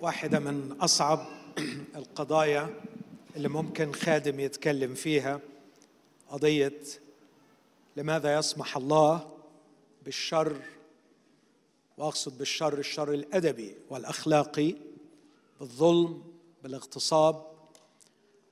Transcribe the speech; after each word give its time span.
واحدة 0.00 0.38
من 0.38 0.76
أصعب 0.80 1.26
القضايا 1.96 2.80
اللي 3.36 3.48
ممكن 3.48 3.92
خادم 3.92 4.40
يتكلم 4.40 4.94
فيها 4.94 5.40
قضية 6.30 6.80
لماذا 7.96 8.38
يسمح 8.38 8.76
الله 8.76 9.30
بالشر 10.04 10.56
وأقصد 11.98 12.38
بالشر 12.38 12.78
الشر 12.78 13.12
الأدبي 13.12 13.76
والأخلاقي 13.90 14.74
بالظلم 15.60 16.22
بالاغتصاب. 16.62 17.46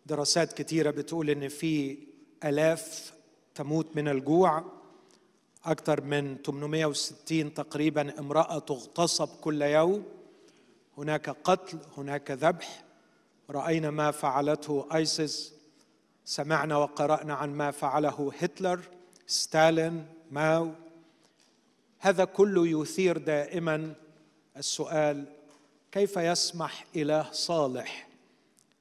دراسات 0.07 0.53
كتيرة 0.53 0.91
بتقول 0.91 1.31
إن 1.31 1.49
في 1.49 1.99
آلاف 2.45 3.13
تموت 3.55 3.97
من 3.97 4.09
الجوع 4.09 4.65
أكثر 5.65 6.01
من 6.01 6.37
860 6.47 7.55
تقريبا 7.55 8.19
امرأة 8.19 8.59
تغتصب 8.59 9.29
كل 9.41 9.63
يوم. 9.63 10.05
هناك 10.99 11.31
قتل 11.31 11.79
هناك 11.97 12.31
ذبح. 12.31 12.85
رأينا 13.51 13.91
ما 13.91 14.11
فعلته 14.11 14.87
ايسيس 14.95 15.55
سمعنا 16.25 16.77
وقرأنا 16.77 17.35
عن 17.35 17.55
ما 17.55 17.71
فعله 17.71 18.33
هتلر 18.39 18.81
ستالين 19.27 20.07
ماو. 20.31 20.73
هذا 21.99 22.25
كله 22.25 22.83
يثير 22.83 23.19
دائما 23.19 23.95
السؤال 24.57 25.25
كيف 25.93 26.17
يسمح 26.17 26.85
إله 26.97 27.33
صالح 27.33 28.09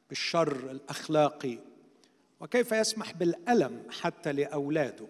بالشر 0.09 0.71
الأخلاقي؟ 0.71 1.57
وكيف 2.39 2.71
يسمح 2.71 3.13
بالألم 3.13 3.83
حتى 4.01 4.31
لأولاده؟ 4.31 5.05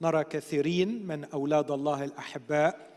نرى 0.00 0.24
كثيرين 0.24 1.06
من 1.06 1.24
أولاد 1.24 1.70
الله 1.70 2.04
الأحباء 2.04 2.90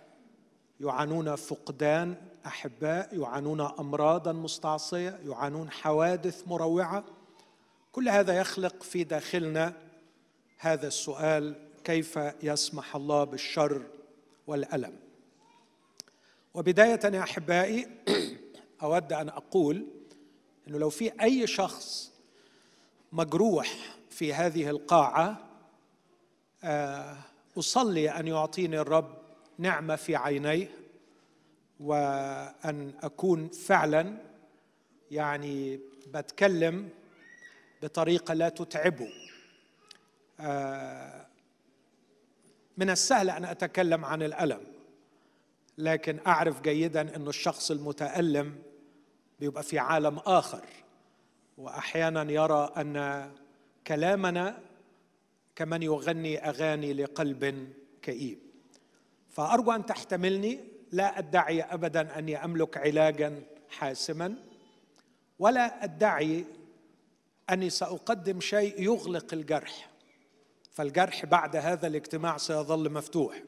يعانون 0.79 1.35
فقدان 1.35 2.15
أحباء 2.45 3.19
يعانون 3.19 3.61
امراضا 3.61 4.31
مستعصية 4.31 5.19
يعانون 5.25 5.71
حوادث 5.71 6.47
مروعة. 6.47 7.03
كل 7.91 8.09
هذا 8.09 8.37
يخلق 8.37 8.83
في 8.83 9.03
داخلنا 9.03 9.73
هذا 10.57 10.87
السؤال 10.87 11.55
كيف 11.83 12.19
يسمح 12.43 12.95
الله 12.95 13.23
بالشر 13.23 13.81
والألم؟ 14.47 14.93
وبداية 16.53 16.99
يا 17.03 17.23
أحبائي 17.23 17.87
أود 18.83 19.13
أن 19.13 19.29
أقول 19.29 19.87
إنه 20.67 20.77
لو 20.77 20.89
في 20.89 21.21
أي 21.21 21.47
شخص 21.47 22.11
مجروح 23.11 23.97
في 24.09 24.33
هذه 24.33 24.69
القاعة 24.69 25.37
آه، 26.63 27.17
أصلي 27.57 28.09
أن 28.09 28.27
يعطيني 28.27 28.79
الرب 28.79 29.17
نعمة 29.57 29.95
في 29.95 30.15
عينيه 30.15 30.84
وأن 31.79 32.93
أكون 33.03 33.49
فعلا 33.49 34.17
يعني 35.11 35.79
بتكلم 36.07 36.89
بطريقة 37.83 38.33
لا 38.33 38.49
تتعبه. 38.49 39.09
آه، 40.39 41.27
من 42.77 42.89
السهل 42.89 43.29
أن 43.29 43.45
أتكلم 43.45 44.05
عن 44.05 44.23
الألم 44.23 44.61
لكن 45.77 46.19
أعرف 46.27 46.61
جيدا 46.61 47.15
ان 47.15 47.27
الشخص 47.27 47.71
المتألم 47.71 48.55
بيبقى 49.39 49.63
في 49.63 49.79
عالم 49.79 50.17
آخر. 50.17 50.65
واحيانا 51.57 52.31
يرى 52.31 52.73
أن 52.77 53.31
كلامنا 53.87 54.61
كمن 55.55 55.83
يغني 55.83 56.49
أغاني 56.49 56.93
لقلب 56.93 57.73
كئيب. 58.01 58.39
فأرجو 59.29 59.71
أن 59.71 59.85
تحتملني 59.85 60.74
لا 60.95 61.19
أدعي 61.19 61.61
ابدا 61.61 62.19
أني 62.19 62.43
أملك 62.43 62.77
علاجا 62.77 63.43
حاسما 63.69 64.35
ولا 65.39 65.83
أدعي 65.83 66.45
أني 67.49 67.69
سأقدم 67.69 68.39
شيء 68.39 68.81
يغلق 68.81 69.33
الجرح. 69.33 69.89
فالجرح 70.71 71.25
بعد 71.25 71.55
هذا 71.55 71.87
الاجتماع 71.87 72.37
سيظل 72.37 72.91
مفتوح. 72.91 73.43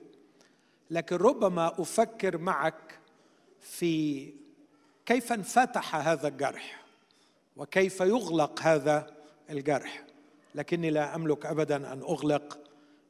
لكن 0.91 1.15
ربما 1.15 1.81
أفكر 1.81 2.37
معك 2.37 2.99
في 3.61 4.33
كيف 5.05 5.33
انفتح 5.33 5.95
هذا 5.95 6.27
الجرح 6.27 6.83
وكيف 7.57 8.01
يغلق 8.01 8.61
هذا 8.61 9.13
الجرح. 9.49 10.03
لكني 10.55 10.89
لا 10.89 11.15
أملك 11.15 11.45
ابدا 11.45 11.75
أن 11.93 12.01
أغلق 12.01 12.59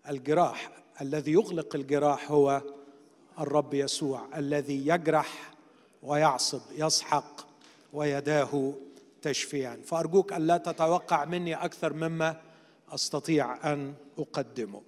الجراح. 0.10 0.70
الذي 1.02 1.32
يغلق 1.32 1.76
الجراح 1.76 2.32
هو 2.32 2.62
الرب 3.40 3.74
يسوع 3.74 4.28
الذي 4.38 4.88
يجرح 4.88 5.52
ويعصب 6.04 6.62
يسحق 6.78 7.48
ويداه 7.94 8.74
تشفيا 9.22 9.80
فأرجوك 9.86 10.34
أن 10.34 10.48
لا 10.48 10.58
تتوقع 10.58 11.26
مني 11.26 11.56
أكثر 11.56 11.94
مما 11.94 12.42
أستطيع 12.90 13.74
أن 13.74 13.94
أقدمه. 14.18 14.82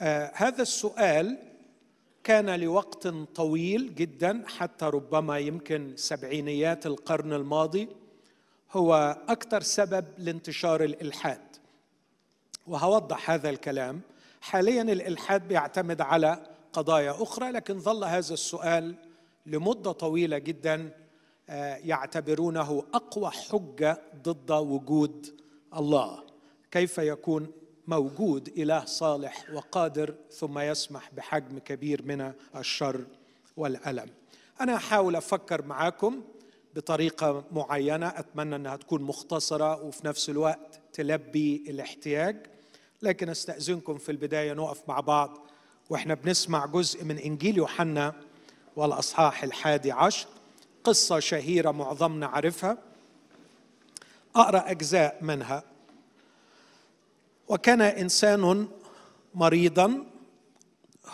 آه 0.00 0.32
هذا 0.34 0.62
السؤال 0.62 1.38
كان 2.24 2.60
لوقت 2.60 3.08
طويل 3.34 3.94
جدا 3.94 4.44
حتى 4.46 4.84
ربما 4.84 5.38
يمكن 5.38 5.92
سبعينيات 5.96 6.86
القرن 6.86 7.32
الماضي. 7.32 7.88
هو 8.72 9.16
أكثر 9.28 9.60
سبب 9.60 10.04
لانتشار 10.18 10.84
الإلحاد. 10.84 11.40
وهوضح 12.66 13.30
هذا 13.30 13.50
الكلام. 13.50 14.00
حاليا 14.40 14.82
الإلحاد 14.82 15.48
بيعتمد 15.48 16.00
على 16.00 16.57
قضايا 16.78 17.22
أخرى 17.22 17.50
لكن 17.50 17.78
ظل 17.78 18.04
هذا 18.04 18.34
السؤال 18.34 18.94
لمدة 19.46 19.92
طويلة 19.92 20.38
جدا 20.38 20.90
آه، 21.48 21.76
يعتبرونه 21.76 22.84
أقوى 22.94 23.30
حجة 23.30 24.02
ضد 24.22 24.50
وجود 24.50 25.40
الله. 25.76 26.22
كيف 26.70 26.98
يكون 26.98 27.52
موجود 27.86 28.48
إله 28.48 28.84
صالح 28.84 29.46
وقادر 29.52 30.14
ثم 30.30 30.58
يسمح 30.58 31.10
بحجم 31.12 31.58
كبير 31.58 32.02
من 32.02 32.32
الشر 32.56 33.06
والألم؟ 33.56 34.10
أنا 34.60 34.74
أحاول 34.74 35.16
أفكر 35.16 35.64
معاكم 35.64 36.22
بطريقة 36.74 37.44
معينة. 37.52 38.06
أتمنى 38.06 38.56
أنها 38.56 38.76
تكون 38.76 39.02
مختصرة 39.02 39.84
وفي 39.84 40.06
نفس 40.06 40.30
الوقت 40.30 40.80
تلبي 40.92 41.64
الاحتياج 41.68 42.46
لكن 43.02 43.28
أستأذنكم 43.28 43.98
في 43.98 44.12
البداية 44.12 44.52
نقف 44.52 44.88
مع 44.88 45.00
بعض 45.00 45.47
وإحنا 45.90 46.14
بنسمع 46.14 46.66
جزء 46.66 47.04
من 47.04 47.18
إنجيل 47.18 47.56
يوحنا 47.56 48.14
والأصحاح 48.76 49.42
الحادي 49.42 49.92
عشر 49.92 50.26
قصة 50.84 51.18
شهيرة 51.18 51.70
معظمنا 51.70 52.26
عارفها. 52.26 52.78
أقرأ 54.36 54.70
أجزاء 54.70 55.18
منها. 55.22 55.62
وكان 57.48 57.80
إنسان 57.80 58.68
مريضا 59.34 60.04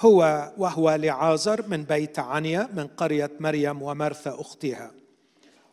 هو 0.00 0.52
وهو 0.58 0.94
لعازر 0.94 1.68
من 1.68 1.82
بيت 1.84 2.18
عنيا 2.18 2.68
من 2.74 2.86
قرية 2.86 3.30
مريم 3.40 3.82
ومرثى 3.82 4.30
اختها 4.30 4.90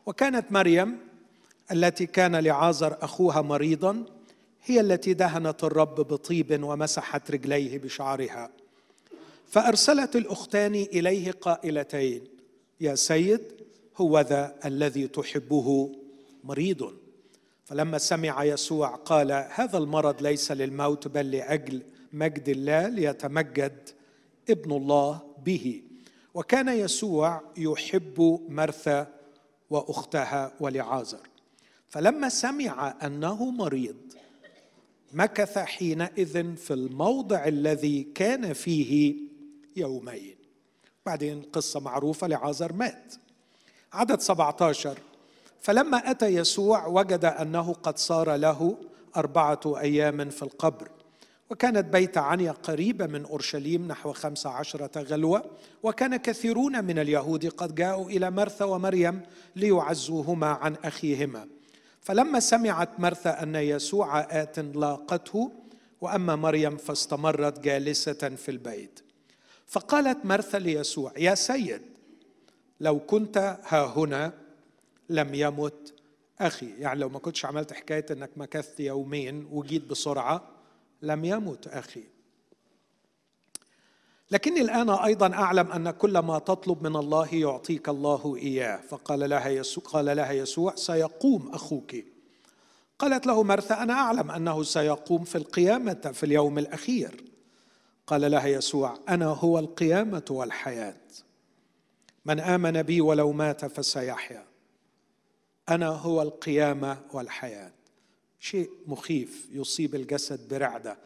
وكانت 0.06 0.52
مريم 0.52 0.98
التي 1.72 2.06
كان 2.06 2.36
لعازر 2.36 2.98
أخوها 3.02 3.42
مريضا 3.42 4.04
هي 4.66 4.80
التي 4.80 5.14
دهنت 5.14 5.64
الرب 5.64 5.96
بطيب 5.96 6.64
ومسحت 6.64 7.32
رجليه 7.32 7.80
بشعرها. 7.80 8.50
فأرسلت 9.52 10.16
الأختان 10.16 10.76
إليه 10.76 11.32
قائلتين 11.32 12.24
يا 12.82 12.96
سيد 12.96 13.42
هو 13.98 14.20
ذا 14.20 14.56
الذي 14.66 15.08
تحبه 15.08 15.92
مريض. 16.44 16.94
فلما 17.66 17.98
سمع 17.98 18.44
يسوع 18.44 18.96
قال 18.96 19.32
هذا 19.32 19.78
المرض 19.78 20.22
ليس 20.22 20.52
للموت 20.52 21.08
بل 21.08 21.32
لأجل 21.32 21.82
مجد 22.14 22.50
الله 22.50 22.88
ليتمجد 22.88 23.90
ابن 24.50 24.72
الله 24.72 25.22
به. 25.46 25.82
وكان 26.34 26.70
يسوع 26.70 27.42
يحب 27.58 28.40
مرثى 28.50 29.06
وأختها 29.70 30.54
ولعازر. 30.60 31.28
فلما 31.88 32.30
سمع 32.30 32.96
أنه 33.06 33.52
مريض 33.52 33.98
مكث 35.14 35.58
حينئذ 35.58 36.56
في 36.56 36.74
الموضع 36.74 37.48
الذي 37.48 38.04
كان 38.16 38.54
فيه 38.54 39.31
يومين. 39.76 40.36
بعدين 41.06 41.42
قصة 41.42 41.80
معروفة 41.80 42.28
لعازر 42.28 42.74
مات. 42.74 43.14
عدد 43.94 44.20
17 44.22 44.98
فلما 45.62 46.12
أتى 46.12 46.26
يسوع 46.26 46.88
وجد 46.88 47.26
أنه 47.26 47.74
قد 47.74 47.98
صار 47.98 48.36
له 48.36 48.78
أربعة 49.16 49.60
أيام 49.66 50.30
في 50.30 50.44
القبر. 50.44 50.90
وكانت 51.50 51.86
بيت 51.86 52.18
عنيا 52.18 52.52
قريبة 52.52 53.08
من 53.08 53.26
أورشليم 53.26 53.88
نحو 53.88 54.14
خمسة 54.14 54.50
عشرة 54.50 55.02
غلوة. 55.02 55.44
وكان 55.84 56.16
كثيرون 56.16 56.86
من 56.86 57.00
اليهود 57.00 57.46
قد 57.46 57.76
جاءوا 57.76 58.10
إلى 58.10 58.32
مرثى 58.32 58.64
ومريم 58.64 59.22
ليعزوهما 59.56 60.48
عن 60.48 60.76
أخيهما. 60.84 61.48
فلما 62.02 62.40
سمعت 62.40 63.00
مرثى 63.00 63.30
أن 63.30 63.56
يسوع 63.56 64.20
آت 64.20 64.60
لاقته 64.60 65.52
وأما 66.02 66.36
مريم 66.36 66.78
فاستمرت 66.78 67.60
جالسة 67.60 68.14
في 68.14 68.52
البيت. 68.52 69.11
فقالت 69.72 70.26
مرثى 70.26 70.60
ليسوع 70.60 71.14
يا 71.18 71.36
سيد 71.36 71.82
لو 72.80 73.00
كنت 73.00 73.38
ها 73.68 73.86
هنا 73.98 74.34
لم 75.10 75.34
يمت 75.34 75.94
أخي. 76.40 76.70
يعني 76.80 77.00
لو 77.00 77.10
ما 77.10 77.20
كنتش 77.20 77.46
عملت 77.46 77.74
حكاية 77.74 78.06
إنك 78.12 78.30
مكثت 78.38 78.80
يومين 78.80 79.48
وجيت 79.52 79.86
بسرعة 79.86 80.48
لم 81.02 81.26
يمت 81.26 81.68
أخي. 81.68 82.04
لكني 84.32 84.62
الآن 84.62 84.90
أيضا 84.90 85.34
أعلم 85.34 85.72
أن 85.72 85.92
كل 85.92 86.18
ما 86.18 86.40
تطلب 86.40 86.88
من 86.88 86.96
الله 86.96 87.36
يعطيك 87.36 87.90
الله 87.90 88.36
إياه. 88.38 88.82
فقال 88.90 89.30
لها 89.30 89.50
يسوع 89.50 89.84
قال 89.84 90.06
لها 90.06 90.32
يسوع 90.32 90.76
سيقوم 90.76 91.52
أخوك. 91.54 91.96
قالت 93.00 93.28
له 93.28 93.44
مرثا 93.44 93.84
أنا 93.84 93.94
أعلم 93.94 94.32
أنه 94.32 94.64
سيقوم 94.64 95.24
في 95.24 95.38
القيامة 95.38 96.12
في 96.14 96.26
اليوم 96.26 96.58
الأخير. 96.58 97.31
قال 98.12 98.32
لها 98.32 98.48
يسوع 98.48 99.00
أنا 99.10 99.26
هو 99.26 99.60
القيامة 99.60 100.26
والحياة. 100.30 100.98
من 102.26 102.40
آمن 102.40 102.82
بي 102.82 103.02
ولو 103.02 103.32
مات 103.32 103.66
فسيحيا. 103.66 104.46
أنا 105.70 105.88
هو 105.88 106.22
القيامة 106.22 106.98
والحياة. 107.14 107.72
شيء 108.40 108.70
مخيف 108.88 109.48
يصيب 109.52 109.96
الجسد 109.96 110.54
برعدة. 110.54 110.98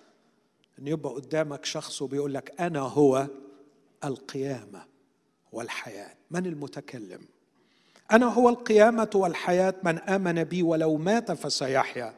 إن 0.80 0.88
يبقى 0.88 1.14
قدامك 1.14 1.66
شخص 1.66 2.02
وبيقول 2.02 2.34
لك 2.34 2.62
أنا 2.62 2.80
هو 2.80 3.28
القيامة 4.04 4.86
والحياة. 5.52 6.16
من 6.32 6.46
المتكلم؟ 6.46 7.22
أنا 8.12 8.26
هو 8.26 8.50
القيامة 8.50 9.10
والحياة. 9.16 9.74
من 9.84 10.00
آمن 10.00 10.44
بي 10.44 10.64
ولو 10.64 10.98
مات 10.98 11.32
فسيحيا. 11.32 12.14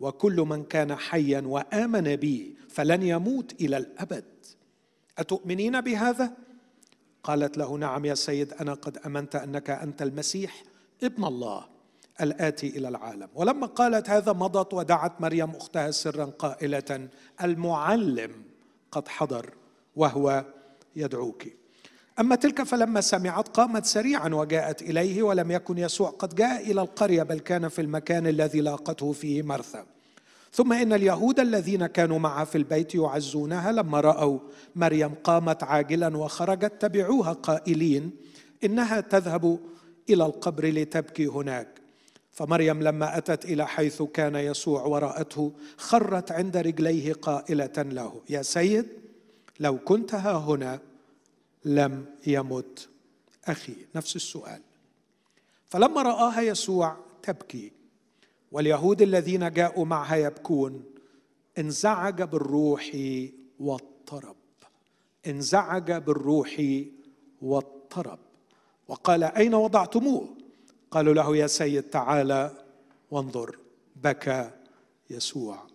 وكل 0.00 0.36
من 0.36 0.64
كان 0.64 0.94
حيا 0.94 1.42
وآمن 1.46 2.16
بي 2.16 2.53
فلن 2.74 3.02
يموت 3.02 3.60
إلى 3.60 3.76
الأبد. 3.76 4.24
أتؤمنين 5.18 5.80
بهذا؟ 5.80 6.32
قالت 7.22 7.58
له 7.58 7.78
نعم 7.78 8.04
يا 8.04 8.14
سيد 8.14 8.52
أنا 8.52 8.74
قد 8.74 8.98
أمنت 8.98 9.36
أنك 9.36 9.70
أنت 9.70 10.02
المسيح 10.02 10.62
ابن 11.02 11.24
الله 11.24 11.66
الآتي 12.20 12.68
إلى 12.68 12.88
العالم. 12.88 13.28
ولما 13.34 13.66
قالت 13.66 14.10
هذا 14.10 14.32
مضت 14.32 14.74
ودعت 14.74 15.20
مريم 15.20 15.50
أختها 15.50 15.90
سرا 15.90 16.24
قائلة 16.24 17.08
المعلم 17.42 18.32
قد 18.90 19.08
حضر 19.08 19.54
وهو 19.96 20.44
يدعوك. 20.96 21.44
أما 22.20 22.34
تلك 22.36 22.62
فلما 22.62 23.00
سمعت 23.00 23.48
قامت 23.48 23.84
سريعا 23.84 24.28
وجاءت 24.28 24.82
إليه 24.82 25.22
ولم 25.22 25.50
يكن 25.50 25.78
يسوع 25.78 26.10
قد 26.10 26.34
جاء 26.34 26.70
إلى 26.70 26.80
القرية 26.80 27.22
بل 27.22 27.38
كان 27.40 27.68
في 27.68 27.80
المكان 27.80 28.26
الذي 28.26 28.60
لاقته 28.60 29.12
فيه 29.12 29.42
مرثا. 29.42 29.93
ثم 30.54 30.72
إن 30.72 30.92
اليهود 30.92 31.40
الذين 31.40 31.86
كانوا 31.86 32.18
معها 32.18 32.44
في 32.44 32.58
البيت 32.58 32.94
يعزونها 32.94 33.72
لما 33.72 34.00
رأوا 34.00 34.38
مريم 34.76 35.14
قامت 35.14 35.62
عاجلا 35.62 36.16
وخرجت 36.16 36.72
تبعوها 36.82 37.32
قائلين 37.32 38.10
إنها 38.64 39.00
تذهب 39.00 39.58
إلى 40.10 40.26
القبر 40.26 40.66
لتبكي 40.66 41.26
هناك. 41.26 41.68
فمريم 42.30 42.82
لما 42.82 43.18
أتت 43.18 43.44
إلى 43.44 43.66
حيث 43.66 44.02
كان 44.02 44.34
يسوع 44.34 44.82
ورأته 44.82 45.52
خرت 45.76 46.32
عند 46.32 46.56
رجليه 46.56 47.12
قائلة 47.12 47.72
له 47.78 48.22
يا 48.30 48.42
سيد 48.42 48.86
لو 49.60 49.78
كنت 49.78 50.14
ها 50.14 50.32
هنا 50.32 50.80
لم 51.64 52.04
يمت 52.26 52.88
أخي. 53.44 53.76
نفس 53.94 54.16
السؤال. 54.16 54.60
فلما 55.66 56.02
رآها 56.02 56.40
يسوع 56.40 56.96
تبكي 57.22 57.72
واليهود 58.54 59.02
الذين 59.02 59.52
جاءوا 59.52 59.84
معها 59.84 60.16
يبكون. 60.16 60.84
انزعج 61.58 62.22
بالروح 62.22 62.90
واضطرب 63.60 64.36
انزعج 65.26 65.92
بالروح 65.92 66.62
واضطرب 67.42 68.18
وقال 68.88 69.24
أين 69.24 69.54
وضعتموه؟ 69.54 70.28
قالوا 70.90 71.14
له 71.14 71.36
يا 71.36 71.46
سيد 71.46 71.82
تعالى 71.82 72.64
وانظر. 73.10 73.58
بكى 73.96 74.50
يسوع. 75.10 75.66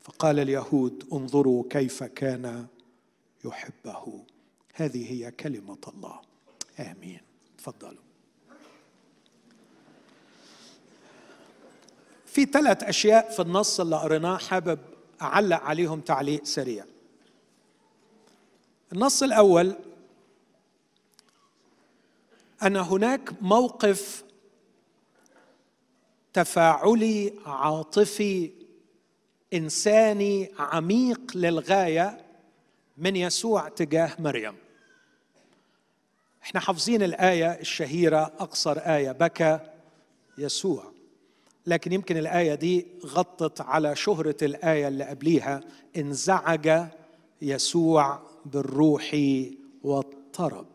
فقال 0.00 0.38
اليهود 0.38 1.08
انظروا 1.12 1.64
كيف 1.70 2.04
كان 2.04 2.66
يحبه. 3.44 4.24
هذه 4.74 5.12
هي 5.12 5.30
كلمة 5.30 5.78
الله. 5.88 6.20
آمين. 6.80 7.20
تفضلوا. 7.58 8.03
في 12.34 12.44
ثلاث 12.44 12.82
أشياء 12.82 13.30
في 13.30 13.42
النص 13.42 13.80
اللي 13.80 13.96
قريناه 13.96 14.36
حابب 14.36 14.78
أعلق 15.22 15.62
عليهم 15.62 16.00
تعليق 16.00 16.44
سريع. 16.44 16.84
النص 18.92 19.22
الأول 19.22 19.76
أن 22.62 22.76
هناك 22.76 23.42
موقف 23.42 24.24
تفاعلي 26.32 27.32
عاطفي 27.46 28.50
إنساني 29.52 30.52
عميق 30.58 31.36
للغاية 31.36 32.20
من 32.98 33.16
يسوع 33.16 33.68
تجاه 33.68 34.10
مريم. 34.18 34.54
إحنا 36.42 36.60
حافظين 36.60 37.02
الآية 37.02 37.60
الشهيرة 37.60 38.22
أقصر 38.38 38.78
آية 38.78 39.12
بكى 39.12 39.60
يسوع. 40.38 40.93
لكن 41.66 41.92
يمكن 41.92 42.16
الآية 42.16 42.54
دي 42.54 42.86
غطت 43.06 43.60
على 43.60 43.96
شهرة 43.96 44.36
الآية 44.42 44.88
اللي 44.88 45.04
قبليها. 45.04 45.60
انزعج 45.96 46.88
يسوع 47.42 48.22
بالروح 48.46 49.16
واضطرب 49.82 50.66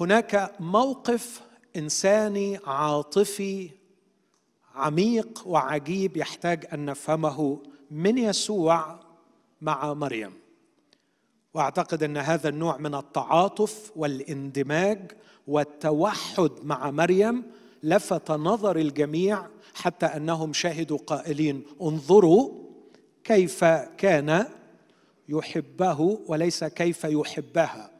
هناك 0.00 0.54
موقف 0.60 1.40
إنساني 1.76 2.58
عاطفي 2.66 3.70
عميق 4.74 5.42
وعجيب 5.46 6.16
يحتاج 6.16 6.66
أن 6.72 6.84
نفهمه 6.84 7.62
من 7.90 8.18
يسوع 8.18 9.00
مع 9.60 9.94
مريم. 9.94 10.32
وأعتقد 11.54 12.02
أن 12.02 12.16
هذا 12.16 12.48
النوع 12.48 12.76
من 12.76 12.94
التعاطف 12.94 13.92
والإندماج 13.96 15.12
والتوحد 15.46 16.50
مع 16.62 16.90
مريم 16.90 17.44
لفت 17.82 18.30
نظر 18.30 18.76
الجميع 18.76 19.46
حتى 19.74 20.06
أنهم 20.06 20.52
شهدوا 20.52 20.98
قائلين 20.98 21.62
انظروا 21.82 22.50
كيف 23.24 23.64
كان 23.98 24.46
يحبه 25.28 26.20
وليس 26.26 26.64
كيف 26.64 27.04
يحبها. 27.04 27.90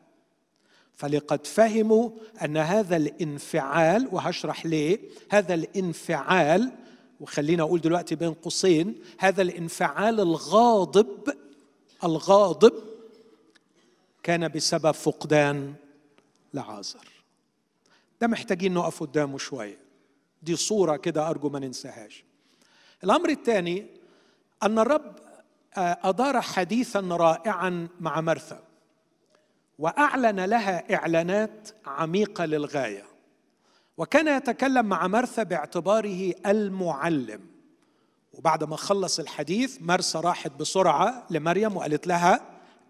فلقد 0.95 1.47
فهموا 1.47 2.11
أن 2.45 2.57
هذا 2.57 2.97
الانفعال 2.97 4.09
وهشرح 4.13 4.67
ليه 4.67 4.99
هذا 5.31 5.55
الانفعال 5.55 6.73
وخلينا 7.21 7.63
أقول 7.63 7.81
دلوقتي 7.81 8.15
بين 8.15 8.35
قوسين 8.35 8.95
هذا 9.19 9.43
الانفعال 9.43 10.21
الغاضب 10.21 11.35
الغاضب 12.05 12.73
كان 14.23 14.49
بسبب 14.49 14.91
فقدان 14.91 15.75
لعازر 16.55 17.18
ده 18.21 18.27
محتاجين 18.27 18.75
نقف 18.75 19.01
قدامه 19.01 19.39
شوية. 19.39 19.79
دي 20.43 20.57
صورة 20.57 20.97
كده 20.97 21.31
أرجو 21.31 21.49
ما 21.49 21.59
ننساهاش. 21.59 22.25
الأمر 23.05 23.29
الثاني 23.29 23.87
أن 24.63 24.79
الرب 24.79 25.17
آه، 25.77 25.99
أدار 26.03 26.41
حديثا 26.41 27.01
رائعا 27.01 27.89
مع 28.01 28.21
مرثا 28.21 28.63
وأعلن 29.79 30.41
لها 30.41 30.95
إعلانات 30.95 31.69
عميقة 31.87 32.45
للغاية. 32.45 33.05
وكان 33.97 34.29
يتكلم 34.29 34.87
مع 34.87 35.07
مرثا 35.07 35.43
باعتباره 35.43 36.35
المعلم. 36.47 37.41
وبعد 38.33 38.65
ما 38.65 38.77
خلص 38.77 39.19
الحديث 39.19 39.79
مرثا 39.81 40.21
راحت 40.21 40.53
بسرعة 40.53 41.27
لمريم 41.31 41.77
وقالت 41.77 42.07
لها 42.07 42.41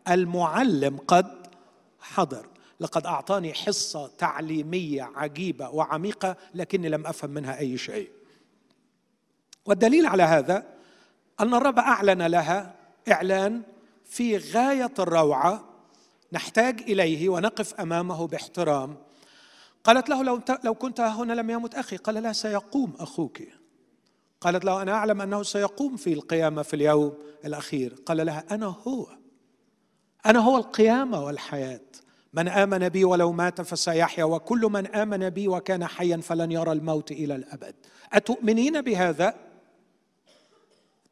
المعلم 0.08 0.96
قد 0.96 1.46
حضر. 2.00 2.46
لقد 2.80 3.06
أعطاني 3.06 3.54
حصة 3.54 4.06
تعليمية 4.06 5.02
عجيبة 5.02 5.68
وعميقة 5.68 6.36
لكني 6.54 6.88
لم 6.88 7.06
أفهم 7.06 7.30
منها 7.30 7.58
أي 7.58 7.78
شيء. 7.78 8.10
والدليل 9.66 10.06
على 10.06 10.22
هذا 10.22 10.66
أن 11.40 11.54
الرب 11.54 11.78
أعلن 11.78 12.22
لها 12.22 12.74
إعلان 13.12 13.62
في 14.04 14.36
غاية 14.36 14.94
الروعة 14.98 15.64
نحتاج 16.32 16.80
إليه 16.80 17.28
ونقف 17.28 17.74
أمامه 17.74 18.26
باحترام. 18.26 18.96
قالت 19.84 20.08
له 20.08 20.22
لو 20.22 20.40
لو 20.64 20.74
كنت 20.74 21.00
هنا 21.00 21.32
لم 21.32 21.50
يمت 21.50 21.74
أخي. 21.74 21.96
قال 21.96 22.14
لا 22.14 22.32
سيقوم 22.32 22.94
أخوك. 22.98 23.42
قالت 24.40 24.64
له 24.64 24.82
أنا 24.82 24.92
أعلم 24.92 25.20
أنه 25.20 25.42
سيقوم 25.42 25.96
في 25.96 26.12
القيامة 26.12 26.62
في 26.62 26.74
اليوم 26.74 27.18
الأخير. 27.44 27.94
قال 28.06 28.26
لها 28.26 28.44
أنا 28.50 28.66
هو. 28.66 29.06
أنا 30.26 30.38
هو 30.38 30.56
القيامة 30.56 31.24
والحياة. 31.24 31.80
من 32.32 32.48
آمن 32.48 32.88
بي 32.88 33.04
ولو 33.04 33.32
مات 33.32 33.60
فسيحيا 33.60 34.24
وكل 34.24 34.60
من 34.60 34.86
آمن 34.86 35.30
بي 35.30 35.48
وكان 35.48 35.86
حيا 35.86 36.16
فلن 36.16 36.52
يرى 36.52 36.72
الموت 36.72 37.12
إلى 37.12 37.34
الأبد. 37.34 37.74
أتؤمنين 38.12 38.80
بهذا؟ 38.80 39.34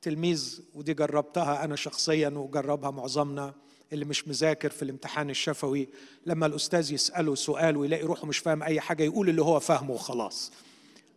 تلميذ 0.03 0.61
ودي 0.75 0.95
جربتها 0.95 1.65
أنا 1.65 1.77
شخصيا 1.77 2.29
وجربها 2.29 2.91
معظمنا 2.91 3.55
اللي 3.93 4.05
مش 4.05 4.29
مذاكر 4.29 4.71
في 4.71 4.83
الامتحان 4.83 5.31
الشفوي. 5.31 5.89
لما 6.27 6.47
الأستاذ 6.47 6.93
يسأله 6.93 7.35
سؤال 7.35 7.77
ويلاقي 7.77 8.03
روحه 8.03 8.27
مش 8.27 8.39
فاهم 8.39 8.63
أي 8.63 8.81
حاجة 8.81 9.03
يقول 9.03 9.29
اللي 9.29 9.43
هو 9.43 9.61
فاهمه 9.61 9.91
وخلاص. 9.91 10.53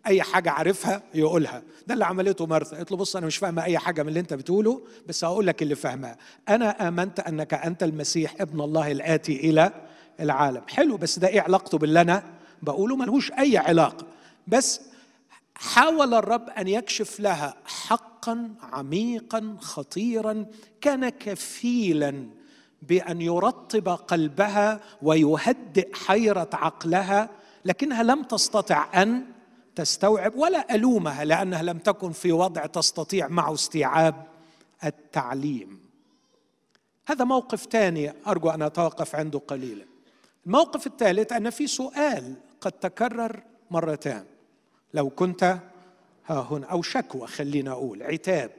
أي 0.08 0.22
حاجة 0.22 0.52
عارفها 0.52 1.04
يقولها. 1.14 1.64
ده 1.88 1.94
اللي 1.94 2.06
عملته 2.06 2.46
مرثا 2.46 2.78
قالت 2.78 2.92
له 2.92 2.98
بص 2.98 3.16
أنا 3.16 3.26
مش 3.26 3.38
فاهمة 3.38 3.64
أي 3.64 3.78
حاجة 3.78 4.04
من 4.04 4.10
اللي 4.10 4.20
أنت 4.20 4.34
بتقوله 4.34 4.82
بس 5.08 5.24
هقول 5.24 5.48
لك 5.48 5.62
اللي 5.62 5.76
فاهمها. 5.76 6.18
أنا 6.50 6.88
آمنت 6.88 7.20
أنك 7.20 7.54
أنت 7.54 7.84
المسيح 7.84 8.36
ابن 8.42 8.62
الله 8.62 8.92
الآتي 8.92 9.36
إلى 9.50 9.89
العالم. 10.20 10.62
حلو 10.68 10.98
بس 10.98 11.20
ده 11.20 11.28
إيه 11.28 11.42
علاقته 11.42 11.78
باللي 11.78 12.02
أنا 12.02 12.24
بقوله 12.62 12.96
ملهوش 12.96 13.32
أي 13.32 13.58
علاقة. 13.58 14.06
بس 14.48 14.82
حاول 15.56 16.14
الرب 16.14 16.50
أن 16.50 16.68
يكشف 16.68 17.20
لها 17.20 17.56
حقا 17.66 18.50
عميقا 18.62 19.58
خطيرا 19.62 20.46
كان 20.82 21.10
كفيلا 21.10 22.26
بأن 22.82 23.22
يرطب 23.22 23.90
قلبها 23.90 24.80
ويهدئ 25.02 25.96
حيرة 25.96 26.50
عقلها 26.54 27.30
لكنها 27.66 28.04
لم 28.04 28.24
تستطع 28.24 29.02
أن 29.02 29.26
تستوعب 29.76 30.36
ولا 30.36 30.76
ألومها 30.76 31.26
لأنها 31.26 31.64
لم 31.64 31.78
تكن 31.78 32.12
في 32.12 32.32
وضع 32.32 32.66
تستطيع 32.66 33.28
معه 33.28 33.54
استيعاب 33.54 34.28
التعليم. 34.84 35.80
هذا 37.08 37.26
موقف 37.26 37.68
ثاني 37.72 38.14
أرجو 38.28 38.50
أن 38.50 38.62
أتوقف 38.62 39.16
عنده 39.16 39.40
قليلا. 39.40 39.86
الموقف 40.46 40.88
الثالث 40.88 41.34
أن 41.34 41.50
في 41.50 41.68
سؤال 41.68 42.36
قد 42.62 42.72
تكرر 42.72 43.44
مرتان. 43.72 44.26
لو 44.94 45.10
كنت 45.10 45.44
ها 46.26 46.42
هنا 46.42 46.66
أو 46.66 46.82
شكوى 46.82 47.28
خلينا 47.28 47.72
أقول 47.72 48.04
عتاب. 48.04 48.52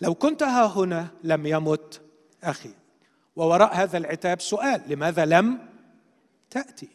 لو 0.00 0.14
كنت 0.14 0.42
ها 0.42 0.66
هنا 0.66 1.08
لم 1.24 1.46
يمت 1.46 2.00
أخي. 2.42 2.74
ووراء 3.36 3.74
هذا 3.74 3.98
العتاب 3.98 4.40
سؤال 4.40 4.82
لماذا 4.88 5.24
لم 5.24 5.68
تأتي؟ 6.50 6.88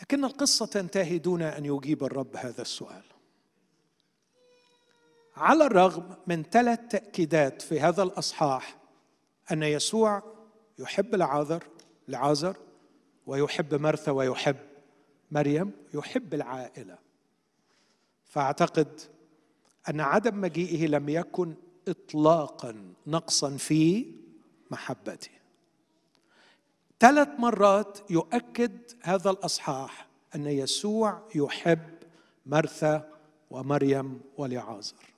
لكن 0.00 0.24
القصة 0.24 0.66
تنتهي 0.66 1.18
دون 1.18 1.42
أن 1.42 1.64
يجيب 1.64 2.04
الرب 2.04 2.36
هذا 2.36 2.62
السؤال. 2.62 3.02
على 5.36 5.66
الرغم 5.66 6.16
من 6.26 6.42
ثلاث 6.42 6.80
تأكيدات 6.90 7.62
في 7.62 7.80
هذا 7.80 8.02
الأصحاح 8.02 8.76
أن 9.52 9.62
يسوع 9.62 10.35
يحب 10.78 11.14
العاذر 11.14 11.64
لعازر 12.08 12.56
ويحب 13.26 13.74
مرثا 13.74 14.12
ويحب 14.12 14.56
مريم 15.30 15.72
يحب 15.94 16.34
العائلة. 16.34 16.98
فأعتقد 18.24 19.00
أن 19.88 20.00
عدم 20.00 20.40
مجيئه 20.40 20.86
لم 20.86 21.08
يكن 21.08 21.54
اطلاقا 21.88 22.94
نقصا 23.06 23.56
في 23.56 24.12
محبته. 24.70 25.30
ثلاث 27.00 27.28
مرات 27.38 27.98
يؤكد 28.10 28.78
هذا 29.02 29.30
الأصحاح 29.30 30.06
أن 30.34 30.46
يسوع 30.46 31.22
يحب 31.34 31.96
مرثا 32.46 33.10
ومريم 33.50 34.20
ولعازر 34.36 35.14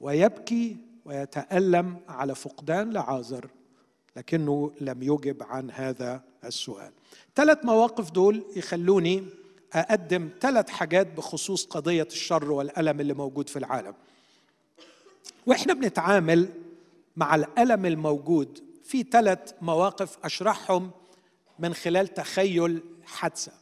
ويبكي 0.00 0.76
ويتألم 1.04 2.00
على 2.08 2.34
فقدان 2.34 2.90
لعازر. 2.90 3.50
لكنه 4.16 4.72
لم 4.80 5.02
يجب 5.02 5.42
عن 5.42 5.70
هذا 5.70 6.22
السؤال. 6.44 6.92
ثلاث 7.34 7.64
مواقف 7.64 8.10
دول 8.10 8.44
يخلوني 8.56 9.24
أقدم 9.72 10.30
ثلاث 10.40 10.70
حاجات 10.70 11.06
بخصوص 11.06 11.66
قضية 11.66 12.08
الشر 12.12 12.52
والألم 12.52 13.00
اللي 13.00 13.14
موجود 13.14 13.48
في 13.48 13.58
العالم. 13.58 13.94
وإحنا 15.46 15.74
بنتعامل 15.74 16.48
مع 17.16 17.34
الألم 17.34 17.86
الموجود 17.86 18.64
في 18.84 19.02
ثلاث 19.02 19.52
مواقف 19.60 20.18
أشرحهم 20.24 20.90
من 21.58 21.74
خلال 21.74 22.08
تخيل 22.08 22.82
حادثة. 23.04 23.52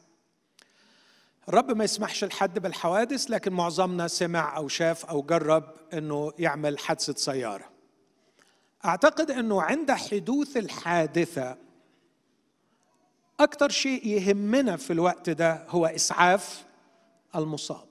الرب 1.49 1.77
ما 1.77 1.85
يسمحش 1.85 2.25
لحد 2.25 2.59
بالحوادث 2.59 3.31
لكن 3.31 3.53
معظمنا 3.53 4.09
سمع 4.09 4.57
أو 4.57 4.69
شاف 4.69 5.05
أو 5.05 5.23
جرب 5.23 5.65
إنه 5.93 6.33
يعمل 6.39 6.79
حادثة 6.79 7.15
سيارة. 7.15 7.72
أعتقد 8.85 9.31
إنه 9.31 9.63
عند 9.63 9.91
حدوث 9.93 10.57
الحادثة 10.57 11.57
أكثر 13.41 13.69
شيء 13.69 14.07
يهمنا 14.07 14.77
في 14.77 14.93
الوقت 14.93 15.31
ده 15.31 15.65
هو 15.69 15.87
إسعاف 15.87 16.65
المصاب. 17.37 17.85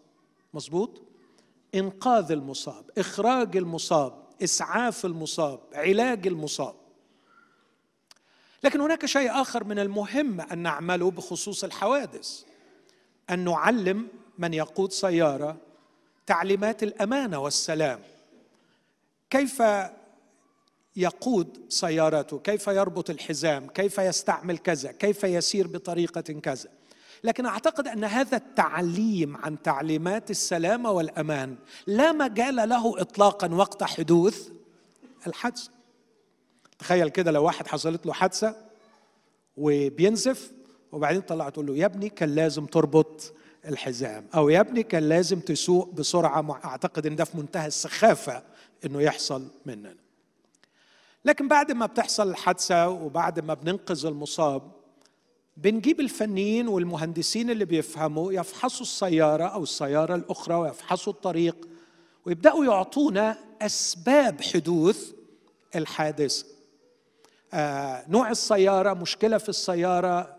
مظبوط؟ 0.53 1.01
إنقاذ 1.75 2.31
المصاب 2.31 2.85
إخراج 2.97 3.57
المصاب 3.57 4.23
إسعاف 4.43 5.05
المصاب 5.05 5.59
علاج 5.73 6.27
المصاب. 6.27 6.75
لكن 8.63 8.81
هناك 8.81 9.05
شيء 9.05 9.41
آخر 9.41 9.63
من 9.63 9.79
المهم 9.79 10.41
أن 10.41 10.57
نعمله 10.59 11.11
بخصوص 11.11 11.63
الحوادث. 11.63 12.43
أن 13.29 13.39
نعلم 13.43 14.07
من 14.37 14.53
يقود 14.53 14.91
سيارة 14.91 15.57
تعليمات 16.25 16.83
الأمانة 16.83 17.39
والسلام. 17.39 17.99
كيف 19.29 19.61
يقود 20.95 21.57
سيارته 21.69 22.39
كيف 22.39 22.67
يربط 22.67 23.09
الحزام 23.09 23.67
كيف 23.67 23.97
يستعمل 23.97 24.57
كذا 24.57 24.91
كيف 24.91 25.23
يسير 25.23 25.67
بطريقة 25.67 26.21
كذا. 26.21 26.69
لكن 27.23 27.45
أعتقد 27.45 27.87
أن 27.87 28.03
هذا 28.03 28.37
التعليم 28.37 29.37
عن 29.37 29.61
تعليمات 29.61 30.31
السلامة 30.31 30.91
والأمان 30.91 31.55
لا 31.87 32.11
مجال 32.11 32.55
له 32.55 33.01
اطلاقا 33.01 33.47
وقت 33.53 33.83
حدوث 33.83 34.49
الحادثة. 35.27 35.71
تخيل 36.79 37.09
كده 37.09 37.31
لو 37.31 37.43
واحد 37.43 37.67
حصلت 37.67 38.05
له 38.05 38.13
حادثة 38.13 38.55
وبينزف 39.57 40.51
وبعدين 40.91 41.21
طلع 41.21 41.49
تقول 41.49 41.65
له 41.65 41.75
يا 41.77 41.85
ابني 41.85 42.09
كان 42.09 42.35
لازم 42.35 42.65
تربط 42.65 43.33
الحزام 43.65 44.27
أو 44.35 44.49
يا 44.49 44.59
ابني 44.59 44.83
كان 44.83 45.09
لازم 45.09 45.39
تسوق 45.39 45.93
بسرعة 45.93 46.59
أعتقد 46.65 47.05
إن 47.05 47.15
ده 47.15 47.23
في 47.23 47.37
منتهى 47.37 47.67
السخافة 47.67 48.43
إنه 48.85 49.01
يحصل 49.01 49.47
مننا. 49.65 50.00
لكن 51.25 51.47
بعد 51.47 51.71
ما 51.71 51.85
بتحصل 51.85 52.29
الحادثة 52.29 52.89
وبعد 52.89 53.39
ما 53.39 53.53
بننقذ 53.53 54.05
المصاب 54.05 54.71
بنجيب 55.57 55.99
الفنيين 55.99 56.67
والمهندسين 56.67 57.49
اللي 57.49 57.65
بيفهموا 57.65 58.33
يفحصوا 58.33 58.85
السيارة 58.85 59.43
أو 59.43 59.63
السيارة 59.63 60.15
الأخرى 60.15 60.55
ويفحصوا 60.55 61.13
الطريق 61.13 61.67
ويبدأوا 62.25 62.65
يعطونا 62.65 63.37
أسباب 63.61 64.41
حدوث 64.41 65.11
الحادثه 65.75 66.45
آه 67.53 68.03
نوع 68.09 68.31
السيارة 68.31 68.93
مشكلة 68.93 69.37
في 69.37 69.49
السيارة 69.49 70.35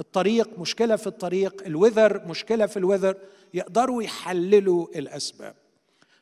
الطريق 0.00 0.58
مشكلة 0.58 0.96
في 0.96 1.06
الطريق 1.06 1.62
الوذر 1.66 2.26
مشكلة 2.26 2.66
في 2.66 2.76
الوذر 2.76 3.16
يقدروا 3.54 4.02
يحللوا 4.02 4.86
الأسباب. 4.96 5.54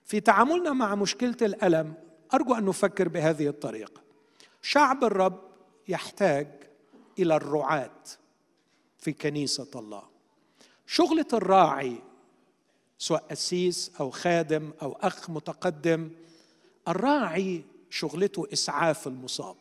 في 0.05 0.21
تعاملنا 0.21 0.73
مع 0.73 0.95
مشكلة 0.95 1.37
الألم 1.43 1.95
أرجو 2.35 2.55
أن 2.55 2.65
نفكر 2.65 3.09
بهذه 3.09 3.49
الطريقة. 3.49 4.03
شعب 4.63 5.05
الرب 5.05 5.41
يحتاج 5.89 6.49
إلى 7.19 7.37
الرعاة 7.37 8.03
في 8.99 9.13
كنيسة 9.13 9.71
الله. 9.75 10.03
شغلة 10.87 11.27
الراعي 11.33 11.97
سواء 12.99 13.25
قسيس 13.31 13.93
أو 14.01 14.11
خادم 14.11 14.71
أو 14.83 14.93
أخ 14.93 15.31
متقدم 15.31 16.11
الراعي 16.89 17.65
شغلته 17.91 18.47
إسعاف 18.53 19.07
المصاب. 19.07 19.57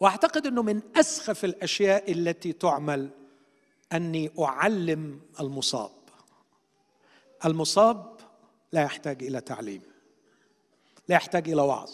وأعتقد 0.00 0.46
إنه 0.46 0.62
من 0.62 0.82
أسخف 0.96 1.44
الأشياء 1.44 2.12
التي 2.12 2.52
تعمل 2.52 3.10
أني 3.92 4.30
أعلم 4.38 5.20
المصاب. 5.40 5.90
المصاب 7.44 8.16
لا 8.72 8.82
يحتاج 8.82 9.22
إلى 9.22 9.40
تعليم. 9.40 9.82
لا 11.08 11.16
يحتاج 11.16 11.48
إلى 11.50 11.62
وعظ 11.62 11.90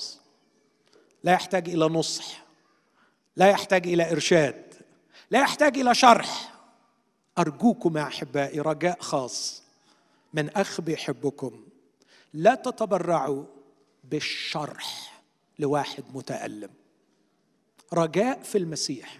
لا 1.25 1.33
يحتاج 1.33 1.69
إلى 1.69 1.85
نصح 1.87 2.45
لا 3.37 3.49
يحتاج 3.49 3.87
إلى 3.87 4.13
إرشاد 4.13 4.71
لا 5.31 5.41
يحتاج 5.41 5.79
إلى 5.79 5.95
شرح. 5.95 6.55
أرجوكم 7.39 7.97
يا 7.97 8.03
أحبائي 8.03 8.61
رجاء 8.61 9.01
خاص 9.01 9.63
من 10.35 10.51
أخ 10.51 10.81
بيحبكم 10.81 11.65
لا 12.35 12.55
تتبرعوا 12.55 13.45
بالشرح 14.05 15.23
لواحد 15.59 16.05
متألم. 16.15 16.71
رجاء 17.93 18.43
في 18.43 18.59
المسيح. 18.59 19.19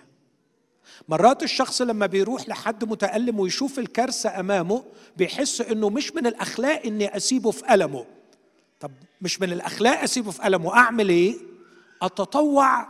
مرات 1.09 1.43
الشخص 1.43 1.83
لما 1.83 2.07
بيروح 2.07 2.49
لحد 2.49 2.85
متألم 2.85 3.41
ويشوف 3.41 3.79
الكارثة 3.79 4.41
أمامه 4.41 4.85
بيحس 5.17 5.61
إنه 5.61 5.91
مش 5.91 6.13
من 6.13 6.27
الأخلاق 6.27 6.87
إني 6.87 7.17
أسيبه 7.17 7.51
في 7.51 7.75
ألمه. 7.75 8.07
طب 8.81 8.93
مش 9.21 9.41
من 9.41 9.53
الأخلاق 9.53 10.01
أسيبه 10.01 10.31
في 10.31 10.47
ألمه 10.47 10.75
أعمل 10.77 11.09
إيه؟ 11.09 11.37
أتطوع 12.03 12.89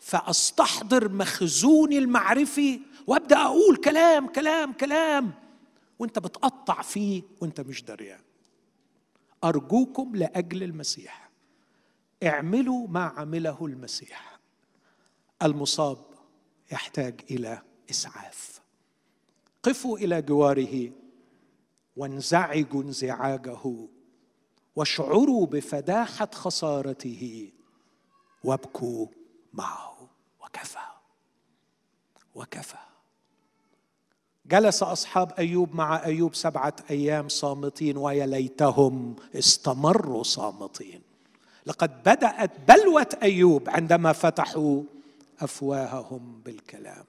فأستحضر 0.00 1.08
مخزوني 1.08 1.98
المعرفي 1.98 2.80
وأبدأ 3.06 3.38
أقول 3.38 3.76
كلام 3.76 4.26
كلام 4.26 4.72
كلام. 4.72 5.32
وأنت 5.98 6.18
بتقطع 6.18 6.82
فيه 6.82 7.22
وأنت 7.40 7.60
مش 7.60 7.82
دريان. 7.82 8.20
أرجوكم 9.44 10.16
لأجل 10.16 10.62
المسيح. 10.62 11.30
اعملوا 12.22 12.88
ما 12.88 13.04
عمله 13.04 13.66
المسيح. 13.66 14.38
المصاب 15.42 16.04
يحتاج 16.72 17.20
إلى 17.30 17.62
إسعاف. 17.90 18.60
قفوا 19.62 19.98
إلى 19.98 20.22
جواره 20.22 20.90
وانزعجوا 21.96 22.82
انزعاجه. 22.82 23.88
واشعروا 24.76 25.46
بفداحة 25.46 26.28
خسارته. 26.34 27.52
وابكوا 28.44 29.06
معه. 29.52 30.08
وكفى. 30.44 30.78
وكفى. 32.34 32.76
جلس 34.46 34.82
أصحاب 34.82 35.32
أيوب 35.38 35.74
مع 35.74 36.04
أيوب 36.04 36.34
سبعة 36.34 36.76
أيام 36.90 37.28
صامتين 37.28 37.96
ويا 37.96 38.26
ليتهم 38.26 39.16
استمروا 39.34 40.22
صامتين. 40.22 41.02
لقد 41.66 42.02
بدأت 42.02 42.50
بلوة 42.68 43.06
أيوب 43.22 43.68
عندما 43.68 44.12
فتحوا 44.12 44.82
أفواههم 45.40 46.42
بالكلام. 46.44 47.04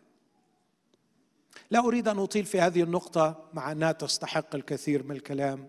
لا 1.71 1.79
أريد 1.79 2.07
أن 2.07 2.19
أطيل 2.19 2.45
في 2.45 2.61
هذه 2.61 2.83
النقطة 2.83 3.49
مع 3.53 3.71
أنها 3.71 3.91
تستحق 3.91 4.55
الكثير 4.55 5.03
من 5.03 5.11
الكلام. 5.11 5.67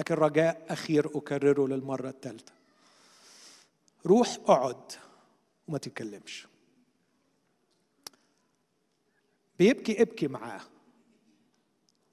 لكن 0.00 0.14
رجاء 0.14 0.66
أخير 0.68 1.18
أكرره 1.18 1.68
للمرة 1.68 2.08
الثالثة. 2.08 2.52
روح 4.06 4.28
أقعد 4.28 4.92
وما 5.68 5.78
تتكلمش. 5.78 6.46
بيبكي 9.58 10.02
ابكي 10.02 10.28
معاه. 10.28 10.60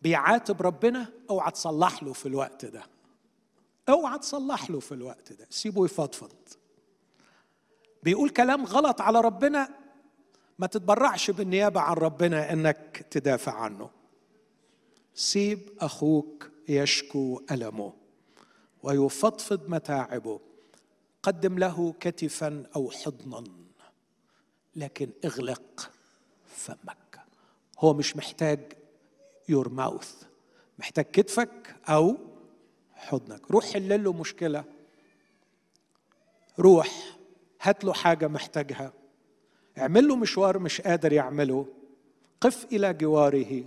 بيعاتب 0.01 0.61
ربنا 0.61 1.13
أوعى 1.29 1.51
تصلح 1.51 2.03
له 2.03 2.13
في 2.13 2.25
الوقت 2.25 2.65
ده. 2.65 2.83
أوعى 3.89 4.19
تصلح 4.19 4.69
له 4.69 4.79
في 4.79 4.91
الوقت 4.91 5.33
ده. 5.33 5.47
سيبه 5.49 5.85
يفضفض. 5.85 6.35
بيقول 8.03 8.29
كلام 8.29 8.65
غلط 8.65 9.01
على 9.01 9.21
ربنا 9.21 9.69
ما 10.59 10.67
تتبرعش 10.67 11.31
بالنيابة 11.31 11.81
عن 11.81 11.93
ربنا 11.93 12.53
إنك 12.53 13.07
تدافع 13.11 13.53
عنه. 13.53 13.89
سيب 15.13 15.69
أخوك 15.79 16.56
يشكو 16.67 17.41
ألمه 17.51 17.93
ويفضفض 18.83 19.69
متاعبه. 19.69 20.39
قدم 21.23 21.59
له 21.59 21.93
كتفا 21.99 22.63
أو 22.75 22.91
حضنا 22.91 23.43
لكن 24.75 25.09
اغلق 25.25 25.91
فمك. 26.47 27.19
هو 27.79 27.93
مش 27.93 28.15
محتاج 28.15 28.73
يور 29.49 29.69
ماوث 29.69 30.23
محتاج 30.79 31.05
كتفك 31.05 31.75
أو 31.89 32.17
حضنك. 32.95 33.51
روح 33.51 33.65
حل 33.73 34.03
له 34.03 34.13
مشكلة. 34.13 34.63
روح 36.59 37.17
هات 37.61 37.83
له 37.83 37.93
حاجة 37.93 38.27
محتاجها. 38.27 38.93
اعمل 39.77 40.07
له 40.07 40.15
مشوار 40.15 40.59
مش 40.59 40.81
قادر 40.81 41.13
يعمله. 41.13 41.65
قف 42.41 42.65
إلى 42.65 42.93
جواره 42.93 43.63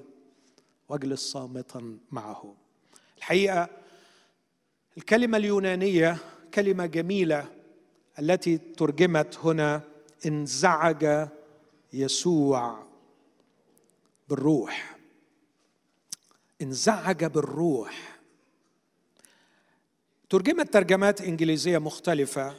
واجلس 0.89 1.21
صامتا 1.21 1.99
معه. 2.11 2.55
الحقيقة 3.21 3.69
الكلمة 4.97 5.39
اليونانية 5.39 6.19
كلمة 6.55 6.87
جميلة 6.87 7.49
التي 8.19 8.59
ترجمت 8.59 9.39
هنا 9.43 9.83
انزعج 10.27 11.29
يسوع 11.93 12.87
بالروح. 14.29 14.97
انزعج 16.63 17.25
بالروح. 17.25 18.19
ترجمت 20.31 20.73
ترجمات 20.73 21.21
إنجليزية 21.21 21.79
مختلفة. 21.79 22.55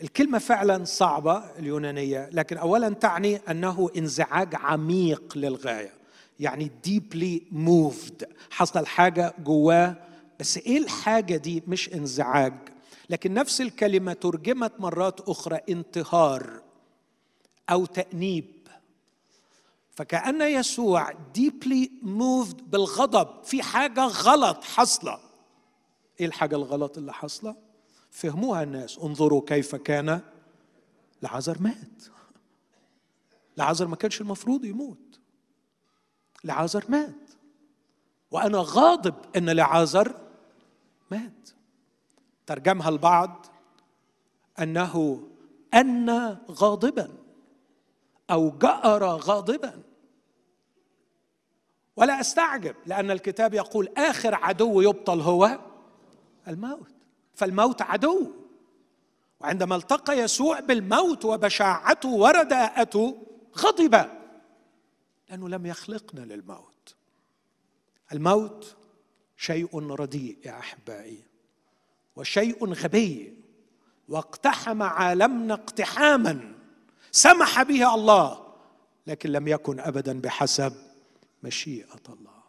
الكلمة 0.00 0.38
فعلا 0.38 0.84
صعبة 0.84 1.36
اليونانية 1.58 2.28
لكن 2.32 2.56
اولا 2.56 2.88
تعني 2.88 3.36
أنه 3.36 3.90
انزعاج 3.96 4.54
عميق 4.54 5.38
للغاية. 5.38 5.92
يعني 6.40 6.70
deeply 6.86 7.54
moved. 7.54 8.26
حصل 8.50 8.86
حاجة 8.86 9.34
جواه 9.38 9.96
بس 10.40 10.58
إيه 10.58 10.78
الحاجة 10.78 11.36
دي؟ 11.36 11.62
مش 11.66 11.92
انزعاج. 11.94 12.54
لكن 13.10 13.34
نفس 13.34 13.60
الكلمة 13.60 14.12
ترجمت 14.12 14.80
مرات 14.80 15.20
أخرى 15.20 15.60
انتهار 15.68 16.62
أو 17.70 17.86
تأنيب. 17.86 18.44
فكأن 19.94 20.42
يسوع 20.42 21.12
deeply 21.12 21.88
moved 22.02 22.62
بالغضب. 22.66 23.44
في 23.44 23.62
حاجة 23.62 24.00
غلط 24.04 24.64
حصلة 24.64 25.18
إيه 26.20 26.26
الحاجة 26.26 26.56
الغلط 26.56 26.98
اللي 26.98 27.12
حصلة 27.12 27.56
فهموها 28.10 28.62
الناس. 28.62 28.98
انظروا 28.98 29.42
كيف 29.46 29.74
كان 29.74 30.20
لعازر 31.22 31.56
مات. 31.60 32.02
لعازر 33.56 33.86
ما 33.86 33.96
كانش 33.96 34.20
المفروض 34.20 34.64
يموت. 34.64 34.98
لعازر 36.46 36.84
مات. 36.88 37.30
وأنا 38.30 38.58
غاضب 38.66 39.14
إن 39.36 39.50
لعازر 39.50 40.14
مات. 41.10 41.50
ترجمها 42.46 42.88
البعض 42.88 43.46
أنه 44.58 45.22
أن 45.74 46.38
غاضبا 46.50 47.08
أو 48.30 48.50
جأر 48.50 49.04
غاضبا. 49.04 49.82
ولا 51.96 52.20
أستعجب 52.20 52.74
لأن 52.86 53.10
الكتاب 53.10 53.54
يقول 53.54 53.88
آخر 53.96 54.34
عدو 54.34 54.80
يبطل 54.80 55.20
هو 55.20 55.58
الموت. 56.48 56.92
فالموت 57.34 57.82
عدو. 57.82 58.32
وعندما 59.40 59.76
التقى 59.76 60.18
يسوع 60.18 60.60
بالموت 60.60 61.24
وبشاعته 61.24 62.08
ورداءته 62.08 63.16
غضب. 63.58 64.25
لأنه 65.28 65.48
لم 65.48 65.66
يخلقنا 65.66 66.20
للموت. 66.20 66.94
الموت 68.12 68.76
شيء 69.36 69.78
رديء 69.78 70.38
يا 70.44 70.58
أحبائي 70.58 71.22
وشيء 72.16 72.72
غبي 72.72 73.34
واقتحم 74.08 74.82
عالمنا 74.82 75.54
اقتحاما 75.54 76.54
سمح 77.12 77.62
به 77.62 77.94
الله 77.94 78.46
لكن 79.06 79.30
لم 79.30 79.48
يكن 79.48 79.80
أبدا 79.80 80.20
بحسب 80.20 80.72
مشيئة 81.42 82.02
الله. 82.08 82.42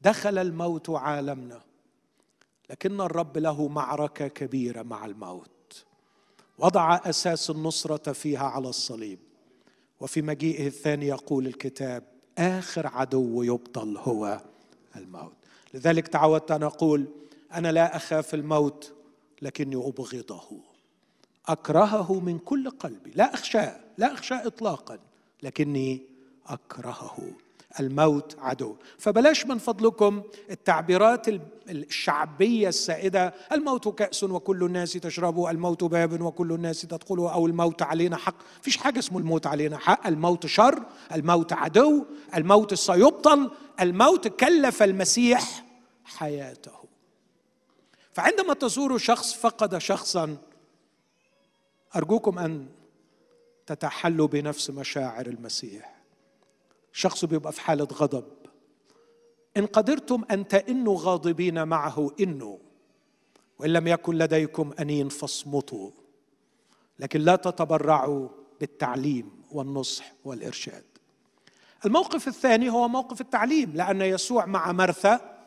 دخل 0.00 0.38
الموت 0.38 0.90
عالمنا 0.90 1.62
لكن 2.70 3.00
الرب 3.00 3.38
له 3.38 3.68
معركة 3.68 4.28
كبيرة 4.28 4.82
مع 4.82 5.04
الموت. 5.06 5.84
وضع 6.58 7.00
أساس 7.04 7.50
النصرة 7.50 8.12
فيها 8.12 8.46
على 8.46 8.68
الصليب. 8.68 9.18
وفي 10.02 10.22
مجيئه 10.22 10.66
الثاني 10.66 11.06
يقول 11.06 11.46
الكتاب 11.46 12.02
آخر 12.38 12.86
عدو 12.86 13.42
يبطل 13.42 13.96
هو 13.96 14.40
الموت. 14.96 15.32
لذلك 15.74 16.08
تعودت 16.08 16.50
أن 16.50 16.62
أقول 16.62 17.08
أنا 17.52 17.72
لا 17.72 17.96
أخاف 17.96 18.34
الموت 18.34 18.92
لكني 19.42 19.76
أبغضه. 19.76 20.60
أكرهه 21.46 22.20
من 22.20 22.38
كل 22.38 22.70
قلبي. 22.70 23.10
لا 23.14 23.34
أخشاه 23.34 23.80
لا 23.98 24.12
أخشاه 24.12 24.46
اطلاقا 24.46 24.98
لكني 25.42 26.02
أكرهه. 26.46 27.32
الموت 27.80 28.36
عدو. 28.38 28.76
فبلاش 28.98 29.46
من 29.46 29.58
فضلكم 29.58 30.22
التعبيرات 30.50 31.26
الشعبية 31.68 32.68
السائدة 32.68 33.34
الموت 33.52 33.88
كأس 33.88 34.24
وكل 34.24 34.64
الناس 34.64 34.92
تشربه 34.92 35.50
الموت 35.50 35.84
باب 35.84 36.20
وكل 36.20 36.52
الناس 36.52 36.82
تدخله 36.82 37.32
أو 37.32 37.46
الموت 37.46 37.82
علينا 37.82 38.16
حق. 38.16 38.36
فيش 38.62 38.76
حاجة 38.76 38.98
اسمه 38.98 39.18
الموت 39.18 39.46
علينا 39.46 39.78
حق. 39.78 40.06
الموت 40.06 40.46
شر 40.46 40.82
الموت 41.14 41.52
عدو 41.52 42.06
الموت 42.36 42.74
سيبطل 42.74 43.50
الموت 43.80 44.28
كلف 44.28 44.82
المسيح 44.82 45.64
حياته. 46.04 46.72
فعندما 48.12 48.54
تزور 48.54 48.98
شخص 48.98 49.34
فقد 49.34 49.78
شخصا 49.78 50.36
أرجوكم 51.96 52.38
أن 52.38 52.66
تتحلوا 53.66 54.26
بنفس 54.26 54.70
مشاعر 54.70 55.26
المسيح. 55.26 56.01
شخص 56.92 57.24
بيبقى 57.24 57.52
في 57.52 57.60
حالة 57.60 57.88
غضب. 57.92 58.24
إن 59.56 59.66
قدرتم 59.66 60.24
أن 60.30 60.48
تئنوا 60.48 60.96
غاضبين 61.00 61.68
معه 61.68 62.10
إنوا. 62.20 62.58
وإن 63.58 63.72
لم 63.72 63.86
يكن 63.86 64.18
لديكم 64.18 64.70
أنين 64.80 65.08
فاصمتوا. 65.08 65.90
لكن 66.98 67.20
لا 67.20 67.36
تتبرعوا 67.36 68.28
بالتعليم 68.60 69.42
والنصح 69.50 70.12
والإرشاد. 70.24 70.84
الموقف 71.86 72.28
الثاني 72.28 72.70
هو 72.70 72.88
موقف 72.88 73.20
التعليم 73.20 73.72
لأن 73.74 74.02
يسوع 74.02 74.46
مع 74.46 74.72
مرثا 74.72 75.38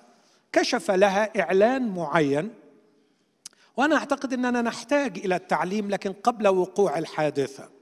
كشف 0.52 0.92
لها 0.92 1.42
إعلان 1.42 1.96
معين. 1.96 2.54
وأنا 3.78 3.96
أعتقد 3.96 4.34
إننا 4.34 4.62
نحتاج 4.62 5.18
إلى 5.18 5.36
التعليم 5.36 5.90
لكن 5.90 6.14
قبل 6.14 6.48
وقوع 6.48 6.98
الحادثة. 6.98 7.75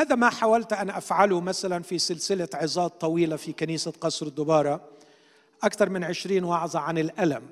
هذا 0.00 0.14
ما 0.14 0.30
حاولت 0.30 0.72
أن 0.72 0.90
أفعله 0.90 1.40
مثلا 1.40 1.82
في 1.82 1.98
سلسلة 1.98 2.48
عظات 2.54 3.00
طويلة 3.00 3.36
في 3.36 3.52
كنيسة 3.52 3.92
قصر 4.00 4.26
الدباره 4.26 4.88
أكثر 5.62 5.88
من 5.88 6.04
عشرين 6.04 6.44
وعظة 6.44 6.78
عن 6.78 6.98
الألم. 6.98 7.42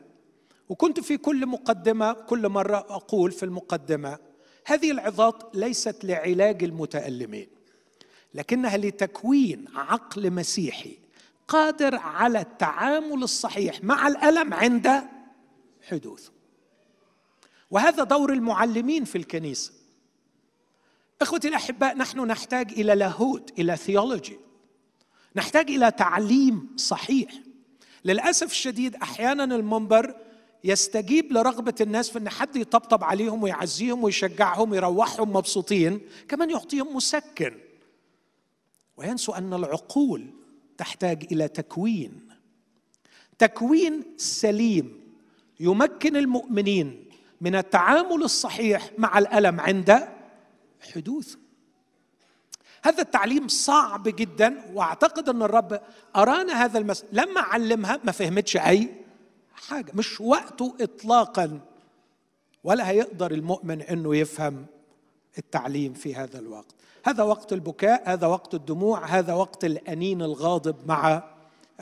وكنت 0.68 1.00
في 1.00 1.16
كل 1.16 1.46
مقدمة 1.46 2.12
كل 2.12 2.48
مرة 2.48 2.76
أقول 2.76 3.32
في 3.32 3.42
المقدمة 3.42 4.18
هذه 4.66 4.90
العظات 4.90 5.42
ليست 5.54 6.04
لعلاج 6.04 6.64
المتألمين 6.64 7.48
لكنها 8.34 8.76
لتكوين 8.76 9.64
عقل 9.74 10.30
مسيحي 10.30 10.98
قادر 11.48 11.96
على 11.96 12.40
التعامل 12.40 13.22
الصحيح 13.22 13.84
مع 13.84 14.08
الألم 14.08 14.54
عند 14.54 15.02
حدوثه. 15.88 16.32
وهذا 17.70 18.04
دور 18.04 18.32
المعلمين 18.32 19.04
في 19.04 19.18
الكنيسة. 19.18 19.77
إخوتي 21.22 21.48
الأحباء 21.48 21.96
نحن 21.96 22.20
نحتاج 22.20 22.72
إلى 22.72 22.94
لاهوت 22.94 23.58
إلى 23.58 23.76
ثيولوجي. 23.76 24.38
نحتاج 25.36 25.70
إلى 25.70 25.90
تعليم 25.90 26.76
صحيح. 26.76 27.30
للأسف 28.04 28.50
الشديد 28.50 28.94
أحيانا 28.96 29.44
المنبر 29.44 30.16
يستجيب 30.64 31.32
لرغبة 31.32 31.74
الناس 31.80 32.10
في 32.10 32.18
إن 32.18 32.28
حد 32.28 32.56
يطبطب 32.56 33.04
عليهم 33.04 33.42
ويعزيهم 33.42 34.04
ويشجعهم 34.04 34.70
ويروحهم 34.70 35.32
مبسوطين 35.32 36.00
كمان 36.28 36.50
يعطيهم 36.50 36.96
مسكن. 36.96 37.54
وينسوا 38.96 39.38
أن 39.38 39.54
العقول 39.54 40.26
تحتاج 40.78 41.26
إلى 41.32 41.48
تكوين. 41.48 42.28
تكوين 43.38 44.02
سليم 44.16 45.00
يمكن 45.60 46.16
المؤمنين 46.16 47.04
من 47.40 47.54
التعامل 47.54 48.22
الصحيح 48.22 48.90
مع 48.98 49.18
الألم 49.18 49.60
عند 49.60 50.17
حدوثه 50.94 51.38
هذا 52.82 53.02
التعليم 53.02 53.48
صعب 53.48 54.02
جدا 54.08 54.62
وأعتقد 54.74 55.28
أن 55.28 55.42
الرب 55.42 55.80
أرانا 56.16 56.64
هذا 56.64 56.78
المس 56.78 57.04
لما 57.12 57.40
علمها 57.40 58.00
ما 58.04 58.12
فهمتش 58.12 58.56
أي 58.56 58.94
حاجة. 59.54 59.92
مش 59.94 60.20
وقته 60.20 60.74
اطلاقا. 60.80 61.60
ولا 62.64 62.88
هيقدر 62.90 63.30
المؤمن 63.32 63.82
إنه 63.82 64.16
يفهم 64.16 64.66
التعليم 65.38 65.92
في 65.92 66.14
هذا 66.14 66.38
الوقت. 66.38 66.74
هذا 67.04 67.22
وقت 67.22 67.52
البكاء 67.52 68.02
هذا 68.12 68.26
وقت 68.26 68.54
الدموع 68.54 69.06
هذا 69.06 69.32
وقت 69.34 69.64
الأنين 69.64 70.22
الغاضب 70.22 70.76
مع 70.86 71.22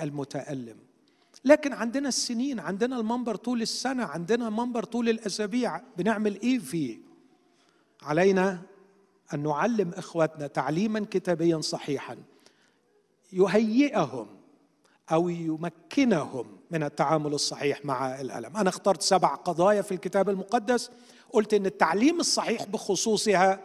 المتألم. 0.02 0.76
لكن 1.44 1.72
عندنا 1.72 2.08
السنين 2.08 2.60
عندنا 2.60 3.00
المنبر 3.00 3.34
طول 3.34 3.62
السنة 3.62 4.04
عندنا 4.04 4.50
منبر 4.50 4.84
طول 4.84 5.08
الأسابيع. 5.08 5.80
بنعمل 5.96 6.40
إيه 6.40 6.58
فيه؟ 6.58 6.98
علينا 8.02 8.62
أن 9.34 9.42
نعلم 9.42 9.90
إخوتنا 9.94 10.46
تعليما 10.46 11.06
كتابيا 11.10 11.60
صحيحا 11.60 12.16
يهيئهم 13.32 14.26
أو 15.12 15.28
يمكنهم 15.28 16.46
من 16.70 16.82
التعامل 16.82 17.34
الصحيح 17.34 17.84
مع 17.84 18.20
الألم. 18.20 18.56
أنا 18.56 18.68
اخترت 18.68 19.02
سبع 19.02 19.34
قضايا 19.34 19.82
في 19.82 19.92
الكتاب 19.92 20.28
المقدس. 20.28 20.90
قلت 21.32 21.54
إن 21.54 21.66
التعليم 21.66 22.20
الصحيح 22.20 22.64
بخصوصها 22.64 23.60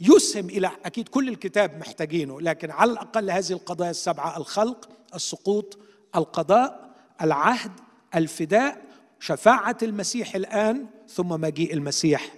يسهم 0.00 0.46
إلى 0.46 0.70
أكيد 0.84 1.08
كل 1.08 1.28
الكتاب 1.28 1.78
محتاجينه 1.78 2.40
لكن 2.40 2.70
على 2.70 2.92
الأقل 2.92 3.30
هذه 3.30 3.52
القضايا 3.52 3.90
السبعة 3.90 4.36
الخلق 4.36 4.88
السقوط 5.14 5.78
القضاء 6.16 6.90
العهد 7.22 7.72
الفداء 8.14 8.82
شفاعة 9.20 9.76
المسيح 9.82 10.34
الآن 10.34 10.86
ثم 11.08 11.28
مجيء 11.28 11.72
المسيح 11.72 12.34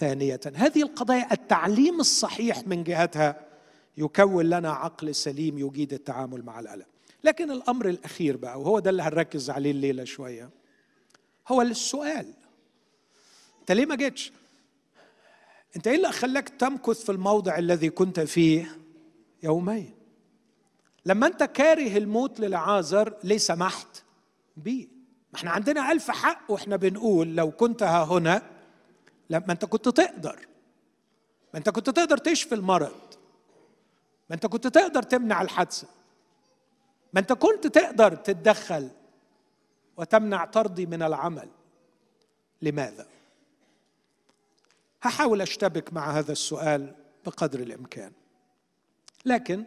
ثانية. 0.00 0.40
هذه 0.54 0.82
القضايا 0.82 1.32
التعليم 1.32 2.00
الصحيح 2.00 2.66
من 2.66 2.84
جهتها 2.84 3.46
يكون 3.96 4.44
لنا 4.44 4.70
عقل 4.72 5.14
سليم 5.14 5.58
يجيد 5.58 5.92
التعامل 5.92 6.42
مع 6.44 6.60
الألم. 6.60 6.84
لكن 7.24 7.50
الأمر 7.50 7.88
الأخير 7.88 8.36
بقى 8.36 8.60
وهو 8.60 8.78
ده 8.78 8.90
اللي 8.90 9.02
هنركز 9.02 9.50
عليه 9.50 9.70
الليلة 9.70 10.04
شوية 10.04 10.50
هو 11.48 11.62
السؤال. 11.62 12.26
أنت 13.60 13.72
ليه 13.72 13.86
ما 13.86 13.94
جيتش؟ 13.94 14.32
أنت 15.76 15.86
إيه 15.86 15.96
اللي 15.96 16.12
خلاك 16.12 16.48
تمكث 16.48 17.04
في 17.04 17.12
الموضع 17.12 17.58
الذي 17.58 17.90
كنت 17.90 18.20
فيه 18.20 18.76
يومين؟ 19.42 19.94
لما 21.06 21.26
أنت 21.26 21.42
كاره 21.42 21.96
الموت 21.96 22.40
للعازر 22.40 23.14
ليه 23.24 23.38
سمحت 23.38 24.02
بيه 24.56 24.86
ما 25.32 25.38
إحنا 25.38 25.50
عندنا 25.50 25.92
ألف 25.92 26.10
حق 26.10 26.50
وإحنا 26.50 26.76
بنقول 26.76 27.36
لو 27.36 27.50
كنت 27.50 27.82
ها 27.82 28.04
هنا 28.04 28.42
لما 29.30 29.52
انت 29.52 29.64
كنت 29.64 29.88
تقدر. 29.88 30.46
ما 31.52 31.58
انت 31.58 31.68
كنت 31.68 31.90
تقدر 31.90 32.16
تشفي 32.16 32.54
المرض. 32.54 33.00
ما 34.30 34.34
انت 34.34 34.46
كنت 34.46 34.66
تقدر 34.66 35.02
تمنع 35.02 35.42
الحادثة. 35.42 35.88
ما 37.12 37.20
انت 37.20 37.32
كنت 37.32 37.66
تقدر 37.66 38.14
تتدخل 38.14 38.90
وتمنع 39.96 40.44
طردي 40.44 40.86
من 40.86 41.02
العمل. 41.02 41.48
لماذا؟ 42.62 43.06
هحاول 45.02 45.40
أشتبك 45.40 45.92
مع 45.92 46.10
هذا 46.10 46.32
السؤال 46.32 46.94
بقدر 47.26 47.60
الإمكان. 47.60 48.12
لكن 49.24 49.64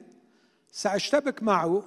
سأشتبك 0.72 1.44
معه 1.44 1.84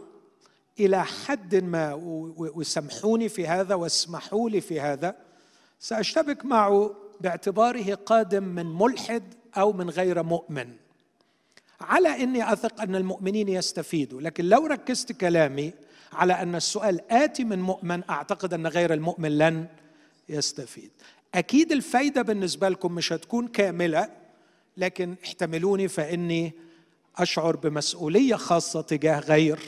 إلى 0.80 1.04
حد 1.04 1.54
ما 1.54 1.94
وسامحوني 2.36 3.28
في 3.28 3.46
هذا 3.46 3.74
واسمحوا 3.74 4.50
لي 4.50 4.60
في 4.60 4.80
هذا. 4.80 5.16
سأشتبك 5.80 6.44
معه 6.44 7.05
باعتباره 7.20 7.94
قادم 7.94 8.44
من 8.44 8.66
ملحد 8.66 9.22
أو 9.56 9.72
من 9.72 9.90
غير 9.90 10.22
مؤمن. 10.22 10.68
على 11.80 12.08
إني 12.22 12.52
أثق 12.52 12.80
أن 12.80 12.96
المؤمنين 12.96 13.48
يستفيدوا 13.48 14.20
لكن 14.20 14.44
لو 14.44 14.66
ركزت 14.66 15.12
كلامي 15.12 15.72
على 16.12 16.32
أن 16.32 16.54
السؤال 16.54 17.00
آتي 17.10 17.44
من 17.44 17.58
مؤمن 17.58 18.02
أعتقد 18.10 18.54
أن 18.54 18.66
غير 18.66 18.92
المؤمن 18.92 19.38
لن 19.38 19.66
يستفيد. 20.28 20.90
أكيد 21.34 21.72
الفايدة 21.72 22.22
بالنسبة 22.22 22.68
لكم 22.68 22.92
مش 22.92 23.12
هتكون 23.12 23.48
كاملة 23.48 24.08
لكن 24.76 25.14
احتملوني 25.24 25.88
فإني 25.88 26.52
أشعر 27.16 27.56
بمسؤولية 27.56 28.34
خاصة 28.34 28.80
تجاه 28.80 29.20
غير 29.20 29.58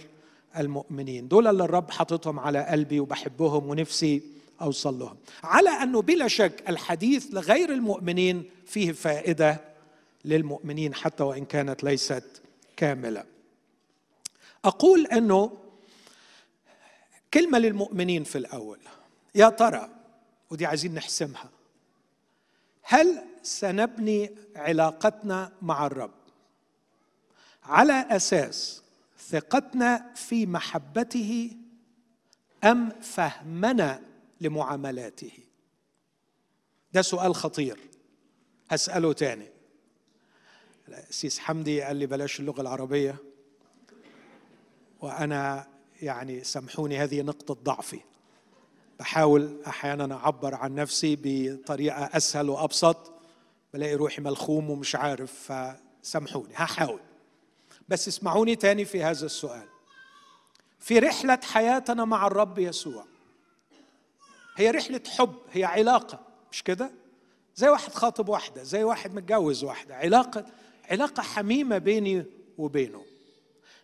المؤمنين. 0.58 1.28
دول 1.28 1.46
اللي 1.46 1.64
الرب 1.64 1.90
حاططهم 1.90 2.40
على 2.40 2.64
قلبي 2.66 3.00
وبحبهم 3.00 3.68
ونفسي 3.70 4.22
اوصل 4.60 4.98
لهم 4.98 5.16
على 5.44 5.70
أنه 5.70 6.02
بلا 6.02 6.28
شك 6.28 6.64
الحديث 6.68 7.26
لغير 7.30 7.72
المؤمنين 7.72 8.50
فيه 8.66 8.92
فائدة 8.92 9.60
للمؤمنين 10.24 10.94
حتى 10.94 11.22
وإن 11.22 11.44
كانت 11.44 11.84
ليست 11.84 12.24
كاملة. 12.76 13.24
أقول 14.64 15.06
أنه 15.06 15.58
كلمة 17.34 17.58
للمؤمنين 17.58 18.24
في 18.24 18.38
الأول. 18.38 18.78
يا 19.34 19.48
ترى 19.48 19.88
ودي 20.50 20.66
عايزين 20.66 20.94
نحسمها. 20.94 21.50
هل 22.82 23.24
سنبني 23.42 24.30
علاقتنا 24.56 25.52
مع 25.62 25.86
الرب؟ 25.86 26.10
على 27.64 28.06
أساس 28.10 28.82
ثقتنا 29.28 30.12
في 30.14 30.46
محبته 30.46 31.50
أم 32.64 32.90
فهمنا 33.00 34.07
لمعاملاته. 34.40 35.32
ده 36.92 37.02
سؤال 37.02 37.34
خطير. 37.34 37.78
هسأله 38.70 39.12
تاني. 39.12 39.48
السيس 40.88 41.38
حمدي 41.38 41.82
قال 41.82 41.96
لي 41.96 42.06
بلاش 42.06 42.40
اللغة 42.40 42.60
العربية. 42.60 43.16
وأنا 45.00 45.66
يعني 46.02 46.44
سامحوني 46.44 46.98
هذه 46.98 47.22
نقطة 47.22 47.54
ضعفي. 47.54 48.00
بحاول 49.00 49.62
أحيانا 49.66 50.14
أعبر 50.14 50.54
عن 50.54 50.74
نفسي 50.74 51.18
بطريقة 51.22 52.04
أسهل 52.16 52.50
وأبسط 52.50 53.12
بلاقي 53.74 53.94
روحي 53.94 54.22
ملخوم 54.22 54.70
ومش 54.70 54.96
عارف 54.96 55.52
فسامحوني 56.02 56.54
هحاول. 56.54 57.00
بس 57.88 58.08
اسمعوني 58.08 58.56
تاني 58.56 58.84
في 58.84 59.02
هذا 59.02 59.26
السؤال. 59.26 59.68
في 60.78 60.98
رحلة 60.98 61.40
حياتنا 61.42 62.04
مع 62.04 62.26
الرب 62.26 62.58
يسوع 62.58 63.04
هي 64.58 64.70
رحلة 64.70 65.00
حب 65.08 65.34
هي 65.52 65.64
علاقة 65.64 66.20
مش 66.52 66.62
كده؟ 66.62 66.90
زي 67.56 67.68
واحد 67.68 67.92
خاطب 67.92 68.28
واحدة 68.28 68.62
زي 68.62 68.84
واحد 68.84 69.14
متجوز 69.14 69.64
واحدة 69.64 69.96
علاقة 69.96 70.46
علاقة 70.90 71.22
حميمة 71.22 71.78
بيني 71.78 72.24
وبينه. 72.58 73.04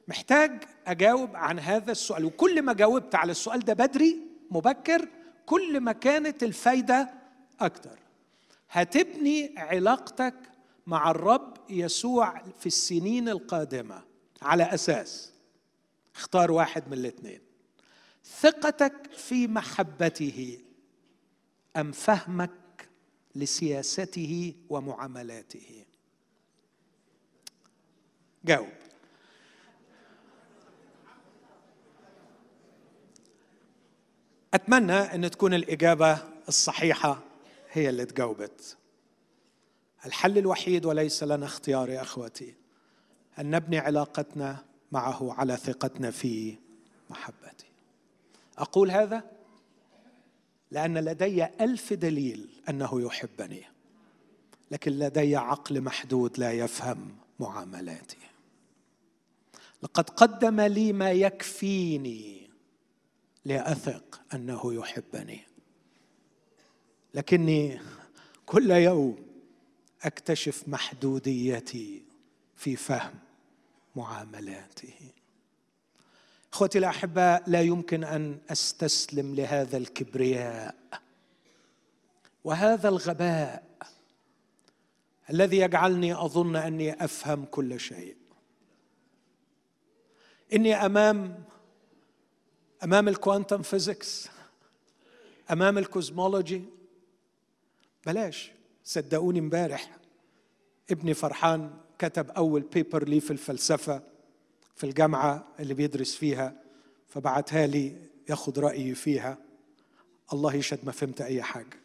محتاج 0.08 0.64
أجاوب 0.86 1.36
عن 1.36 1.58
هذا 1.58 1.92
السؤال 1.92 2.24
وكل 2.24 2.62
ما 2.62 2.72
جاوبت 2.72 3.14
على 3.14 3.30
السؤال 3.30 3.60
ده 3.60 3.72
بدري 3.72 4.16
مبكر 4.50 5.08
كل 5.46 5.80
ما 5.80 5.92
كانت 5.92 6.42
الفايدة 6.42 7.10
أكتر. 7.60 7.98
هتبني 8.70 9.54
علاقتك 9.56 10.34
مع 10.86 11.10
الرب 11.10 11.54
يسوع 11.70 12.42
في 12.60 12.66
السنين 12.66 13.28
القادمة. 13.28 14.02
على 14.42 14.74
أساس 14.74 15.32
اختار 16.14 16.52
واحد 16.52 16.82
من 16.86 16.92
الاثنين. 16.92 17.40
ثقتك 18.40 19.10
في 19.16 19.46
محبته 19.46 20.58
أم 21.76 21.92
فهمك 21.92 22.88
لسياسته 23.34 24.54
ومعاملاته؟ 24.68 25.84
جاوب. 28.44 28.68
أتمنى 34.54 34.92
إن 34.92 35.30
تكون 35.30 35.54
الإجابة 35.54 36.18
الصحيحة 36.48 37.22
هي 37.72 37.88
اللي 37.88 38.04
تجاوبت. 38.04 38.76
الحل 40.06 40.38
الوحيد 40.38 40.84
وليس 40.84 41.22
لنا 41.22 41.46
اختيار 41.46 41.90
يا 41.90 42.02
أخوتي 42.02 42.54
أن 43.38 43.50
نبني 43.50 43.78
علاقتنا 43.78 44.64
معه 44.92 45.32
على 45.32 45.56
ثقتنا 45.56 46.10
في 46.10 46.58
محبته. 47.10 47.64
أقول 48.58 48.90
هذا 48.90 49.33
لأن 50.74 50.98
لدي 50.98 51.44
ألف 51.44 51.92
دليل 51.92 52.48
أنه 52.68 53.02
يحبني 53.02 53.62
لكن 54.70 54.92
لدي 54.92 55.36
عقل 55.36 55.80
محدود 55.80 56.38
لا 56.38 56.52
يفهم 56.52 57.16
معاملاتي. 57.40 58.16
لقد 59.82 60.10
قدم 60.10 60.60
لي 60.60 60.92
ما 60.92 61.12
يكفيني 61.12 62.50
لأثق 63.44 64.20
أنه 64.34 64.74
يحبني. 64.74 65.40
لكني 67.14 67.80
كل 68.46 68.70
يوم 68.70 69.16
أكتشف 70.02 70.68
محدوديتي 70.68 72.02
في 72.56 72.76
فهم 72.76 73.14
معاملاته 73.96 74.94
إخوتي 76.54 76.78
الاحباء 76.78 77.42
لا 77.46 77.62
يمكن 77.62 78.04
أن 78.04 78.38
أستسلم 78.50 79.34
لهذا 79.34 79.76
الكبرياء 79.76 80.74
وهذا 82.44 82.88
الغباء 82.88 83.64
الذي 85.30 85.58
يجعلني 85.58 86.14
أظن 86.14 86.56
أني 86.56 87.04
أفهم 87.04 87.44
كل 87.44 87.80
شيء. 87.80 88.16
إني 90.52 90.74
أمام 90.74 91.44
أمام 92.84 93.08
ال 93.08 93.15
quantum 93.15 93.62
physics 93.62 94.28
أمام 95.50 95.78
ال 95.78 95.87
cosmology 95.87 96.64
بلاش 98.06 98.52
صدقوني 98.84 99.38
امبارح 99.38 99.96
ابني 100.90 101.14
فرحان 101.14 101.70
كتب 101.98 102.30
أول 102.30 102.60
بيبر 102.60 103.08
لي 103.08 103.20
في 103.20 103.30
الفلسفة. 103.30 104.13
في 104.74 104.84
الجامعة 104.84 105.46
اللي 105.60 105.74
بيدرس 105.74 106.14
فيها 106.14 106.54
فبعتها 107.08 107.66
لي 107.66 107.96
ياخد 108.28 108.58
رأيي 108.58 108.94
فيها. 108.94 109.38
الله 110.32 110.54
يشهد 110.54 110.78
ما 110.84 110.92
فهمت 110.92 111.20
أي 111.20 111.42
حاجة. 111.42 111.78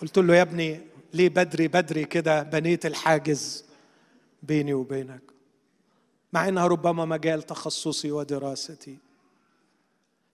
قلت 0.00 0.18
له 0.18 0.36
يا 0.36 0.42
ابني 0.42 0.80
ليه 1.14 1.28
بدري 1.28 1.68
بدري 1.68 2.04
كده 2.04 2.42
بنيت 2.42 2.86
الحاجز 2.86 3.64
بيني 4.42 4.74
وبينك؟ 4.74 5.22
مع 6.32 6.48
إنها 6.48 6.66
ربما 6.66 7.04
مجال 7.04 7.42
تخصصي 7.42 8.12
ودراستي. 8.12 8.98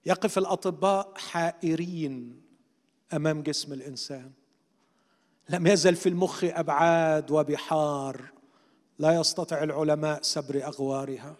يقف 0.06 0.38
الأطباء 0.38 1.12
حائرين 1.16 2.40
أمام 3.12 3.42
جسم 3.42 3.72
الإنسان. 3.72 4.30
لم 5.48 5.66
يزل 5.66 5.96
في 5.96 6.08
المخ 6.08 6.44
أبعاد 6.44 7.30
وبحار 7.30 8.24
لا 8.98 9.20
يستطيع 9.20 9.62
العلماء 9.62 10.22
سبر 10.22 10.64
أغوارها 10.64 11.36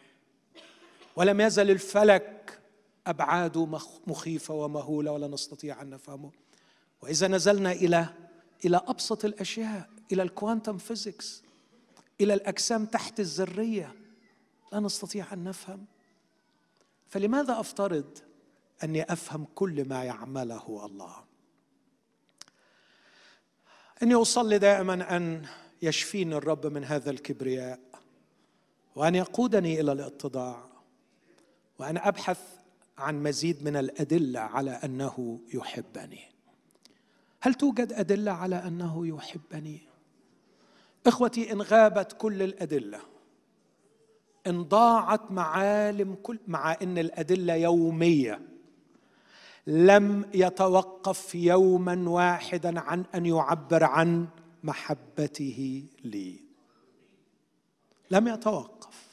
ولم 1.17 1.41
يزل 1.41 1.71
الفلك 1.71 2.61
ابعاده 3.07 3.67
مخيفة 4.07 4.55
ومهولة 4.55 5.13
ولا 5.13 5.29
نستطيع 5.29 5.83
أن 5.83 5.91
نفهمه. 5.91 6.31
وإذا 7.03 7.29
نزلنا 7.29 7.73
إلى 7.73 8.07
إلى 8.65 8.81
أبسط 8.87 9.25
الأشياء 9.25 9.91
إلى 10.13 10.23
ال 10.23 10.30
quantum 10.30 10.79
physics 10.79 11.43
إلى 12.21 12.35
الأجسام 12.35 12.87
تحت 12.87 13.21
الذرية 13.21 13.95
لا 14.73 14.81
نستطيع 14.81 15.33
أن 15.33 15.45
نفهم. 15.45 15.85
فلماذا 17.09 17.61
أفترض 17.61 18.19
أني 18.85 19.13
أفهم 19.13 19.47
كل 19.55 19.89
ما 19.89 20.05
يعمله 20.05 20.87
الله؟ 20.87 21.17
إني 24.05 24.15
أصلي 24.15 24.59
دائما 24.59 25.17
أن 25.17 25.43
يشفيني 25.83 26.37
الرب 26.37 26.67
من 26.67 26.85
هذا 26.85 27.11
الكبرياء 27.11 27.81
وأن 28.97 29.15
يقودني 29.15 29.81
إلى 29.81 29.93
الاتضاع 29.93 30.65
وأن 31.79 31.97
أبحث 31.97 32.41
عن 32.99 33.23
مزيد 33.23 33.65
من 33.65 33.77
الأدلة 33.77 34.41
على 34.41 34.71
أنه 34.71 35.41
يحبني. 35.55 36.21
هل 37.41 37.55
توجد 37.55 37.93
أدلة 37.93 38.33
على 38.33 38.57
أنه 38.57 39.07
يحبني؟ 39.07 39.81
إخوتي 41.07 41.53
إن 41.53 41.63
غابت 41.63 42.13
كل 42.13 42.43
الأدلة 42.43 43.01
إن 44.47 44.63
ضاعت 44.63 45.31
معالم 45.31 46.15
كل 46.15 46.39
مع 46.47 46.77
إن 46.83 46.99
الأدلة 46.99 47.55
يومية 47.55 48.41
لم 49.67 50.31
يتوقف 50.35 51.35
يوما 51.35 52.11
واحدا 52.11 52.81
عن 52.81 53.05
أن 53.15 53.27
يعبر 53.27 53.85
عن 53.85 54.29
محبته 54.65 55.87
لي. 56.05 56.41
لم 58.11 58.29
يتوقف. 58.29 59.09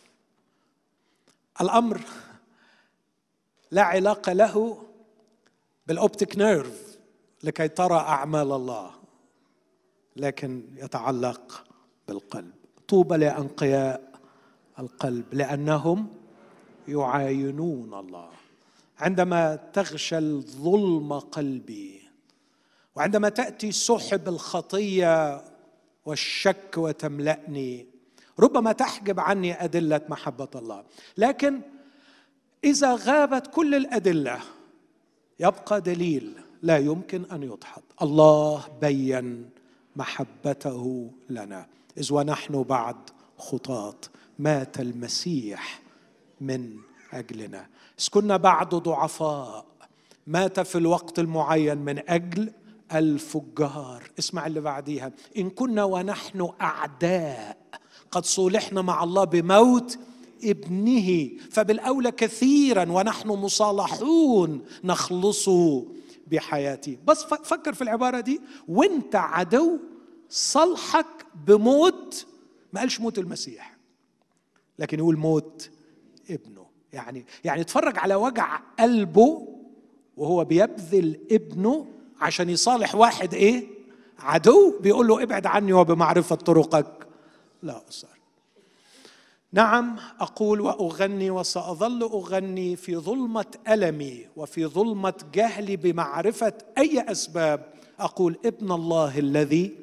الأمر 1.61 2.01
لا 3.71 3.81
علاقة 3.81 4.33
له 4.33 4.83
بالأوبتيك 5.87 6.37
نيرف 6.37 6.97
لكي 7.43 7.67
ترى 7.67 7.97
أعمال 7.97 8.51
الله 8.51 8.91
لكن 10.15 10.63
يتعلق 10.75 11.63
بالقلب. 12.07 12.53
طوبى 12.87 13.17
لأنقياء 13.17 14.11
القلب 14.79 15.33
لأنهم 15.33 16.07
يعاينون 16.87 17.93
الله. 17.93 18.40
عندما 19.01 19.55
تغشى 19.55 20.17
الظلم 20.17 21.13
قلبي 21.13 22.01
وعندما 22.95 23.29
تأتي 23.29 23.71
سحب 23.71 24.27
الخطية 24.27 25.43
والشك 26.05 26.73
وتملأني 26.77 27.85
ربما 28.39 28.71
تحجب 28.71 29.19
عني 29.19 29.63
أدلة 29.63 30.01
محبة 30.09 30.47
الله. 30.55 30.83
لكن 31.17 31.61
إذا 32.63 32.95
غابت 32.95 33.47
كل 33.47 33.75
الأدلة 33.75 34.39
يبقى 35.39 35.81
دليل 35.81 36.33
لا 36.61 36.77
يمكن 36.77 37.25
أن 37.31 37.43
يدحض 37.43 37.81
الله 38.01 38.67
بين 38.81 39.49
محبته 39.95 41.11
لنا. 41.29 41.67
إذ 41.97 42.13
ونحن 42.13 42.63
بعد 42.63 42.97
خطاة 43.37 43.97
مات 44.39 44.79
المسيح 44.79 45.81
من 46.41 46.77
أجلنا. 47.11 47.67
اذ 47.99 48.07
كنا 48.11 48.37
بعد 48.37 48.75
ضعفاء. 48.75 49.65
مات 50.27 50.59
في 50.59 50.77
الوقت 50.77 51.19
المعين 51.19 51.77
من 51.77 52.09
أجل 52.09 52.51
الفجار. 52.93 54.03
اسمع 54.19 54.47
اللي 54.47 54.61
بعديها. 54.61 55.11
إن 55.37 55.49
كنا 55.49 55.83
ونحن 55.83 56.49
أعداء 56.61 57.57
قد 58.11 58.25
صولحنا 58.25 58.81
مع 58.81 59.03
الله 59.03 59.23
بموت 59.23 59.99
ابنه. 60.43 61.29
فبالأولى 61.51 62.11
كثيرا 62.11 62.91
ونحن 62.91 63.27
مصالحون 63.27 64.65
نخلص 64.83 65.49
بحياته 66.27 66.97
بس 67.07 67.23
فكر 67.23 67.73
في 67.73 67.81
العبارة 67.81 68.19
دي. 68.19 68.41
وإنت 68.67 69.15
عدو 69.15 69.79
صلحك 70.29 71.25
بموت. 71.47 72.25
ما 72.73 72.79
قالش 72.79 72.99
موت 72.99 73.19
المسيح 73.19 73.77
لكن 74.79 74.99
يقول 74.99 75.17
موت 75.17 75.69
ابنه. 76.29 76.60
يعني 76.93 77.25
يعني 77.43 77.61
اتفرج 77.61 77.97
على 77.97 78.15
وجع 78.15 78.59
قلبه 78.79 79.47
وهو 80.17 80.45
بيبذل 80.45 81.19
ابنه 81.31 81.87
عشان 82.21 82.49
يصالح 82.49 82.95
واحد 82.95 83.33
إيه؟ 83.33 83.67
عدو 84.19 84.79
بيقول 84.79 85.07
له 85.07 85.23
ابعد 85.23 85.45
عني 85.45 85.73
وبمعرفة 85.73 86.35
طرقك. 86.35 87.07
لا 87.63 87.81
أصر 87.89 88.07
نعم 89.53 89.95
أقول 90.19 90.61
وأغني 90.61 91.31
وسأظل 91.31 92.01
أغني 92.01 92.75
في 92.75 92.97
ظلمة 92.97 93.45
ألمي 93.67 94.27
وفي 94.35 94.65
ظلمة 94.65 95.13
جهلي 95.33 95.75
بمعرفة 95.75 96.53
أي 96.77 97.11
أسباب. 97.11 97.73
أقول 97.99 98.37
ابن 98.45 98.71
الله 98.71 99.19
الذي 99.19 99.75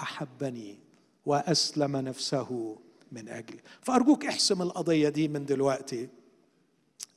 أحبني 0.00 0.78
وأسلم 1.26 1.96
نفسه 1.96 2.76
من 3.12 3.28
أجلي. 3.28 3.60
فأرجوك 3.80 4.26
احسم 4.26 4.62
القضية 4.62 5.08
دي 5.08 5.28
من 5.28 5.46
دلوقتي. 5.46 6.08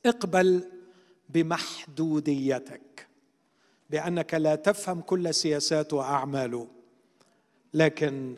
اقبل 0.06 0.64
بمحدوديتك 1.28 3.06
بأنك 3.90 4.34
لا 4.34 4.54
تفهم 4.54 5.00
كل 5.00 5.34
سياساته 5.34 5.96
وأعماله 5.96 6.68
لكن 7.74 8.34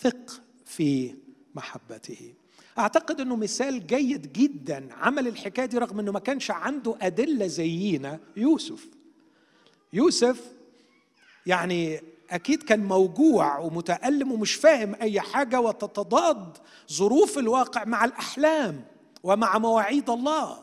ثق 0.00 0.40
في 0.66 1.14
محبته. 1.54 2.34
أعتقد 2.78 3.20
إنه 3.20 3.36
مثال 3.36 3.86
جيد 3.86 4.32
جدا 4.32 4.88
عمل 4.94 5.28
الحكاية 5.28 5.66
دي 5.66 5.78
رغم 5.78 6.00
إنه 6.00 6.12
ما 6.12 6.18
كانش 6.18 6.50
عنده 6.50 6.96
أدلة 7.00 7.46
زينا 7.46 8.20
يوسف 8.36 8.86
يوسف 9.92 10.52
يعني 11.46 12.00
أكيد 12.30 12.62
كان 12.62 12.84
موجوع 12.84 13.58
ومتألم 13.58 14.32
ومش 14.32 14.54
فاهم 14.54 14.94
أي 14.94 15.20
حاجة 15.20 15.60
وتتضاد 15.60 16.58
ظروف 16.92 17.38
الواقع 17.38 17.84
مع 17.84 18.04
الأحلام 18.04 18.84
ومع 19.22 19.58
مواعيد 19.58 20.10
الله. 20.10 20.61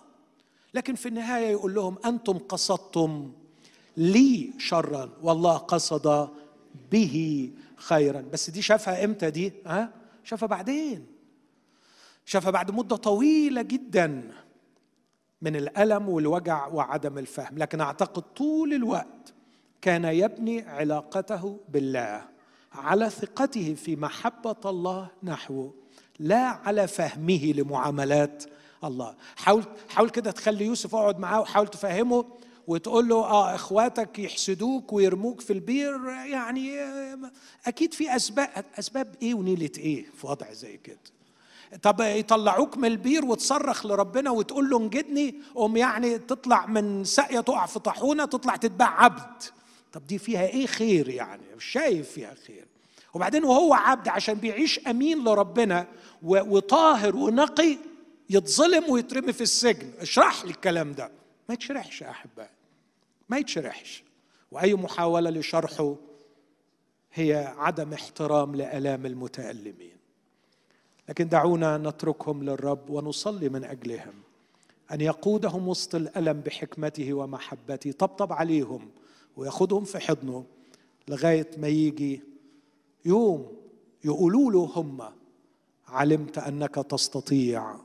لكن 0.74 0.96
في 0.96 1.08
النهاية 1.10 1.48
يقول 1.48 1.74
لهم 1.74 1.96
أنتم 2.06 2.38
قصدتم 2.38 3.32
لي 3.98 4.54
شرا 4.58 5.10
والله 5.22 5.58
قصد 5.58 6.30
به 6.92 7.50
خيرا. 7.76 8.22
بس 8.22 8.50
دي 8.50 8.62
شافها 8.62 9.06
إمتى 9.06 9.30
دي؟ 9.30 9.54
ها؟ 9.66 9.94
شافها 10.24 10.48
بعدين. 10.48 11.06
شافها 12.26 12.52
بعد 12.52 12.72
مدة 12.72 12.96
طويلة 12.96 13.62
جدا 13.62 14.32
من 15.42 15.56
الألم 15.56 16.10
والوجع 16.10 16.68
وعدم 16.68 17.18
الفهم. 17.18 17.58
لكن 17.58 17.82
أعتقد 17.82 18.22
طول 18.22 18.74
الوقت 18.74 19.34
كان 19.82 20.06
يبني 20.06 20.62
علاقته 20.62 21.60
بالله 21.70 22.26
على 22.74 23.10
ثقته 23.10 23.74
في 23.74 23.96
محبة 23.96 24.56
الله 24.66 25.08
نحوه 25.24 25.74
لا 26.20 26.44
على 26.46 26.88
فهمه 26.88 27.54
لمعاملات 27.56 28.44
الله. 28.84 29.16
حاول 29.36 29.64
حاول 29.90 30.10
كده 30.10 30.32
تخلي 30.32 30.66
يوسف 30.66 30.96
اقعد 30.96 31.20
معاه 31.20 31.40
وحاول 31.42 31.68
تفهمه 31.68 32.26
وتقول 32.68 33.10
له 33.10 33.16
آه 33.16 33.56
إخواتك 33.56 34.20
يحسدوك 34.20 34.94
ويرموك 34.94 35.42
في 35.42 35.54
البير 35.54 36.10
يعني 36.10 36.80
أكيد 37.68 37.94
في 37.94 38.16
أسباب 38.16 38.66
أسباب 38.80 39.16
إيه 39.22 39.34
ونيلة 39.34 39.72
إيه 39.78 40.06
في 40.18 40.28
وضع 40.28 40.52
زي 40.52 40.78
كده. 40.78 40.98
طب 41.82 42.02
يطلعوك 42.02 42.78
من 42.78 42.86
البير 42.86 43.26
وتصرخ 43.26 43.86
لربنا 43.86 44.32
وتقول 44.32 44.70
له 44.70 44.78
انجدني 44.78 45.36
قوم 45.56 45.78
يعني 45.78 46.18
تطلع 46.18 46.66
من 46.66 47.04
ساقية 47.04 47.40
تقع 47.40 47.66
في 47.66 47.80
طاحونة 47.80 48.26
تطلع 48.26 48.56
تتباع 48.56 49.04
عبد. 49.04 49.44
طب 49.94 50.08
دي 50.08 50.18
فيها 50.18 50.48
إيه 50.48 50.68
خير 50.68 51.10
يعني؟ 51.10 51.44
مش 51.58 51.66
شايف 51.66 52.12
فيها 52.12 52.34
خير. 52.48 52.66
وبعدين 53.14 53.44
وهو 53.44 53.74
عبد 53.74 54.08
عشان 54.08 54.34
بيعيش 54.34 54.80
أمين 54.88 55.24
لربنا 55.24 55.88
وطاهر 56.24 57.16
ونقي 57.16 57.78
يتظلم 58.30 58.90
ويترمي 58.90 59.34
في 59.34 59.42
السجن. 59.42 59.92
اشرح 60.00 60.46
لي 60.46 60.52
الكلام 60.52 60.92
ده. 60.92 61.12
ما 61.50 61.54
يتشرحش 61.54 62.02
يا 62.02 62.10
احبائي 62.10 62.50
ما 63.30 63.38
يتشرحش. 63.38 64.04
وأي 64.52 64.76
محاولة 64.76 65.30
لشرحه 65.30 65.96
هي 67.14 67.54
عدم 67.58 67.94
احترام 67.94 68.56
لآلام 68.56 69.06
المتألمين. 69.06 69.98
لكن 71.10 71.28
دعونا 71.28 71.78
نتركهم 71.78 72.44
للرب 72.44 72.90
ونصلي 72.90 73.50
من 73.50 73.64
أجلهم. 73.64 74.14
أن 74.92 75.02
يقودهم 75.02 75.68
وسط 75.68 75.96
الألم 75.96 76.42
بحكمته 76.42 77.14
ومحبته 77.14 77.92
طبطب 77.92 78.34
عليهم 78.34 78.90
وياخدهم 79.38 79.84
في 79.84 80.00
حضنه 80.00 80.46
لغاية 81.08 81.50
ما 81.58 81.68
يجي 81.68 82.22
يوم 83.06 83.58
يقولوا 84.04 84.52
له 84.52 84.72
هم 84.76 85.02
علمت 85.88 86.38
أنك 86.38 86.76
تستطيع 86.76 87.76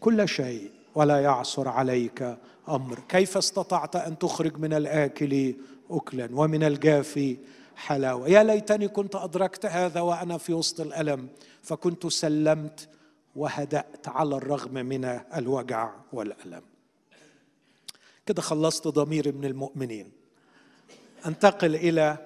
كل 0.00 0.28
شيء 0.28 0.70
ولا 0.94 1.20
يعصر 1.20 1.68
عليك 1.68 2.38
أمر. 2.68 2.98
كيف 3.08 3.36
استطعت 3.36 3.96
أن 3.96 4.18
تخرج 4.18 4.58
من 4.58 4.72
الآكل 4.72 5.54
اكلا 5.90 6.28
ومن 6.32 6.64
الجافي 6.64 7.36
حلاوة؟ 7.76 8.28
يا 8.28 8.42
ليتني 8.42 8.88
كنت 8.88 9.16
أدركت 9.16 9.66
هذا 9.66 10.00
وأنا 10.00 10.38
في 10.38 10.52
وسط 10.52 10.80
الألم 10.80 11.28
فكنت 11.62 12.06
سلمت 12.06 12.88
وهدأت 13.36 14.08
على 14.08 14.36
الرغم 14.36 14.74
من 14.74 15.04
الوجع 15.36 15.90
والألم. 16.12 16.62
كده 18.26 18.42
خلصت 18.42 18.88
ضميري 18.88 19.32
من 19.32 19.44
المؤمنين. 19.44 20.10
أنتقل 21.26 21.74
إلى 21.74 22.16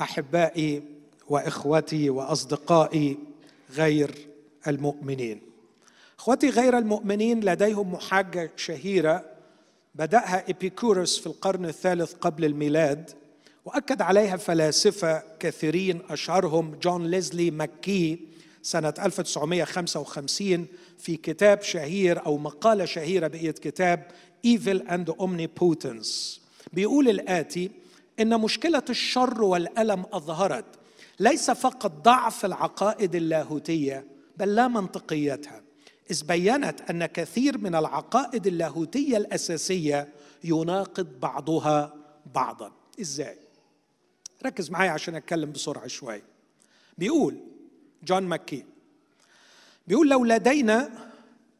أحبائي 0.00 0.82
وإخوتي 1.28 2.10
وأصدقائي 2.10 3.18
غير 3.70 4.28
المؤمنين. 4.68 5.51
إخوتي 6.22 6.50
غير 6.50 6.78
المؤمنين 6.78 7.40
لديهم 7.40 7.92
محاجة 7.92 8.50
شهيرة. 8.56 9.24
بدأها 9.94 10.48
ايبيكورس 10.48 11.18
في 11.18 11.26
القرن 11.26 11.64
الثالث 11.64 12.12
قبل 12.14 12.44
الميلاد 12.44 13.10
وأكد 13.64 14.02
عليها 14.02 14.36
فلاسفة 14.36 15.22
كثيرين 15.40 16.02
أشهرهم 16.10 16.74
جون 16.82 17.06
ليزلي 17.06 17.50
مكي 17.50 18.20
سنة 18.62 18.94
1955 18.98 20.66
في 20.98 21.16
كتاب 21.16 21.62
شهير 21.62 22.26
أو 22.26 22.38
مقالة 22.38 22.84
شهيرة 22.84 23.26
بقيت 23.26 23.58
كتاب 23.58 24.06
Evil 24.46 24.80
and 24.88 25.12
Omnipotence. 25.22 26.40
بيقول 26.72 27.08
الآتي 27.08 27.70
إن 28.20 28.40
مشكلة 28.40 28.84
الشر 28.90 29.42
والألم 29.42 30.04
أظهرت 30.12 30.64
ليس 31.20 31.50
فقط 31.50 31.92
ضعف 32.04 32.44
العقائد 32.44 33.14
اللاهوتية 33.14 34.04
بل 34.36 34.54
لا 34.54 34.68
منطقيتها. 34.68 35.61
إذ 36.12 36.24
بينت 36.24 36.80
أن 36.90 37.06
كثير 37.06 37.58
من 37.58 37.74
العقائد 37.74 38.46
اللاهوتية 38.46 39.16
الأساسية 39.16 40.12
يناقض 40.44 41.20
بعضها 41.20 41.94
بعضا. 42.34 42.72
إزاي؟ 43.00 43.38
ركز 44.46 44.70
معايا 44.70 44.90
عشان 44.90 45.14
أتكلم 45.14 45.52
بسرعة 45.52 45.86
شوي. 45.86 46.22
بيقول 46.98 47.40
جون 48.02 48.22
ماكي 48.22 48.64
بيقول 49.86 50.10
لو 50.10 50.24
لدينا 50.24 51.10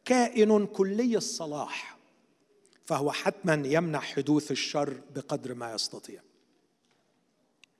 كائن 0.05 0.65
كلي 0.65 1.17
الصلاح 1.17 1.97
فهو 2.85 3.11
حتما 3.11 3.63
يمنع 3.65 3.99
حدوث 3.99 4.51
الشر 4.51 5.01
بقدر 5.15 5.53
ما 5.53 5.73
يستطيع. 5.73 6.21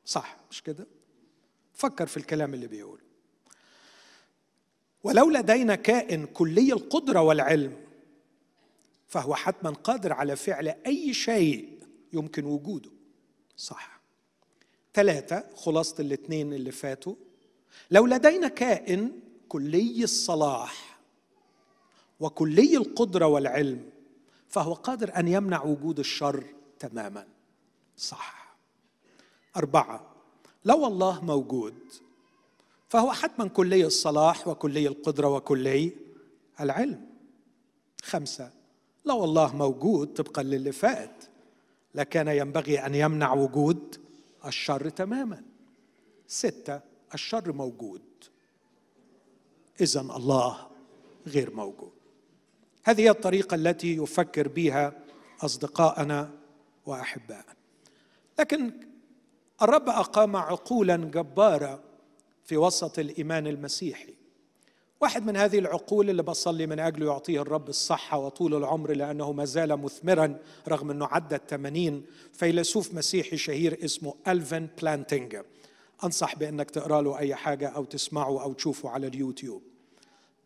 صح 0.05 0.37
مش 0.51 0.63
كده؟ 0.63 0.87
فكر 1.73 2.07
في 2.07 2.17
الكلام 2.17 2.53
اللي 2.53 2.67
بيقول. 2.67 3.02
ولو 5.03 5.29
لدينا 5.29 5.75
كائن 5.75 6.25
كلي 6.25 6.73
القدرة 6.73 7.21
والعلم 7.21 7.77
فهو 9.07 9.35
حتما 9.35 9.69
قادر 9.69 10.13
على 10.13 10.35
فعل 10.35 10.67
أي 10.67 11.13
شيء 11.13 11.79
يمكن 12.13 12.45
وجوده. 12.45 12.89
صح. 13.57 14.01
ثلاثة 14.93 15.43
خلاصة 15.55 15.95
الاثنين 15.99 16.53
اللي 16.53 16.71
فاتوا. 16.71 17.15
لو 17.91 18.05
لدينا 18.05 18.47
كائن 18.47 19.11
كلي 19.49 20.03
الصلاح 20.03 20.99
وكلي 22.19 22.77
القدرة 22.77 23.27
والعلم 23.27 23.89
فهو 24.49 24.73
قادر 24.73 25.19
أن 25.19 25.27
يمنع 25.27 25.63
وجود 25.63 25.99
الشر 25.99 26.43
تماما. 26.79 27.27
صح. 27.97 28.55
أربعة 29.57 30.13
لو 30.65 30.87
الله 30.87 31.25
موجود 31.25 31.75
فهو 32.93 33.11
حتما 33.11 33.47
كلي 33.47 33.85
الصلاح 33.85 34.47
وكلي 34.47 34.87
القدرة 34.87 35.27
وكلي 35.27 35.93
العلم. 36.59 37.05
خمسة 38.03 38.51
لو 39.05 39.23
الله 39.23 39.55
موجود 39.55 40.13
طبقا 40.13 40.43
للي 40.43 40.71
فات 40.71 41.23
لكان 41.95 42.27
ينبغي 42.27 42.79
أن 42.79 42.95
يمنع 42.95 43.33
وجود 43.33 43.99
الشر 44.45 44.89
تماما. 44.89 45.43
ستة 46.27 46.79
الشر 47.13 47.51
موجود. 47.51 48.01
اذا 49.81 50.01
الله 50.01 50.67
غير 51.27 51.55
موجود. 51.55 51.93
هذه 52.83 53.01
هي 53.01 53.09
الطريقة 53.09 53.55
التي 53.55 53.95
يفكر 53.95 54.47
بها 54.47 54.93
اصدقائنا 55.41 56.31
واحبائنا 56.85 57.55
لكن 58.39 58.71
الرب 59.61 59.89
أقام 59.89 60.35
عقولا 60.35 60.95
جبارة 60.95 61.92
في 62.43 62.57
وسط 62.57 62.99
الإيمان 62.99 63.47
المسيحي. 63.47 64.13
واحد 65.01 65.25
من 65.25 65.37
هذه 65.37 65.59
العقول 65.59 66.09
اللي 66.09 66.23
بصلي 66.23 66.67
من 66.67 66.79
اجله 66.79 67.05
يعطيه 67.05 67.41
الرب 67.41 67.69
الصحة 67.69 68.17
وطول 68.17 68.55
العمر 68.55 68.91
لأنه 68.91 69.31
ما 69.31 69.45
زال 69.45 69.77
مثمرا 69.77 70.37
رغم 70.67 70.91
أنه 70.91 71.05
عدى 71.05 71.35
الثمانين 71.35 72.05
فيلسوف 72.33 72.93
مسيحي 72.93 73.37
شهير 73.37 73.85
اسمه 73.85 74.13
الفن 74.27 74.67
بلانتينجا 74.81 75.37
أنصح 76.03 76.35
بأنك 76.35 76.71
تقرأ 76.71 77.01
له 77.01 77.17
أي 77.17 77.35
حاجة 77.35 77.67
أو 77.67 77.85
تسمعه 77.85 78.43
أو 78.43 78.53
تشوفه 78.53 78.89
على 78.89 79.07
اليوتيوب. 79.07 79.61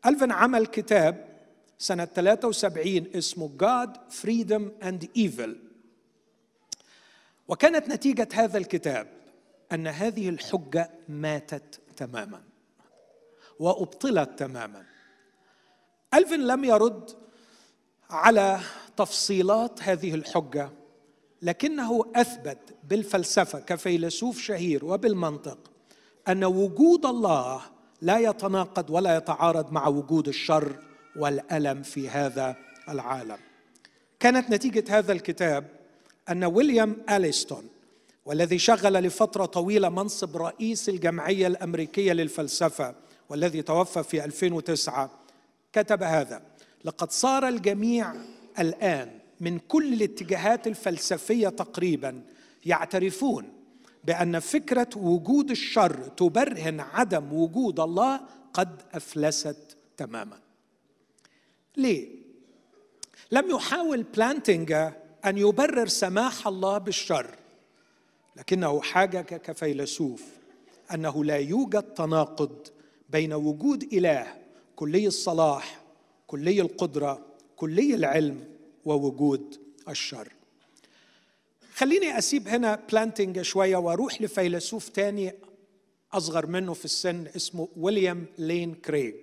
الفن 0.05 0.31
عمل 0.31 0.65
كتاب 0.65 1.27
سنة 1.77 2.05
73 2.05 3.07
اسمه 3.15 3.49
God 3.63 4.13
Freedom 4.13 4.85
and 4.85 5.07
Evil. 5.17 5.49
وكانت 7.47 7.89
نتيجة 7.89 8.27
هذا 8.33 8.57
الكتاب 8.57 9.07
أن 9.71 9.87
هذه 9.87 10.29
الحجة 10.29 10.89
ماتت 11.09 11.79
تماما. 11.97 12.41
وأبطلت 13.59 14.39
تماما. 14.39 14.85
ألفن 16.13 16.39
لم 16.39 16.63
يرد 16.63 17.11
على 18.09 18.59
تفصيلات 18.97 19.83
هذه 19.83 20.13
الحجة 20.13 20.69
لكنه 21.41 22.11
أثبت 22.15 22.75
بالفلسفة 22.83 23.59
كفيلسوف 23.59 24.41
شهير 24.41 24.85
وبالمنطق 24.85 25.57
أن 26.27 26.43
وجود 26.43 27.05
الله 27.05 27.61
لا 28.01 28.17
يتناقض 28.19 28.89
ولا 28.89 29.17
يتعارض 29.17 29.71
مع 29.71 29.87
وجود 29.87 30.27
الشر 30.27 30.79
والألم 31.15 31.83
في 31.83 32.09
هذا 32.09 32.55
العالم. 32.89 33.37
كانت 34.19 34.49
نتيجة 34.49 34.97
هذا 34.97 35.11
الكتاب 35.11 35.67
أن 36.29 36.43
ويليام 36.43 36.97
أليستون 37.09 37.69
والذي 38.27 38.59
شغل 38.59 38.93
لفترة 38.93 39.45
طويلة 39.45 39.89
منصب 39.89 40.37
رئيس 40.37 40.89
الجمعية 40.89 41.47
الأمريكية 41.47 42.13
للفلسفة 42.13 42.95
والذي 43.29 43.61
توفى 43.61 44.03
في 44.03 44.25
2009 44.25 45.11
كتب 45.73 46.03
هذا 46.03 46.41
لقد 46.85 47.11
صار 47.11 47.47
الجميع 47.47 48.13
الآن 48.59 49.19
من 49.39 49.59
كل 49.59 49.93
الاتجاهات 49.93 50.67
الفلسفية 50.67 51.49
تقريبا 51.49 52.21
يعترفون 52.65 53.53
بأن 54.03 54.39
فكرة 54.39 54.89
وجود 54.95 55.51
الشر 55.51 56.07
تبرهن 56.07 56.79
عدم 56.79 57.33
وجود 57.33 57.79
الله 57.79 58.21
قد 58.53 58.81
أفلست 58.93 59.77
تماما. 59.97 60.39
ليه؟ 61.77 62.07
لم 63.31 63.49
يحاول 63.49 64.03
بلانتينجا 64.03 64.93
أن 65.25 65.37
يبرر 65.37 65.87
سماح 65.87 66.47
الله 66.47 66.77
بالشر. 66.77 67.35
لكنه 68.37 68.81
حاجج 68.81 69.21
كفيلسوف 69.21 70.23
أنه 70.93 71.23
لا 71.25 71.35
يوجد 71.37 71.83
تناقض 71.83 72.67
بين 73.09 73.33
وجود 73.33 73.83
إله 73.93 74.33
كلي 74.75 75.07
الصلاح 75.07 75.81
كلي 76.27 76.61
القدرة 76.61 77.25
كلي 77.55 77.95
العلم 77.95 78.43
ووجود 78.85 79.59
الشر. 79.89 80.33
خليني 81.75 82.17
أسيب 82.17 82.47
هنا 82.47 82.79
بلانتينجا 82.91 83.41
شوية 83.41 83.77
وأروح 83.77 84.21
لفيلسوف 84.21 84.89
تاني 84.89 85.33
أصغر 86.13 86.45
منه 86.47 86.73
في 86.73 86.85
السن 86.85 87.27
اسمه 87.35 87.67
ويليام 87.77 88.25
لين 88.37 88.73
كريج 88.75 89.15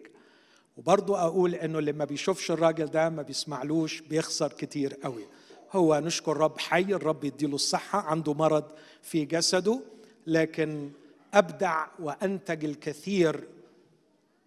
وبرضه 0.76 1.20
أقول 1.20 1.54
إنه 1.54 1.78
اللي 1.78 1.92
ما 1.92 2.04
بيشوفش 2.04 2.50
الراجل 2.50 2.86
ده 2.86 3.08
ما 3.08 3.22
بيسمعلوش 3.22 4.00
بيخسر 4.00 4.52
كتير 4.52 4.94
قوي. 4.94 5.26
هو 5.74 5.98
نشكر 5.98 6.36
رب 6.36 6.58
حي 6.58 6.82
الرب 6.82 7.24
يديله 7.24 7.54
الصحة 7.54 8.00
عنده 8.00 8.34
مرض 8.34 8.64
في 9.02 9.24
جسده 9.24 9.80
لكن 10.26 10.90
أبدع 11.34 11.86
وأنتج 11.98 12.64
الكثير 12.64 13.48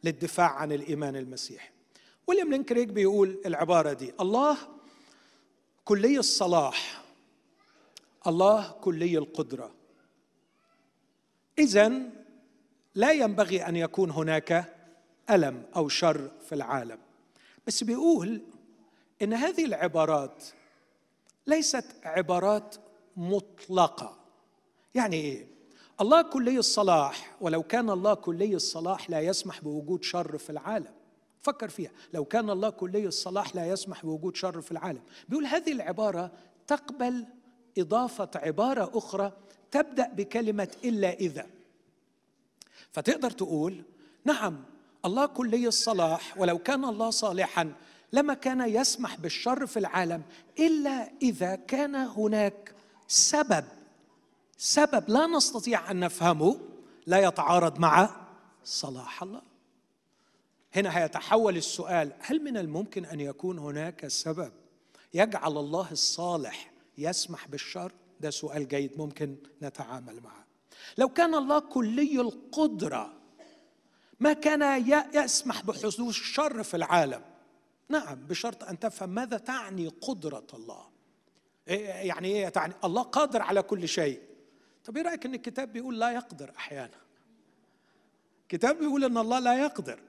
للدفاع 0.03 0.51
عن 0.51 0.71
الإيمان 0.71 1.15
المسيحي. 1.15 1.69
ويليام 2.28 2.49
لين 2.49 2.63
كريج 2.63 2.89
بيقول 2.89 3.38
العبارة 3.45 3.93
دي 3.93 4.13
الله 4.19 4.57
كلي 5.86 6.19
الصلاح 6.19 7.03
الله 8.28 8.71
كلي 8.71 9.17
القدرة. 9.17 9.71
اذا 11.59 12.01
لا 12.95 13.11
ينبغي 13.11 13.61
أن 13.61 13.75
يكون 13.75 14.11
هناك 14.11 14.73
ألم 15.30 15.63
أو 15.75 15.89
شر 15.89 16.32
في 16.49 16.55
العالم. 16.55 16.97
بس 17.67 17.84
بيقول 17.84 18.41
إن 19.21 19.34
هذه 19.34 19.65
العبارات 19.65 20.43
ليست 21.48 21.86
عبارات 22.04 22.76
مطلقة. 23.18 24.18
يعني 24.95 25.16
إيه؟ 25.16 25.48
الله 26.02 26.22
كلي 26.22 26.58
الصلاح 26.58 27.36
ولو 27.41 27.64
كان 27.64 27.89
الله 27.89 28.14
كلي 28.14 28.56
الصلاح 28.56 29.10
لا 29.10 29.20
يسمح 29.20 29.62
بوجود 29.62 30.04
شر 30.04 30.38
في 30.38 30.50
العالم. 30.50 30.93
فكر 31.41 31.70
فيها 31.70 31.91
لو 32.14 32.26
كان 32.26 32.50
الله 32.50 32.70
كلي 32.70 33.08
الصلاح 33.08 33.56
لا 33.56 33.68
يسمح 33.68 34.06
بوجود 34.06 34.36
شر 34.36 34.62
في 34.62 34.72
العالم. 34.72 35.02
بيقول 35.30 35.45
هذه 35.45 35.72
العبارة 35.72 36.32
تقبل 36.68 37.26
إضافة 37.78 38.30
عبارة 38.36 38.91
أخرى 38.93 39.32
تبدأ 39.72 40.08
بكلمة 40.08 40.72
إلا 40.84 41.14
إذا. 41.14 41.48
فتقدر 42.91 43.32
تقول 43.32 43.84
نعم 44.26 44.64
الله 45.06 45.26
كلي 45.26 45.68
الصلاح 45.68 46.38
ولو 46.38 46.58
كان 46.58 46.86
الله 46.86 47.10
صالحا 47.10 47.74
لما 48.14 48.34
كان 48.34 48.62
يسمح 48.62 49.16
بالشر 49.16 49.66
في 49.66 49.80
العالم 49.80 50.24
إلا 50.60 51.12
إذا 51.22 51.55
كان 51.55 51.95
هناك 51.95 52.76
سبب 53.08 53.66
سبب 54.58 55.10
لا 55.10 55.28
نستطيع 55.28 55.91
أن 55.91 55.99
نفهمه 55.99 56.60
لا 57.05 57.18
يتعارض 57.18 57.80
مع 57.80 58.28
صلاح 58.64 59.24
الله. 59.24 59.41
هنا 60.76 60.97
هيتحول 60.97 61.58
السؤال 61.58 62.14
هل 62.20 62.43
من 62.43 62.58
الممكن 62.58 63.05
أن 63.05 63.20
يكون 63.20 63.60
هناك 63.60 64.08
سبب 64.08 64.51
يجعل 65.14 65.58
الله 65.58 65.91
الصالح 65.91 66.72
يسمح 66.97 67.47
بالشر؟ 67.47 67.91
ده 68.20 68.30
سؤال 68.30 68.68
جيد 68.68 68.97
ممكن 68.97 69.36
نتعامل 69.62 70.22
معه. 70.22 70.45
لو 70.97 71.10
كان 71.10 71.36
الله 71.36 71.60
كلي 71.60 72.22
القدرة 72.22 73.14
ما 74.20 74.34
كان 74.34 74.86
يسمح 75.14 75.62
بحدوث 75.62 75.99
الشر 75.99 76.64
في 76.64 76.78
العالم 76.78 77.22
نعم 77.90 78.16
بشرط 78.16 78.64
أن 78.64 78.80
تفهم 78.80 79.10
ماذا 79.10 79.38
تعني 79.38 79.88
قدرة 79.88 80.48
الله. 80.54 80.86
إيه، 81.68 81.88
يعني 81.88 82.28
إيه 82.28 82.50
تعني؟ 82.50 82.74
الله 82.84 83.02
قادر 83.02 83.42
على 83.42 83.62
كل 83.62 83.88
شيء. 83.88 84.22
طب 84.86 84.98
إيه 84.98 85.04
رأيك 85.04 85.26
إن 85.26 85.34
الكتاب 85.34 85.74
بيقول 85.74 86.00
لا 86.00 86.12
يقدر 86.12 86.52
أحيانا؟ 86.58 86.98
الكتاب 88.42 88.80
بيقول 88.80 89.04
إن 89.04 89.18
الله 89.18 89.40
لا 89.40 89.64
يقدر. 89.64 90.00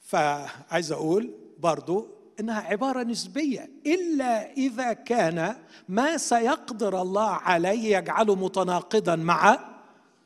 فعايز 0.00 0.92
أقول 0.92 1.34
برضو 1.58 2.08
إنها 2.40 2.60
عبارة 2.60 3.02
نسبية. 3.02 3.70
إلا 3.86 4.52
إذا 4.52 4.92
كان 4.92 5.56
ما 5.88 6.16
سيقدر 6.16 7.02
الله 7.02 7.30
عليه 7.30 7.96
يجعله 7.96 8.34
متناقضا 8.34 9.16
مع 9.16 9.58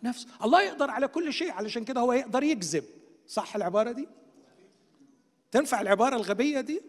نفسه. 0.02 0.28
الله 0.44 0.62
يقدر 0.62 0.90
على 0.90 1.08
كل 1.08 1.32
شيء 1.32 1.52
علشان 1.52 1.84
كده 1.84 2.00
هو 2.00 2.12
يقدر 2.12 2.42
يكذب. 2.42 2.84
صح 3.28 3.56
العبارة 3.56 3.92
دي؟ 3.92 4.08
تنفع 5.56 5.80
العبارة 5.80 6.16
الغبية 6.16 6.60
دي؟ 6.60 6.82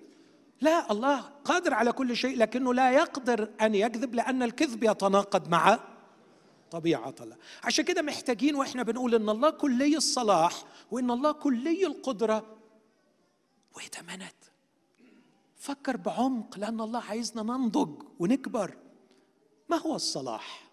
لا 0.61 0.91
الله 0.91 1.19
قادر 1.19 1.73
على 1.73 1.91
كل 1.91 2.15
شيء 2.15 2.37
لكنه 2.37 2.73
لا 2.73 2.91
يقدر 2.91 3.49
أن 3.61 3.75
يكذب 3.75 4.15
لأن 4.15 4.43
الكذب 4.43 4.83
يتناقض 4.83 5.47
مع 5.47 5.79
طبيعة 6.71 7.15
الله. 7.21 7.35
عشان 7.63 7.85
كده 7.85 8.01
محتاجين 8.01 8.55
وإحنا 8.55 8.83
بنقول 8.83 9.15
إن 9.15 9.29
الله 9.29 9.49
كلي 9.49 9.97
الصلاح 9.97 10.63
وإن 10.91 11.11
الله 11.11 11.31
كلي 11.31 11.85
القدرة. 11.85 12.45
ويتمند 13.77 14.35
فكر 15.57 15.97
بعمق 15.97 16.57
لأن 16.57 16.81
الله 16.81 17.03
عايزنا 17.03 17.43
ننضج 17.43 18.03
ونكبر. 18.19 18.77
ما 19.69 19.77
هو 19.77 19.95
الصلاح؟ 19.95 20.69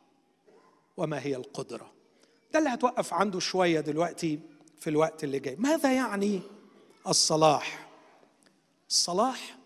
وما 0.97 1.21
هي 1.21 1.37
القدرة؟ 1.37 1.93
ده 2.53 2.59
اللي 2.59 2.71
هتوقف 2.71 3.15
عنده 3.15 3.41
شوية 3.41 3.81
دلوقتي 3.81 4.41
في 4.81 4.91
الوقت 4.91 5.25
اللي 5.25 5.39
جاي. 5.39 5.57
ماذا 5.57 5.93
يعني 5.93 6.41
الصلاح؟ 7.09 7.84
الصلاح 8.95 9.57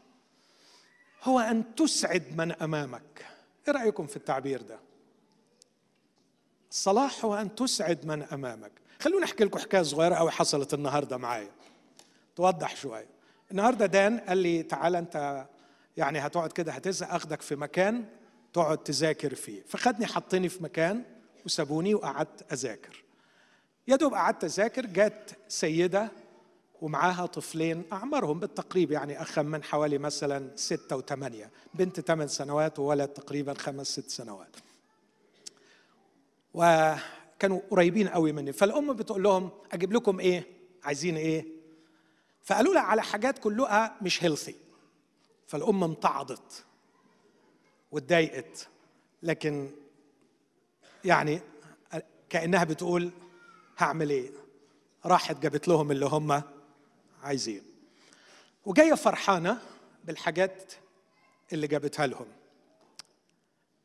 هو 1.24 1.40
أن 1.40 1.74
تسعد 1.74 2.36
من 2.36 2.52
أمامك. 2.52 3.26
إيه 3.68 3.74
رأيكم 3.74 4.06
في 4.06 4.16
التعبير 4.16 4.62
ده؟ 4.62 4.80
الصلاح 6.70 7.24
هو 7.24 7.34
أن 7.34 7.54
تسعد 7.54 8.06
من 8.06 8.22
أمامك. 8.22 8.72
خلوني 9.00 9.24
أحكي 9.24 9.44
لكم 9.44 9.58
حكاية 9.58 9.82
صغيرة 9.82 10.14
أوي 10.14 10.30
حصلت 10.30 10.74
النهاردة 10.74 11.16
معايا. 11.16 11.50
توضح 12.36 12.76
شوية. 12.76 13.08
النهارده 13.50 13.86
دان 13.86 14.18
قال 14.18 14.38
لي 14.38 14.62
تعالى 14.62 14.98
أنت 14.98 15.46
يعني 15.96 16.18
هتقعد 16.18 16.52
كده 16.52 16.72
هتزهق 16.72 17.14
أخدك 17.14 17.42
في 17.42 17.56
مكان 17.56 18.04
تقعد 18.52 18.78
تذاكر 18.78 19.34
فيه. 19.34 19.62
فخدني 19.68 20.06
حطني 20.06 20.48
في 20.48 20.62
مكان 20.62 21.04
وسابوني 21.46 21.94
وقعدت 21.94 22.52
أذاكر. 22.52 23.04
يا 23.88 23.96
دوب 23.96 24.14
قعدت 24.14 24.44
أذاكر 24.44 24.86
جت 24.86 25.36
سيدة 25.48 26.10
ومعاها 26.82 27.26
طفلين 27.26 27.84
أعمارهم 27.92 28.40
بالتقريب 28.40 28.90
يعني 28.90 29.22
أخم 29.22 29.46
من 29.46 29.62
حوالي 29.62 29.98
مثلا 29.98 30.50
ستة 30.56 30.96
وثمانية. 30.96 31.50
بنت 31.74 32.00
ثمان 32.00 32.28
سنوات 32.28 32.78
وولد 32.78 33.08
تقريبا 33.08 33.54
خمس 33.54 33.86
ست 33.86 34.10
سنوات. 34.10 34.56
وكانوا 36.54 37.60
قريبين 37.70 38.08
قوي 38.08 38.32
مني. 38.32 38.52
فالأم 38.52 38.92
بتقول 38.92 39.22
لهم 39.22 39.50
أجيب 39.72 39.92
لكم 39.92 40.20
إيه؟ 40.20 40.46
عايزين 40.84 41.16
إيه؟ 41.16 41.46
فقالوا 42.42 42.74
لها 42.74 42.82
على 42.82 43.02
حاجات 43.02 43.38
كلها 43.38 43.96
مش 44.02 44.24
هيلثي 44.24 44.54
فالأم 45.46 45.84
امتعضت 45.84 46.64
واتضايقت. 47.92 48.68
لكن 49.22 49.70
يعني 51.04 51.40
كأنها 52.28 52.64
بتقول 52.64 53.10
هعمل 53.78 54.10
إيه؟ 54.10 54.30
راحت 55.06 55.42
جابت 55.42 55.68
لهم 55.68 55.90
اللي 55.90 56.06
هم 56.06 56.42
عايزين. 57.28 57.62
وجاية 58.66 58.94
فرحانة 58.94 59.58
بالحاجات 60.04 60.72
اللي 61.52 61.66
جابتها 61.66 62.06
لهم. 62.06 62.26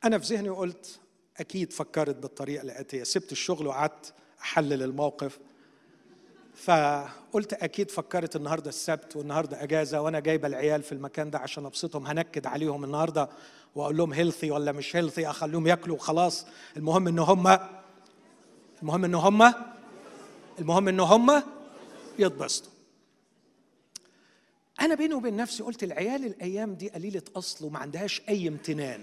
أنا 0.03 0.17
في 0.19 0.35
ذهني 0.35 0.49
قلت 0.49 0.99
أكيد 1.37 1.73
فكرت 1.73 2.15
بالطريقة 2.15 2.61
الاتيه 2.61 3.03
سبت 3.03 3.31
الشغل 3.31 3.67
وقعدت 3.67 4.13
أحلل 4.41 4.83
الموقف. 4.83 5.39
فقلت 6.55 7.53
أكيد 7.53 7.91
فكرت 7.91 8.35
النهارده 8.35 8.69
السبت 8.69 9.15
والنهاردة 9.15 9.63
أجازة 9.63 10.01
وأنا 10.01 10.19
جايبة 10.19 10.47
العيال 10.47 10.83
في 10.83 10.91
المكان 10.91 11.29
ده 11.29 11.39
عشان 11.39 11.65
أبسطهم. 11.65 12.07
هنكد 12.07 12.47
عليهم 12.47 12.83
النهارده 12.83 13.29
وأقول 13.75 13.97
لهم 13.97 14.13
healthy 14.13 14.51
ولا 14.51 14.71
مش 14.71 14.95
healthy 14.95 15.29
أخليهم 15.29 15.67
ياكلوا 15.67 15.95
وخلاص. 15.95 16.45
المهم 16.77 17.07
إن 17.07 17.19
هم 17.19 17.57
المهم 18.81 19.05
إن 19.05 19.15
هم 19.15 19.53
المهم 20.59 20.87
إن 20.87 20.99
هم 20.99 21.43
يتبسطوا. 22.19 22.72
أنا 24.81 24.95
بيني 24.95 25.13
وبين 25.13 25.35
نفسي 25.35 25.63
قلت 25.63 25.83
العيال 25.83 26.25
الأيام 26.25 26.73
دي 26.73 26.89
قليلة 26.89 27.21
اصل 27.35 27.65
وما 27.65 27.79
عندهاش 27.79 28.21
أي 28.29 28.47
امتنان. 28.47 29.01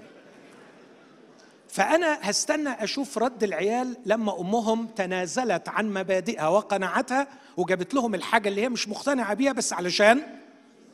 فأنا 1.68 2.18
هستنى 2.23 2.68
أشوف 2.68 3.18
رد 3.18 3.43
العيال 3.43 3.97
لما 4.07 4.41
أمهم 4.41 4.87
تنازلت 4.87 5.68
عن 5.68 5.95
مبادئها 5.95 6.49
وقناعاتها 6.49 7.29
وجابت 7.57 7.95
لهم 7.95 8.14
الحاجة 8.14 8.49
اللي 8.49 8.61
هي 8.62 8.68
مش 8.68 8.89
مقتنعة 8.89 9.35
بيها 9.35 9.53
بس 9.53 9.73
علشان 9.73 10.23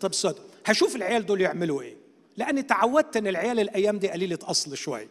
تبسطهم. 0.01 0.45
هشوف 0.67 0.97
العيال 0.97 1.27
دول 1.27 1.41
يعملوا 1.41 1.83
إيه. 1.83 1.97
لأني 2.37 2.63
تعودت 2.63 3.17
إن 3.17 3.27
العيال 3.27 3.61
الأيام 3.61 3.99
دي 3.99 4.11
قليلة 4.11 4.39
أصل 4.43 4.77
شوية. 4.77 5.09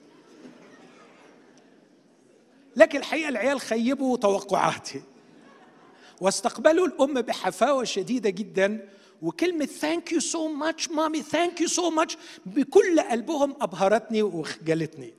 لكن 2.76 3.00
الحقيقة 3.00 3.30
العيال 3.30 3.60
خيبوا 3.60 4.18
توقعاتي. 4.18 5.02
واستقبلوا 6.22 6.88
الأم 6.88 7.22
بحفاوة 7.22 7.84
شديدة 7.84 8.30
جدا 8.30 8.90
وكلمة 9.22 9.66
thank 9.66 10.12
you 10.12 10.20
so 10.20 10.48
much 10.48 10.90
mommy 10.90 11.22
thank 11.22 11.62
you 11.62 11.68
so 11.68 11.90
much 11.90 12.18
بكل 12.46 13.00
قلبهم 13.00 13.56
أبهرتني 13.62 14.24
وخجلتني. 14.24 15.14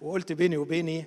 وقلت 0.00 0.32
بيني 0.32 0.56
وبيني 0.56 1.06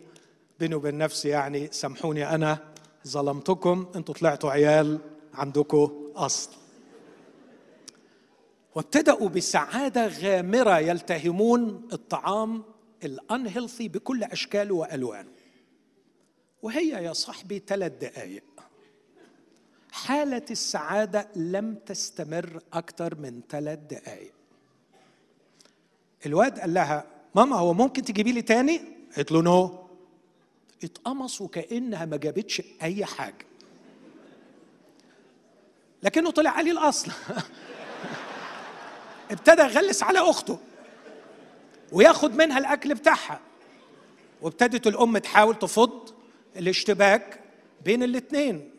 بيني 0.59 0.75
وبين 0.75 0.97
نفسي 0.97 1.29
يعني 1.29 1.69
سامحوني 1.71 2.35
أنا 2.35 2.59
ظلمتكم 3.07 3.91
أنتوا 3.95 4.15
طلعتوا 4.15 4.51
عيال 4.51 4.99
عندكم 5.33 6.11
أصل. 6.15 6.49
وابتدأوا 8.75 9.29
بسعادة 9.29 10.07
غامرة 10.07 10.79
يلتهمون 10.79 11.87
الطعام 11.93 12.63
الانهيلثي 13.03 13.87
بكل 13.87 14.23
أشكاله 14.23 14.75
وألوانه. 14.75 15.29
وهي 16.61 16.89
يا 16.89 17.13
صاحبي 17.13 17.61
ثلاث 17.67 17.91
دقايق. 18.01 18.43
حالة 19.97 20.41
السعادة 20.51 21.27
لم 21.35 21.75
تستمر 21.85 22.59
أكثر 22.73 23.15
من 23.15 23.41
ثلاث 23.49 23.79
دقايق. 23.79 24.33
الواد 26.25 26.59
قال 26.59 26.73
لها 26.73 27.05
ماما 27.35 27.55
هو 27.55 27.73
ممكن 27.73 28.01
تجيبي 28.01 28.31
لي 28.31 28.41
تاني؟ 28.41 28.81
قالت 29.15 29.31
له 29.31 29.41
نو. 29.41 29.87
اتقمص 30.83 31.41
وكأنها 31.41 32.05
ما 32.05 32.17
جابتش 32.17 32.61
أي 32.81 33.05
حاجة. 33.05 33.45
لكنه 36.03 36.31
طلع 36.31 36.49
عليه 36.49 36.71
الأصل. 36.71 37.11
ابتدى 39.31 39.61
يغلس 39.61 40.03
على 40.03 40.19
أخته 40.19 40.59
وياخد 41.91 42.35
منها 42.35 42.57
الأكل 42.57 42.95
بتاعها. 42.95 43.39
وابتدت 44.41 44.87
الأم 44.87 45.17
تحاول 45.17 45.59
تفض 45.59 46.13
الاشتباك 46.57 47.39
بين 47.85 48.03
الاثنين 48.03 48.76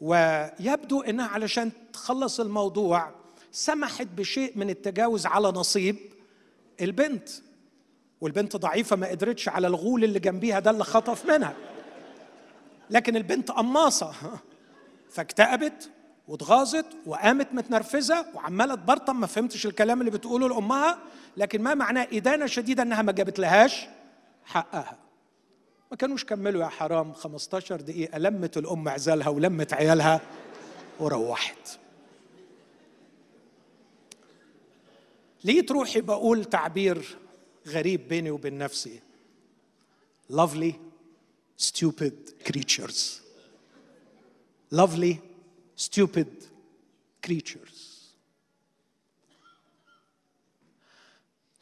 ويبدو 0.00 1.00
إنها 1.00 1.26
علشان 1.26 1.70
تخلص 1.92 2.40
الموضوع 2.40 3.10
سمحت 3.52 4.06
بشيء 4.06 4.52
من 4.56 4.70
التجاوز 4.70 5.26
على 5.26 5.48
نصيب 5.48 5.96
البنت. 6.80 7.28
والبنت 8.20 8.56
ضعيفة 8.56 8.96
ما 8.96 9.08
قدرتش 9.08 9.48
على 9.48 9.66
الغول 9.66 10.04
اللي 10.04 10.18
جنبيها 10.18 10.60
ده 10.60 10.70
اللي 10.70 10.84
خطف 10.84 11.26
منها. 11.26 11.54
لكن 12.90 13.16
البنت 13.16 13.50
قماصة. 13.50 14.12
فاكتئبت 15.14 15.90
واتغاظت 16.28 16.86
وقامت 17.06 17.48
متنرفزة 17.52 18.26
وعمالة 18.34 18.74
تبرطم. 18.74 19.20
ما 19.20 19.26
فهمتش 19.26 19.66
الكلام 19.66 20.00
اللي 20.00 20.10
بتقوله 20.10 20.48
لأمها. 20.48 20.98
لكن 21.36 21.62
ما 21.62 21.74
معناه 21.74 22.08
إدانة 22.12 22.46
شديدة 22.46 22.82
إنها 22.82 23.02
ما 23.02 23.12
جابت 23.12 23.38
لهاش 23.38 23.86
حقها. 24.44 25.09
ما 25.90 25.96
كانوش 25.96 26.24
كملوا 26.24 26.62
يا 26.62 26.68
حرام 26.68 27.12
15 27.12 27.80
دقيقة 27.80 28.18
لمت 28.18 28.56
الأم 28.56 28.88
عزالها 28.88 29.28
ولمت 29.28 29.72
عيالها 29.72 30.20
وروحت. 31.00 31.78
ليه 35.44 35.66
تروحي 35.66 36.00
بقول 36.00 36.44
تعبير 36.44 37.18
غريب 37.66 38.08
بيني 38.08 38.30
وبين 38.30 38.58
نفسي؟ 38.58 39.00
Lovely 40.32 40.72
stupid 41.58 42.46
creatures. 42.48 43.20
Lovely 44.74 45.14
stupid 45.76 46.28
creatures. 47.26 47.80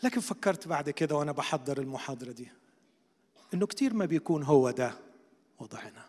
لكن 0.03 0.21
فكرت 0.21 0.69
بعد 0.69 0.91
كده 0.91 1.17
وأنا 1.17 1.33
بحضر 1.33 1.79
المحاضرة 1.79 2.33
دي. 2.33 2.49
إنه 3.55 3.67
كثير 3.67 3.95
ما 3.95 4.05
بيكون 4.05 4.43
هو 4.43 4.71
ده 4.71 4.95
وضعنا 5.59 6.09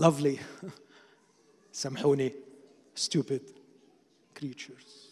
lovely. 0.00 0.38
سامحوني. 1.72 2.32
Stupid 2.96 3.42
creatures. 4.38 5.10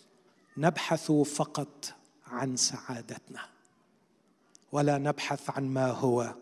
نبحث 0.56 1.12
فقط 1.12 1.94
عن 2.26 2.56
سعادتنا. 2.56 3.40
ولا 4.72 4.98
نبحث 4.98 5.50
عن 5.50 5.68
ما 5.68 5.90
هو 5.90 6.34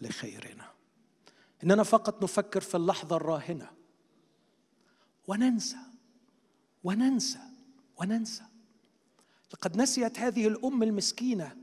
لخيرنا. 0.00 0.70
إننا 1.64 1.82
فقط 1.82 2.22
نفكر 2.22 2.60
في 2.60 2.76
اللحظة 2.76 3.16
الراهنة. 3.16 3.70
وننسى. 5.28 5.76
وننسى. 6.84 7.38
وننسى. 8.00 8.42
لقد 9.54 9.76
نسيت 9.76 10.18
هذه 10.18 10.48
الأم 10.48 10.82
المسكينة. 10.82 11.56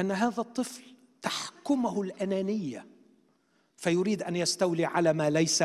أن 0.00 0.10
هذا 0.10 0.40
الطفل 0.40 0.82
تحكمه 1.22 2.02
الأنانية 2.02 2.86
فيريد 3.76 4.22
أن 4.22 4.36
يستولي 4.36 4.84
على 4.84 5.12
ما 5.12 5.30
ليس 5.30 5.64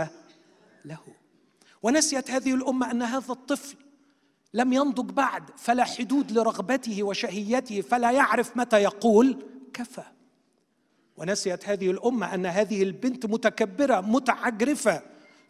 له. 0.86 1.00
ونسيت 1.84 2.32
هذه 2.32 2.54
الأمة 2.54 2.92
أن 2.92 3.02
هذا 3.02 3.32
الطفل 3.32 3.78
لم 4.54 4.74
ينضج 4.74 5.12
بعد 5.12 5.44
فلا 5.58 5.84
حدود 5.84 6.32
لرغبته 6.32 7.04
وشهيته 7.04 7.82
فلا 7.82 8.12
يعرف 8.12 8.58
متى 8.58 8.78
يقول 8.84 9.46
كفى. 9.74 10.04
ونسيت 11.18 11.70
هذه 11.70 11.92
الأمة 11.92 12.34
أن 12.34 12.46
هذه 12.46 12.84
البنت 12.84 13.26
متكبرة 13.26 14.02
متعجرفة 14.02 15.02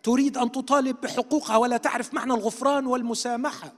تريد 0.04 0.38
أن 0.38 0.52
تطالب 0.52 1.02
بحقوقها 1.02 1.58
ولا 1.58 1.78
تعرف 1.78 2.14
معنى 2.14 2.34
الغفران 2.34 2.86
والمسامحة. 2.86 3.74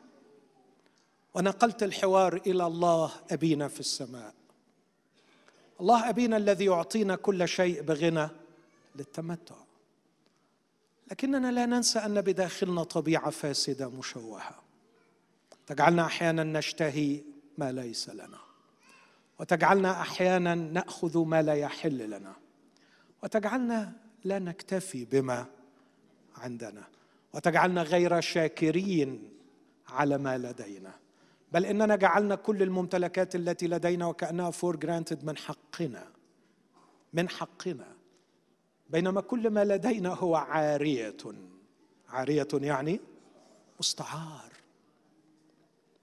ونقلت 1.34 1.84
الحوار 1.84 2.42
إلى 2.48 2.68
الله 2.68 3.12
أبينا 3.32 3.68
في 3.68 3.80
السماء. 3.80 4.34
الله 5.82 6.10
أبينا 6.10 6.38
الذي 6.38 6.66
يعطينا 6.66 7.16
كل 7.16 7.48
شيء 7.48 7.82
بغنى 7.82 8.30
للتمتع. 8.96 9.56
لكننا 11.12 11.52
لا 11.52 11.66
ننسى 11.66 12.00
أن 12.00 12.22
بداخلنا 12.22 12.84
طبيعة 12.84 13.30
فاسدة 13.30 13.90
مشوهة. 13.90 14.60
تجعلنا 15.68 16.06
أحيانا 16.06 16.44
نشتهي 16.44 17.22
ما 17.58 17.72
ليس 17.72 18.10
لنا. 18.10 18.40
وتجعلنا 19.40 20.02
أحيانا 20.02 20.56
نأخذ 20.56 21.26
ما 21.26 21.42
لا 21.42 21.54
يحل 21.54 22.10
لنا. 22.10 22.34
وتجعلنا 23.24 23.94
لا 24.24 24.40
نكتفي 24.40 25.06
بما 25.06 25.46
عندنا. 26.38 26.84
وتجعلنا 27.34 27.82
غير 27.82 28.22
شاكرين 28.22 29.30
على 29.90 30.18
ما 30.18 30.38
لدينا. 30.38 30.94
بل 31.52 31.66
إننا 31.66 31.96
جعلنا 31.96 32.36
كل 32.36 32.64
الممتلكات 32.64 33.36
التي 33.36 33.68
لدينا 33.68 34.06
وكأنها 34.06 34.52
for 34.52 34.76
granted 34.76 35.26
من 35.26 35.38
حقنا 35.38 36.08
من 37.14 37.30
حقنا. 37.30 37.88
بينما 38.90 39.22
كل 39.22 39.50
ما 39.50 39.66
لدينا 39.66 40.14
هو 40.14 40.36
عارية. 40.36 41.18
عارية 42.10 42.48
يعني 42.54 43.00
مستعار. 43.80 44.52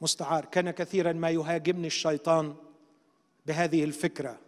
مستعار. 0.01 0.45
كان 0.45 0.71
كثيرا 0.71 1.13
ما 1.13 1.31
يهاجمني 1.31 1.87
الشيطان 1.87 2.55
بهذه 3.47 3.85
الفكرة. 3.85 4.39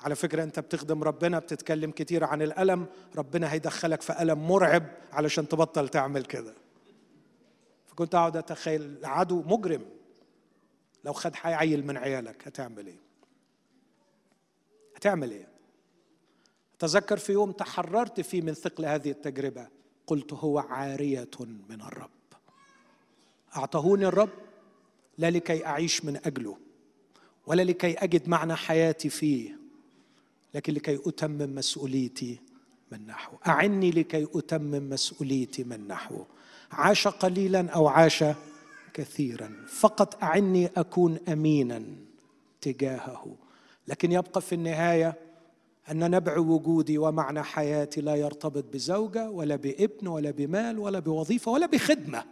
على 0.00 0.14
فكرة 0.14 0.42
أنت 0.42 0.60
بتخدم 0.60 1.02
ربنا 1.02 1.38
بتتكلم 1.38 1.90
كتير 1.90 2.24
عن 2.24 2.42
الألم. 2.42 2.86
ربنا 3.16 3.52
هيدخلك 3.52 4.02
في 4.02 4.22
ألم 4.22 4.48
مرعب 4.48 4.84
علشان 5.12 5.48
تبطل 5.48 5.88
تعمل 5.88 6.24
كده. 6.24 6.54
فكنت 7.94 8.14
أقعد 8.14 8.36
أتخيل 8.36 8.98
عدو 9.04 9.42
مجرم. 9.42 9.84
لو 11.04 11.12
خد 11.12 11.32
عيل 11.44 11.86
من 11.86 11.96
عيالك 11.96 12.48
هتعمل 12.48 12.86
إيه؟ 12.86 12.98
هتعمل 14.96 15.30
إيه؟ 15.30 15.48
تذكر 16.78 17.16
في 17.16 17.32
يوم 17.32 17.52
تحررت 17.52 18.20
فيه 18.20 18.42
من 18.42 18.54
ثقل 18.54 18.84
هذه 18.84 19.10
التجربة 19.10 19.68
قلت 20.06 20.32
هو 20.32 20.58
عارية 20.58 21.28
من 21.68 21.80
الرب. 21.80 22.10
أعطهوني 23.56 24.06
الرب 24.06 24.30
لا 25.18 25.30
لكي 25.30 25.66
أعيش 25.66 26.04
من 26.04 26.16
أجله 26.16 26.58
ولا 27.46 27.62
لكي 27.62 27.92
أجد 27.92 28.28
معنى 28.28 28.54
حياتي 28.54 29.08
فيه 29.08 29.58
لكن 30.54 30.74
لكي 30.74 30.94
أتمم 31.06 31.54
مسؤوليتي 31.54 32.40
من 32.92 33.06
نحوه. 33.06 33.38
أعني 33.46 33.90
لكي 33.90 34.26
أتمم 34.34 34.90
مسؤوليتي 34.90 35.64
من 35.64 35.88
نحوه. 35.88 36.26
عاش 36.74 37.08
قليلا 37.08 37.70
أو 37.70 37.88
عاش 37.88 38.24
كثيرا. 38.94 39.50
فقط 39.68 40.22
أعني 40.22 40.70
أكون 40.76 41.18
امينا 41.28 41.82
تجاهه. 42.60 43.36
لكن 43.88 44.12
يبقى 44.12 44.40
في 44.40 44.54
النهاية 44.54 45.14
أن 45.90 46.10
نبع 46.10 46.38
وجودي 46.38 46.98
ومعنى 46.98 47.42
حياتي 47.42 48.00
لا 48.00 48.14
يرتبط 48.14 48.64
بزوجة 48.72 49.30
ولا 49.30 49.56
بابن 49.56 50.06
ولا 50.06 50.30
بمال 50.30 50.78
ولا 50.78 50.98
بوظيفة 50.98 51.52
ولا 51.52 51.66
بخدمة. 51.66 52.24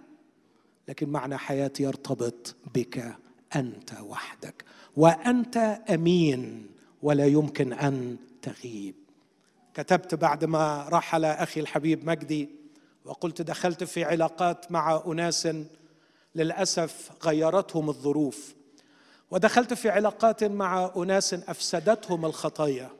لكن 0.88 1.08
معنى 1.08 1.36
حياتي 1.36 1.82
يرتبط 1.82 2.56
بك 2.74 3.16
أنت 3.56 3.92
وحدك. 4.00 4.64
وأنت 4.96 5.56
أمين 5.90 6.66
ولا 7.02 7.26
يمكن 7.26 7.72
أن 7.72 8.16
تغيب. 8.42 8.94
كتبت 9.74 10.14
بعد 10.14 10.44
ما 10.44 10.88
رحل 10.88 11.24
أخي 11.24 11.60
الحبيب 11.60 12.06
مجدي 12.06 12.61
وقلت 13.04 13.42
دخلت 13.42 13.84
في 13.84 14.04
علاقات 14.04 14.72
مع 14.72 15.02
أناس 15.06 15.48
للأسف 16.34 17.10
غيرتهم 17.24 17.88
الظروف. 17.88 18.54
ودخلت 19.30 19.74
في 19.74 19.90
علاقات 19.90 20.44
مع 20.44 20.92
أناس 20.96 21.34
أفسدتهم 21.34 22.24
الخطايا. 22.24 22.90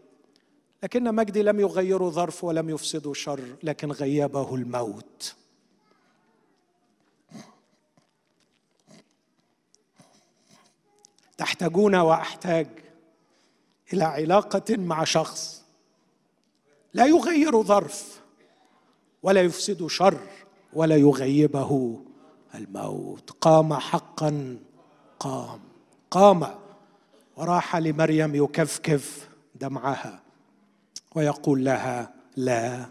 لكن 0.82 1.14
مجدي 1.14 1.42
لم 1.42 1.60
يغيروا 1.60 2.10
ظرف 2.10 2.44
ولم 2.44 2.70
يفسدوا 2.70 3.14
شر 3.14 3.56
لكن 3.62 3.92
غيبه 3.92 4.54
الموت. 4.54 5.34
تحتاجون 11.36 11.94
وأحتاج 11.94 12.66
إلى 13.92 14.04
علاقة 14.04 14.76
مع 14.76 15.04
شخص. 15.04 15.62
لا 16.94 17.06
يغير 17.06 17.62
ظرف. 17.62 18.21
ولا 19.22 19.40
يفسد 19.40 19.86
شر 19.86 20.20
ولا 20.72 20.96
يغيبه. 20.96 22.00
الموت 22.54 23.30
قام 23.30 23.74
حقا 23.74 24.58
قام 25.20 25.60
قام. 26.10 26.54
وراح 27.36 27.76
لمريم 27.76 28.34
يكفكف 28.34 29.28
دمعها 29.54 30.22
ويقول 31.14 31.64
لها 31.64 32.14
لا 32.36 32.86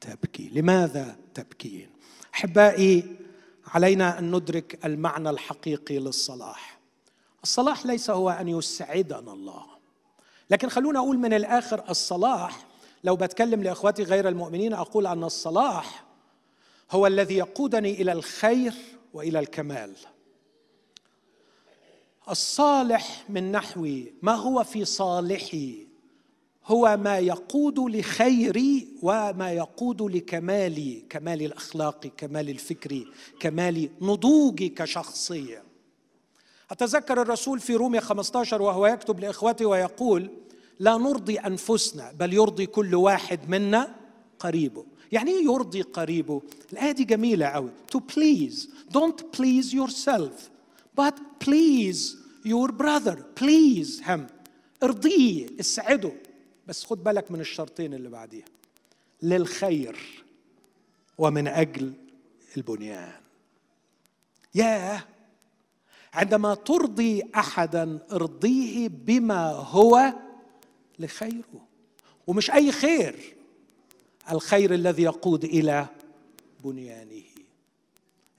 تبكي. 0.00 0.50
لماذا 0.52 1.16
تبكين 1.34 1.90
أحبائي 2.34 3.16
علينا 3.66 4.18
أن 4.18 4.36
ندرك 4.36 4.78
المعنى 4.84 5.30
الحقيقي 5.30 5.98
للصلاح. 5.98 6.78
الصلاح 7.42 7.86
ليس 7.86 8.10
هو 8.10 8.30
أن 8.30 8.48
يسعدنا 8.48 9.32
الله 9.32 9.66
لكن 10.50 10.68
خلونا 10.68 10.98
أقول 10.98 11.18
من 11.18 11.32
الآخر 11.32 11.84
الصلاح 11.90 12.66
لو 13.04 13.16
بتكلم 13.16 13.62
لإخواتي 13.62 14.02
غير 14.02 14.28
المؤمنين 14.28 14.72
أقول 14.72 15.06
أن 15.06 15.24
الصلاح 15.24 16.04
هو 16.90 17.06
الذي 17.06 17.36
يقودني 17.36 18.02
إلى 18.02 18.12
الخير 18.12 18.74
وإلى 19.14 19.38
الكمال. 19.38 19.92
الصالح 22.30 23.24
من 23.28 23.52
نحو 23.52 23.88
ما 24.22 24.34
هو 24.34 24.64
في 24.64 24.84
صالحي؟ 24.84 25.86
هو 26.66 26.96
ما 27.00 27.18
يقود 27.18 27.78
لخيري 27.78 28.88
وما 29.02 29.52
يقود 29.52 30.02
لكمالي 30.02 31.04
كمالي 31.10 31.46
الاخلاقي 31.46 32.08
كمالي 32.08 32.52
الفكري 32.52 33.06
كمالي 33.40 33.90
نضوجي 34.00 34.68
كشخصية. 34.68 35.62
أتذكر 36.70 37.22
الرسول 37.22 37.60
في 37.60 37.74
روميا 37.74 38.00
15 38.00 38.62
وهو 38.62 38.86
يكتب 38.86 39.20
لاخوته 39.20 39.66
ويقول 39.66 40.30
لا 40.80 40.96
نرضي 40.96 41.38
أنفسنا 41.38 42.12
بل 42.12 42.32
يرضي 42.32 42.66
كل 42.66 42.94
واحد 42.94 43.48
منا 43.48 43.94
قريبه. 44.38 44.84
يعني 45.12 45.30
إيه 45.30 45.44
يرضي 45.44 45.82
قريبه؟ 45.82 46.42
الآية 46.72 46.92
دي 46.92 47.04
جميلة 47.04 47.46
قوي 47.46 47.70
to 47.96 48.00
please. 48.00 48.68
Don't 48.92 49.22
please 49.36 49.72
yourself. 49.72 50.50
But 51.00 51.14
please 51.44 52.16
your 52.44 52.72
brother. 52.72 53.16
Please 53.40 54.00
him. 54.00 54.20
ارضيه 54.82 55.46
اسعده. 55.60 56.12
بس 56.66 56.84
خد 56.84 57.04
بالك 57.04 57.30
من 57.30 57.40
الشرطين 57.40 57.94
اللي 57.94 58.08
بعديها. 58.08 58.44
للخير 59.22 60.24
ومن 61.18 61.48
أجل 61.48 61.92
البنيان. 62.56 63.12
ياه! 64.54 65.04
عندما 66.14 66.54
ترضي 66.54 67.22
احدا 67.34 67.98
ارضيه 68.12 68.88
بما 68.88 69.50
هو 69.50 70.14
لخيره. 70.98 71.66
ومش 72.26 72.50
أي 72.50 72.72
خير. 72.72 73.36
الخير 74.30 74.74
الذي 74.74 75.02
يقود 75.02 75.44
إلى 75.44 75.86
بنيانه. 76.64 77.22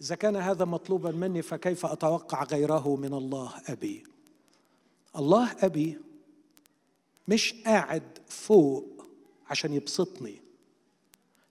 إذا 0.01 0.15
كان 0.15 0.35
هذا 0.35 0.65
مطلوبا 0.65 1.11
مني 1.11 1.41
فكيف 1.41 1.85
أتوقع 1.85 2.43
غيره 2.43 2.95
من 2.95 3.13
الله 3.13 3.53
أبي؟ 3.67 4.03
الله 5.15 5.55
أبي 5.59 5.97
مش 7.27 7.53
قاعد 7.65 8.03
فوق 8.27 9.05
عشان 9.49 9.73
يبسطني 9.73 10.35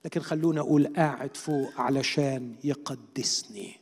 لكن 0.04 0.20
خلونا 0.20 0.60
أقول 0.60 0.92
قاعد 0.96 1.36
فوق 1.36 1.80
علشان 1.80 2.54
يقدسني. 2.64 3.80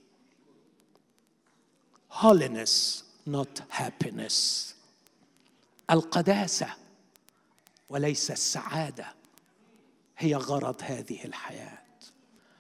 Holiness 2.11 3.03
not 3.29 3.61
happiness. 3.71 4.73
القداسة. 5.91 6.86
وليس 7.89 8.31
السعادة 8.31 9.07
هي 10.19 10.35
غرض 10.35 10.77
هذه 10.83 11.25
الحياة. 11.25 11.79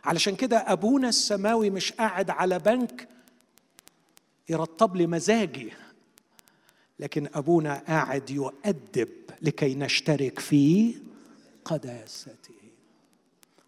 علشان 0.04 0.36
كده 0.36 0.72
أبونا 0.72 1.08
السماوي 1.08 1.70
مش 1.70 1.92
قاعد 1.92 2.30
على 2.30 2.58
بنك 2.58 3.08
يرطب 4.48 4.96
لي 4.96 5.06
مزاجي 5.06 5.72
لكن 6.98 7.28
أبونا 7.34 7.82
قاعد 7.88 8.30
يؤدب 8.30 9.08
لكي 9.42 9.74
نشترك 9.74 10.38
في 10.38 10.94
قداسته. 11.64 12.54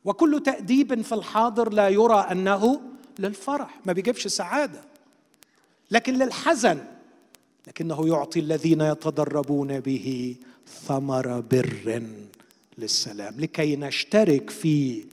وكل 0.04 0.42
تأديب 0.42 1.02
في 1.02 1.14
الحاضر 1.14 1.72
لا 1.72 1.88
يرى 1.88 2.26
أنه 2.32 2.80
للفرح 3.18 3.80
ما 3.84 3.92
بيجيبش 3.92 4.26
سعادة 4.26 4.80
لكن 5.90 6.14
للحزن 6.14 6.84
لكنه 7.66 8.08
يعطي 8.08 8.40
الذين 8.40 8.80
يتدربون 8.80 9.80
به 9.80 10.36
ثمر 10.68 11.40
بر 11.40 12.02
للسلام 12.78 13.40
لكي 13.40 13.76
نشترك 13.76 14.50
في 14.50 15.06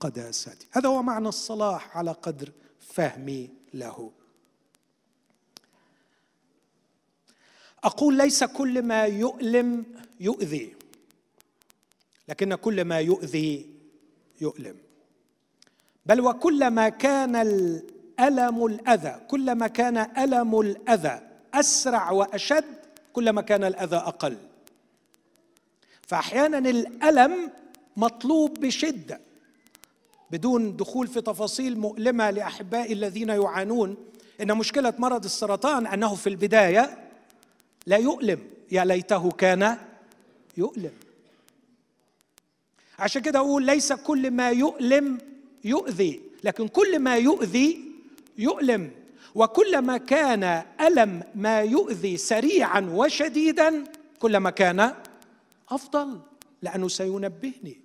قداسته 0.00 0.66
هذا 0.72 0.88
هو 0.88 1.02
معنى 1.02 1.28
الصلاح 1.28 1.96
على 1.96 2.12
قدر 2.12 2.52
فهمي 2.80 3.50
له. 3.74 4.10
أقول 7.84 8.16
ليس 8.16 8.44
كل 8.44 8.82
ما 8.82 9.04
يؤلم 9.04 9.84
يؤذي 10.20 10.74
لكن 12.28 12.54
كل 12.54 12.84
ما 12.84 13.00
يؤذي 13.00 13.70
يؤلم. 14.40 14.76
بل 16.06 16.20
وكلما 16.20 16.88
كان 16.88 17.36
الألم 17.36 18.66
الأذى 18.66 19.20
كلما 19.28 19.66
كان 19.66 19.96
ألم 19.96 20.60
الأذى 20.60 21.20
أسرع 21.54 22.10
وأشد 22.10 22.64
كلما 23.12 23.42
كان 23.42 23.64
الأذى 23.64 23.96
أقل. 23.96 24.36
فأحيانا 26.06 26.58
الألم 26.58 27.50
مطلوب 27.96 28.60
بشدة 28.60 29.20
بدون 30.30 30.76
دخول 30.76 31.06
في 31.06 31.20
تفاصيل 31.20 31.78
مؤلمة 31.78 32.30
لاحبائي 32.30 32.92
الذين 32.92 33.28
يعانون. 33.28 33.96
إن 34.40 34.56
مشكلة 34.56 34.94
مرض 34.98 35.24
السرطان 35.24 35.86
أنه 35.86 36.14
في 36.14 36.28
البداية 36.28 37.08
لا 37.86 37.96
يؤلم. 37.96 38.38
يا 38.72 38.84
ليته 38.84 39.30
كان 39.30 39.78
يؤلم. 40.56 40.92
عشان 42.98 43.22
كده 43.22 43.38
أقول 43.38 43.66
ليس 43.66 43.92
كل 43.92 44.30
ما 44.30 44.50
يؤلم 44.50 45.18
يؤذي 45.64 46.20
لكن 46.44 46.68
كل 46.68 46.98
ما 46.98 47.16
يؤذي 47.16 47.92
يؤلم. 48.38 48.90
وكلما 49.34 49.96
كان 49.96 50.62
ألم 50.80 51.22
ما 51.34 51.60
يؤذي 51.60 52.16
سريعا 52.16 52.80
وشديدا 52.80 53.84
كلما 54.18 54.50
كان 54.50 54.94
أفضل 55.70 56.20
لأنه 56.62 56.88
سينبهني. 56.88 57.80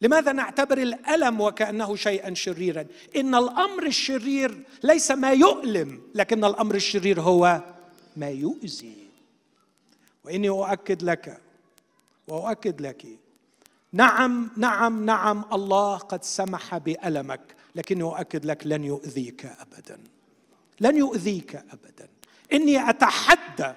لماذا 0.00 0.32
نعتبر 0.32 0.78
الألم 0.78 1.40
وكأنه 1.40 1.96
شيئا 1.96 2.34
شريرا؟ 2.34 2.86
إن 3.16 3.34
الأمر 3.34 3.86
الشرير 3.86 4.62
ليس 4.82 5.10
ما 5.10 5.32
يؤلم 5.32 6.02
لكن 6.14 6.44
الأمر 6.44 6.74
الشرير 6.74 7.20
هو 7.20 7.62
ما 8.16 8.28
يؤذي. 8.28 9.08
وإني 10.24 10.48
أؤكد 10.48 11.02
لك 11.02 11.40
وأؤكد 12.28 12.80
لك 12.80 13.06
نعم 13.92 14.50
نعم 14.56 15.06
نعم 15.06 15.44
الله 15.52 15.96
قد 15.96 16.24
سمح 16.24 16.78
بألمك 16.78 17.40
لكني 17.74 18.02
أؤكد 18.02 18.44
لك 18.44 18.66
لن 18.66 18.84
يؤذيك 18.84 19.46
ابدا. 19.46 20.00
لن 20.80 20.96
يؤذيك 20.96 21.56
ابدا. 21.56 22.08
إني 22.52 22.90
أتحدى 22.90 23.72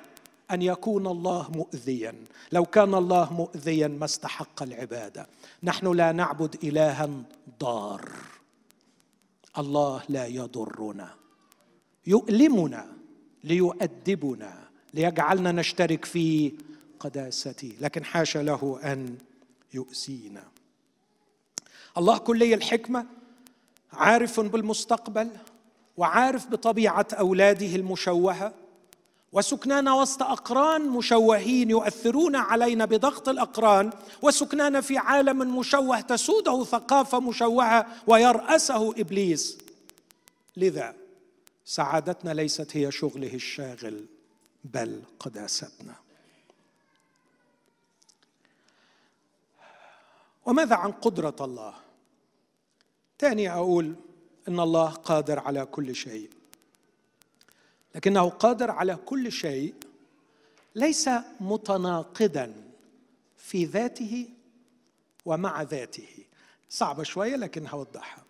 أن 0.52 0.62
يكون 0.62 1.08
الله 1.08 1.52
مؤذيا. 1.52 2.16
لو 2.52 2.66
كان 2.66 2.95
الله 2.95 3.34
مؤذيا 3.34 3.88
ما 3.88 4.06
استحق 4.06 4.64
العبادة. 4.64 5.28
نحن 5.64 5.91
لا 5.91 6.12
نعبد 6.12 6.56
الها 6.64 7.10
ضار. 7.60 8.12
الله 9.58 10.02
لا 10.10 10.26
يضرنا. 10.26 11.14
يؤلمنا 12.08 12.88
ليؤدبنا 13.43 14.68
ليجعلنا 14.93 15.52
نشترك 15.52 16.06
في 16.06 16.54
قداسته. 17.00 17.74
لكن 17.82 18.06
حاشا 18.06 18.39
له 18.39 18.80
أن 18.84 19.18
يؤذينا. 19.74 20.43
الله 21.98 22.18
كلي 22.18 22.54
الحكمة 22.54 23.06
عارف 23.93 24.39
بالمستقبل 24.39 25.30
وعارف 25.98 26.48
بطبيعة 26.48 27.08
أولاده 27.14 27.76
المشوهة. 27.76 28.54
وسكنانا 29.32 29.94
وسط 29.94 30.24
أقران 30.24 30.90
مشوهين 30.90 31.70
يؤثرون 31.70 32.36
علينا 32.36 32.86
بضغط 32.86 33.30
الأقران 33.30 33.92
وسكنانا 34.22 34.82
في 34.82 34.98
عالم 34.98 35.58
مشوه 35.58 36.02
تسوده 36.02 36.64
ثقافة 36.64 37.20
مشوهة 37.20 37.88
ويرأسه 38.08 38.92
إبليس. 38.92 39.58
لذا 40.58 40.96
سعادتنا 41.66 42.34
ليست 42.34 42.78
هي 42.78 42.92
شغله 42.92 43.34
الشاغل 43.34 44.06
بل 44.64 45.02
قداستنا 45.20 45.96
وماذا 50.46 50.76
عن 50.76 50.92
قدرة 50.92 51.36
الله؟ 51.42 51.74
تاني 53.20 53.52
أقول 53.52 53.96
إن 54.48 54.60
الله 54.60 54.90
قادر 54.90 55.40
على 55.40 55.66
كل 55.66 55.96
شيء. 55.96 56.30
لكنه 57.98 58.30
قادر 58.30 58.72
على 58.72 58.95
كل 58.95 59.32
شيء 59.32 59.76
ليس 60.76 61.10
متناقضا 61.39 62.54
في 63.38 63.66
ذاته 63.66 64.30
ومع 65.26 65.62
ذاته. 65.62 66.08
صعبة 66.70 67.04
شوية 67.04 67.36
لكن 67.36 67.68
هوضحها. 67.68 68.24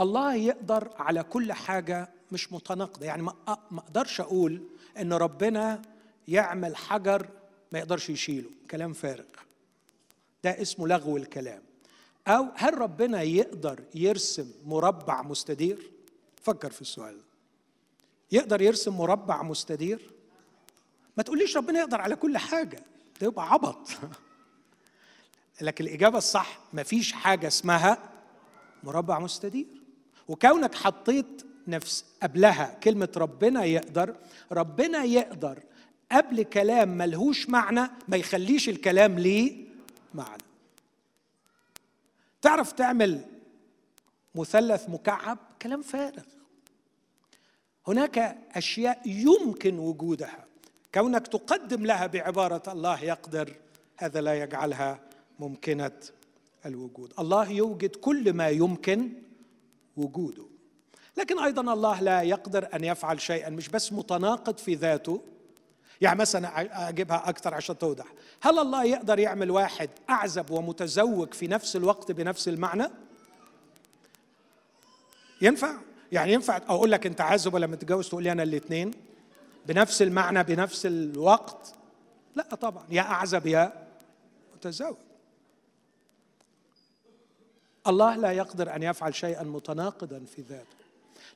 الله 0.00 0.34
يقدر 0.34 0.90
على 0.98 1.22
كل 1.22 1.52
حاجة 1.52 2.08
مش 2.32 2.52
متناقضة. 2.52 3.06
يعني 3.06 3.22
ما 3.22 3.34
أقدرش 3.48 4.20
أقول 4.20 4.62
إن 5.00 5.12
ربنا 5.12 5.82
يعمل 6.28 6.76
حجر 6.76 7.28
ما 7.72 7.78
يقدرش 7.78 8.10
يشيله. 8.10 8.50
كلام 8.70 8.92
فارغ. 8.92 9.24
ده 10.44 10.62
اسمه 10.62 10.88
لغو 10.88 11.16
الكلام. 11.16 11.62
أو 12.28 12.46
هل 12.54 12.78
ربنا 12.78 13.22
يقدر 13.22 13.84
يرسم 13.94 14.52
مربع 14.64 15.22
مستدير؟ 15.22 15.90
فكر 16.42 16.70
في 16.70 16.80
السؤال 16.80 17.23
يقدر 18.34 18.62
يرسم 18.62 18.96
مربع 18.96 19.42
مستدير؟ 19.42 20.10
ما 21.16 21.22
تقوليش 21.22 21.56
ربنا 21.56 21.78
يقدر 21.78 22.00
على 22.00 22.16
كل 22.16 22.38
حاجة 22.38 22.80
ده 23.20 23.26
يبقى 23.26 23.52
عبط. 23.52 23.88
لكن 25.60 25.84
الإجابة 25.84 26.18
الصح 26.18 26.58
ما 26.72 26.82
فيش 26.82 27.12
حاجة 27.12 27.46
اسمها 27.46 27.98
مربع 28.82 29.18
مستدير. 29.18 29.66
وكونك 30.28 30.74
حطيت 30.74 31.46
نفس 31.68 32.04
قبلها 32.22 32.78
كلمة 32.82 33.08
ربنا 33.16 33.64
يقدر 33.64 34.16
ربنا 34.52 35.04
يقدر 35.04 35.62
قبل 36.12 36.42
كلام 36.42 36.88
ملهوش 36.88 37.48
معنى 37.48 37.90
ما 38.08 38.16
يخليش 38.16 38.68
الكلام 38.68 39.18
ليه 39.18 39.66
معنى. 40.14 40.42
تعرف 42.42 42.72
تعمل 42.72 43.24
مثلث 44.34 44.88
مكعب؟ 44.88 45.38
كلام 45.62 45.82
فارغ. 45.82 46.33
هناك 47.88 48.38
أشياء 48.52 49.00
يمكن 49.06 49.78
وجودها. 49.78 50.44
كونك 50.94 51.26
تقدم 51.26 51.86
لها 51.86 52.06
بعبارة 52.06 52.72
الله 52.72 53.04
يقدر 53.04 53.54
هذا 53.96 54.20
لا 54.20 54.42
يجعلها 54.42 55.00
ممكنة 55.38 55.92
الوجود. 56.66 57.12
الله 57.18 57.50
يوجد 57.50 57.96
كل 57.96 58.32
ما 58.32 58.48
يمكن 58.48 59.12
وجوده. 59.96 60.44
لكن 61.16 61.38
أيضا 61.38 61.72
الله 61.72 62.00
لا 62.00 62.22
يقدر 62.22 62.68
أن 62.74 62.84
يفعل 62.84 63.20
شيئا 63.20 63.50
مش 63.50 63.68
بس 63.68 63.92
متناقض 63.92 64.58
في 64.58 64.74
ذاته. 64.74 65.22
يعني 66.00 66.18
مثلا 66.18 66.88
أجيبها 66.88 67.28
أكثر 67.28 67.54
عشان 67.54 67.78
توضح. 67.78 68.06
هل 68.40 68.58
الله 68.58 68.84
يقدر 68.84 69.18
يعمل 69.18 69.50
واحد 69.50 69.90
أعزب 70.10 70.50
ومتزوج 70.50 71.34
في 71.34 71.46
نفس 71.46 71.76
الوقت 71.76 72.12
بنفس 72.12 72.48
المعنى؟ 72.48 72.86
ينفع؟ 75.40 75.78
يعني 76.12 76.32
ينفع 76.32 76.56
أقول 76.56 76.92
لك 76.92 77.06
أنت 77.06 77.20
عازب 77.20 77.54
ولا 77.54 77.66
متجوز 77.66 78.08
تقول 78.08 78.22
لي 78.22 78.32
أنا 78.32 78.42
الاثنين 78.42 78.90
بنفس 79.66 80.02
المعنى 80.02 80.44
بنفس 80.44 80.86
الوقت؟ 80.86 81.74
لا 82.34 82.42
طبعا 82.42 82.84
يا 82.90 83.02
أعزب 83.02 83.46
يا 83.46 83.88
متزوج. 84.54 84.96
الله 87.86 88.16
لا 88.16 88.32
يقدر 88.32 88.76
أن 88.76 88.82
يفعل 88.82 89.14
شيئا 89.14 89.42
متناقضا 89.42 90.24
في 90.36 90.42
ذاته. 90.42 90.84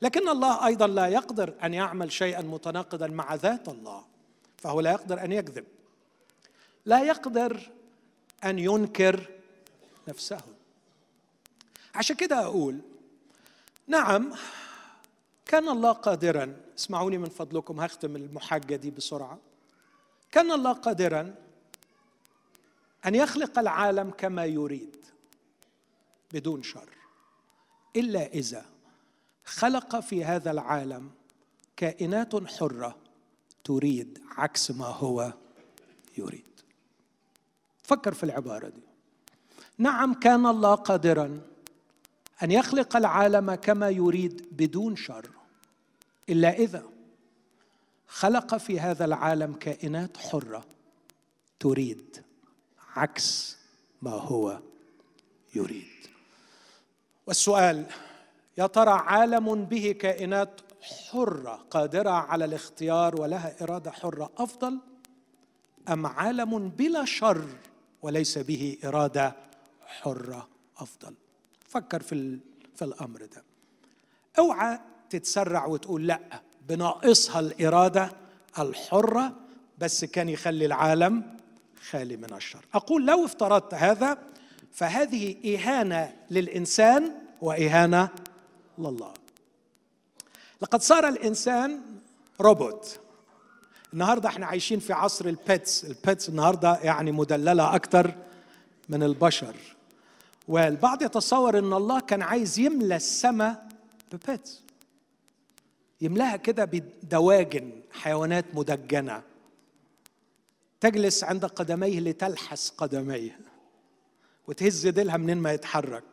لكن 0.03 0.29
الله 0.29 0.66
أيضا 0.66 0.87
لا 0.87 1.07
يقدر 1.07 1.55
أن 1.64 1.75
يعمل 1.75 2.12
شيئا 2.12 2.43
متناقضا 2.43 3.07
مع 3.07 3.35
ذات 3.35 3.69
الله 3.69 4.05
فهو 4.57 4.81
لا 4.81 4.91
يقدر 4.91 5.25
أن 5.25 5.33
يكذب. 5.33 5.64
لا 6.85 7.03
يقدر 7.03 7.71
أن 8.45 8.59
ينكر 8.59 9.29
نفسه. 10.09 10.41
عشان 11.95 12.16
كده 12.16 12.45
أقول 12.45 12.81
نعم. 13.89 14.32
كان 15.47 15.68
الله 15.68 15.93
قادرا 15.93 16.57
اسمعوني 16.78 17.18
من 17.18 17.28
فضلكم 17.28 17.80
هختم 17.80 18.16
المحاجه 18.16 18.76
دي 18.76 18.91
بسرعة. 18.91 19.39
كان 20.32 20.53
الله 20.53 20.72
قادرا 20.72 21.34
أن 23.07 23.14
يخلق 23.14 23.59
العالم 23.59 24.11
كما 24.11 24.45
يريد 24.45 24.97
بدون 26.32 26.62
شر 26.62 26.89
إلا 27.97 28.26
إذا 28.26 28.64
خلق 29.45 30.01
في 30.01 30.24
هذا 30.24 30.51
العالم 30.51 31.11
كائنات 31.76 32.49
حرة 32.49 32.97
تريد 33.64 34.18
عكس 34.36 34.70
ما 34.70 34.86
هو 34.86 35.32
يريد. 36.18 36.45
فكر 37.82 38.14
في 38.14 38.24
العبارة 38.24 38.68
دي. 38.68 38.82
نعم 39.78 40.14
كان 40.14 40.47
الله 40.47 40.74
قادرا 40.74 41.41
أن 42.43 42.51
يخلق 42.51 42.97
العالم 42.97 43.55
كما 43.55 43.91
يريد 43.91 44.47
بدون 44.53 44.97
شر 44.97 45.30
إلا 46.28 46.53
إذا 46.53 46.82
خلق 48.09 48.57
في 48.57 48.80
هذا 48.80 49.05
العالم 49.05 49.55
كائنات 49.55 50.16
حرة 50.16 50.64
تريد 51.61 52.24
عكس 52.97 53.57
ما 54.03 54.11
هو 54.11 54.61
يريد. 55.55 55.86
والسؤال 57.26 57.86
يا 58.59 58.66
ترى 58.66 58.91
عالم 58.91 59.64
به 59.64 59.93
كائنات 59.93 60.61
حرة 60.82 61.64
قادرة 61.70 62.11
على 62.11 62.45
الاختيار 62.45 63.20
ولها 63.20 63.62
إرادة 63.62 63.91
حرة 63.91 64.30
أفضل 64.39 64.78
أم 65.89 66.07
عالم 66.07 66.68
بلا 66.68 67.05
شر 67.05 67.49
وليس 68.03 68.39
به 68.39 68.78
إرادة 68.84 69.36
حرة 69.86 70.49
أفضل؟ 70.78 71.14
فكر 71.69 72.03
في 72.03 72.39
في 72.77 72.85
الأمر 72.85 73.21
ده. 73.21 73.43
أوعى 74.39 74.79
تتسرع 75.11 75.66
وتقول 75.66 76.07
لأ 76.07 76.43
بناقص 76.68 77.41
الإرادة 77.41 78.12
الحرة 78.59 79.33
بس 79.79 80.05
كان 80.05 80.29
يخلي 80.29 80.66
العالم 80.66 81.37
خالي 81.91 82.16
من 82.16 82.35
الشر. 82.35 82.64
أقول 82.75 83.07
لو 83.07 83.25
افترضت 83.25 83.75
هذا 83.75 84.19
فهذه 84.73 85.57
إهانة 85.57 86.16
للإنسان 86.31 87.12
وإهانة 87.41 88.09
لله. 88.79 89.14
لقد 90.62 90.83
صار 90.83 91.09
الإنسان 91.09 91.81
روبوت. 92.41 93.01
النهارده 93.93 94.29
إحنا 94.29 94.47
عايشين 94.47 94.81
في 94.81 94.93
عصر 94.93 95.27
ال 95.26 95.38
pets 95.38 95.85
ال 95.85 95.93
pets 95.93 96.29
النهارده 96.29 96.79
يعني 96.83 97.12
مدللة 97.12 97.75
أكتر 97.75 98.14
من 98.89 99.03
البشر. 99.03 99.57
والبعض 100.49 101.03
يتصور 101.03 101.59
إن 101.59 101.72
الله 101.72 102.01
كان 102.01 102.22
عايز 102.22 102.59
يملى 102.59 102.96
السماء 102.96 103.68
ببيتس. 104.12 104.62
يملأها 106.01 106.36
كده 106.36 106.64
بدواجن 106.64 107.70
حيوانات 107.92 108.44
مدجنة. 108.55 109.22
تجلس 110.80 111.24
عند 111.24 111.44
قدميه 111.44 112.01
لتلحس 112.01 112.70
قدميه 112.70 113.40
وتهز 114.49 114.86
ديلها 114.86 115.16
منين 115.16 115.38
ما 115.38 115.53
يتحرك. 115.53 116.05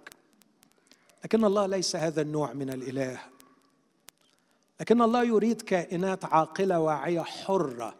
لكن 1.23 1.45
الله 1.45 1.65
ليس 1.65 1.95
هذا 1.95 2.21
النوع 2.21 2.53
من 2.53 2.69
الإله. 2.69 3.19
لكن 4.79 5.01
الله 5.01 5.23
يريد 5.23 5.61
كائنات 5.61 6.25
عاقلة 6.25 6.79
واعية 6.79 7.21
حرة 7.21 7.95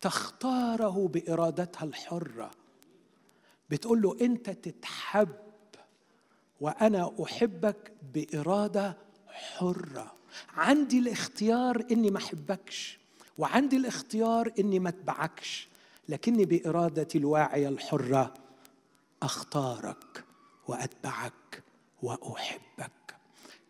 تختاره 0.00 1.08
بإرادتها 1.08 1.84
الحرة. 1.84 2.50
بتقول 3.70 4.02
له 4.02 4.16
انت 4.20 4.50
تتحب 4.50 5.28
وأنا 6.60 7.12
احبك 7.22 7.92
بإرادة 8.14 8.96
حرة. 9.28 10.12
عندي 10.56 10.98
الاختيار 10.98 11.84
اني 11.90 12.10
ما 12.10 12.18
احبكش 12.18 12.98
وعندي 13.38 13.76
الاختيار 13.76 14.52
اني 14.58 14.78
ما 14.78 14.88
اتبعكش 14.88 15.68
لكني 16.08 16.44
بإرادتي 16.44 17.18
الواعية 17.18 17.68
الحرة 17.68 18.34
اختارك 19.22 20.24
واتبعك 20.68 21.62
واحبك. 22.02 22.90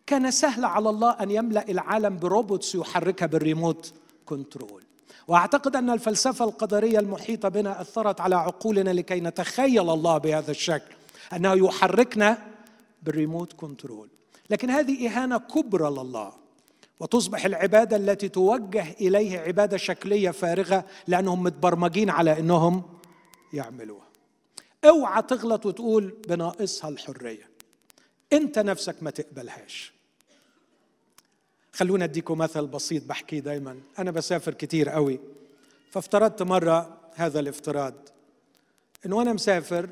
كان 0.05 0.31
سهل 0.31 0.65
على 0.65 0.89
الله 0.89 1.11
أن 1.11 1.31
يملأ 1.31 1.69
العالم 1.69 2.17
ب 2.17 2.25
robots 2.25 2.75
يحركها 2.75 3.25
بال 3.25 3.42
remote 3.42 3.93
control. 4.25 4.83
وأعتقد 5.29 5.75
أن 5.75 5.89
الفلسفة 5.89 6.45
القدرية 6.45 6.99
المحيطة 6.99 7.49
بنا 7.49 7.81
أثرت 7.81 8.21
على 8.21 8.35
عقولنا 8.35 8.89
لكي 8.89 9.19
نتخيل 9.19 9.89
الله 9.89 10.17
بهذا 10.17 10.51
الشكل 10.51 10.95
أنه 11.33 11.53
يحركنا 11.53 12.37
بالريموت 13.03 13.53
كنترول. 13.53 14.09
لكن 14.49 14.69
هذه 14.69 15.07
إهانة 15.07 15.37
كبرى 15.37 15.89
لله 15.89 16.33
وتصبح 16.99 17.45
العبادة 17.45 17.97
التي 17.97 18.29
توجه 18.29 18.85
اليه 19.01 19.39
عبادة 19.39 19.77
شكلية 19.77 20.31
فارغة 20.31 20.85
لأنهم 21.07 21.43
متبرمجين 21.43 22.09
على 22.09 22.39
إنهم 22.39 22.83
يعملوها. 23.53 24.07
أوعى 24.85 25.21
تغلط 25.21 25.65
وتقول 25.65 26.13
بناقصها 26.27 26.89
الحرية. 26.89 27.49
أنت 28.33 28.59
نفسك 28.59 28.95
ما 29.03 29.11
تقبلهاش. 29.11 29.93
خلونا 31.73 32.05
أديكم 32.05 32.37
مثل 32.37 32.67
بسيط 32.67 33.03
بحكيه 33.05 33.39
دايما. 33.39 33.79
أنا 33.99 34.11
بسافر 34.11 34.53
كتير 34.53 34.89
قوي 34.89 35.19
فافترضت 35.91 36.41
مرة 36.41 36.97
هذا 37.15 37.39
الافتراض. 37.39 37.93
إنه 39.05 39.15
وأنا 39.15 39.33
مسافر 39.33 39.89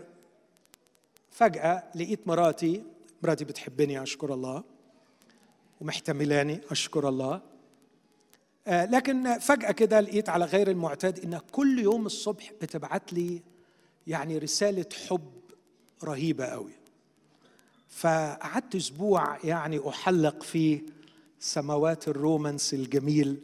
فجأة 1.31 1.83
لقيت 1.95 2.27
مراتي 2.27 2.83
مراتي 3.23 3.45
بتحبني 3.45 4.03
أشكر 4.03 4.33
الله 4.33 4.63
ومحتملاني 5.81 6.61
أشكر 6.71 7.09
الله. 7.09 7.41
آه، 8.67 8.85
لكن 8.85 9.39
فجأة 9.39 9.71
كده 9.71 9.99
لقيت 9.99 10.29
على 10.29 10.45
غير 10.45 10.71
المعتاد 10.71 11.19
انها 11.19 11.41
كل 11.51 11.79
يوم 11.79 12.05
الصبح 12.05 12.51
بتبعت 12.61 13.13
لي 13.13 13.41
يعني 14.07 14.37
رسالة 14.37 14.85
حب 15.07 15.31
رهيبة 16.03 16.45
قوي. 16.45 16.73
فقعدت 17.89 18.75
أسبوع 18.75 19.37
يعني 19.43 19.89
أحلق 19.89 20.43
في 20.43 20.81
سماوات 21.39 22.07
الرومانس 22.07 22.73
الجميل 22.73 23.37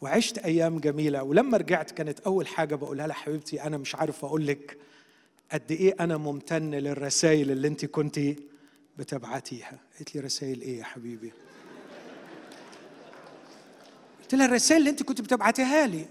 وعشت 0.00 0.38
أيام 0.38 0.78
جميلة. 0.78 1.22
ولما 1.22 1.58
رجعت 1.58 1.90
كانت 1.90 2.20
أول 2.20 2.46
حاجة 2.46 2.74
بقولها 2.74 3.06
لها 3.06 3.14
حبيبتي 3.14 3.62
أنا 3.62 3.78
مش 3.78 3.94
عارف 3.94 4.24
أقول 4.24 4.46
لك 4.46 4.78
قد 5.52 5.72
إيه 5.72 5.94
أنا 6.00 6.16
ممتن 6.16 6.70
للرسائل 6.70 7.50
اللي 7.50 7.68
أنت 7.68 7.84
كنت 7.84 8.20
بتبعتيها. 8.98 9.78
قالت 9.98 10.14
لي 10.14 10.20
رسائل 10.20 10.60
إيه 10.60 10.78
يا 10.78 10.84
حبيبي؟ 10.84 11.32
قلت 14.22 14.34
لها 14.34 14.46
الرسائل 14.46 14.80
اللي 14.80 14.90
أنت 14.90 15.02
كنت 15.02 15.20
بتبعتيها 15.20 15.86
لي. 15.86 16.06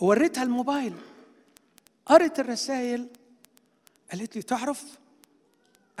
ووريتها 0.00 0.42
الموبايل. 0.42 0.92
قرت 2.06 2.40
الرسائل. 2.40 3.08
قالت 4.10 4.36
لي 4.36 4.42
تعرف 4.42 4.84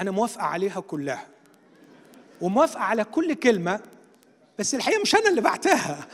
أنا 0.00 0.10
موافقة 0.10 0.42
عليها 0.42 0.80
كلها. 0.80 1.35
وموافقة 2.40 2.80
على 2.80 3.04
كل 3.04 3.34
كلمة 3.34 3.80
بس 4.58 4.74
الحقيقة 4.74 5.00
مش 5.02 5.14
أنا 5.14 5.28
اللي 5.28 5.40
بعتها. 5.40 6.08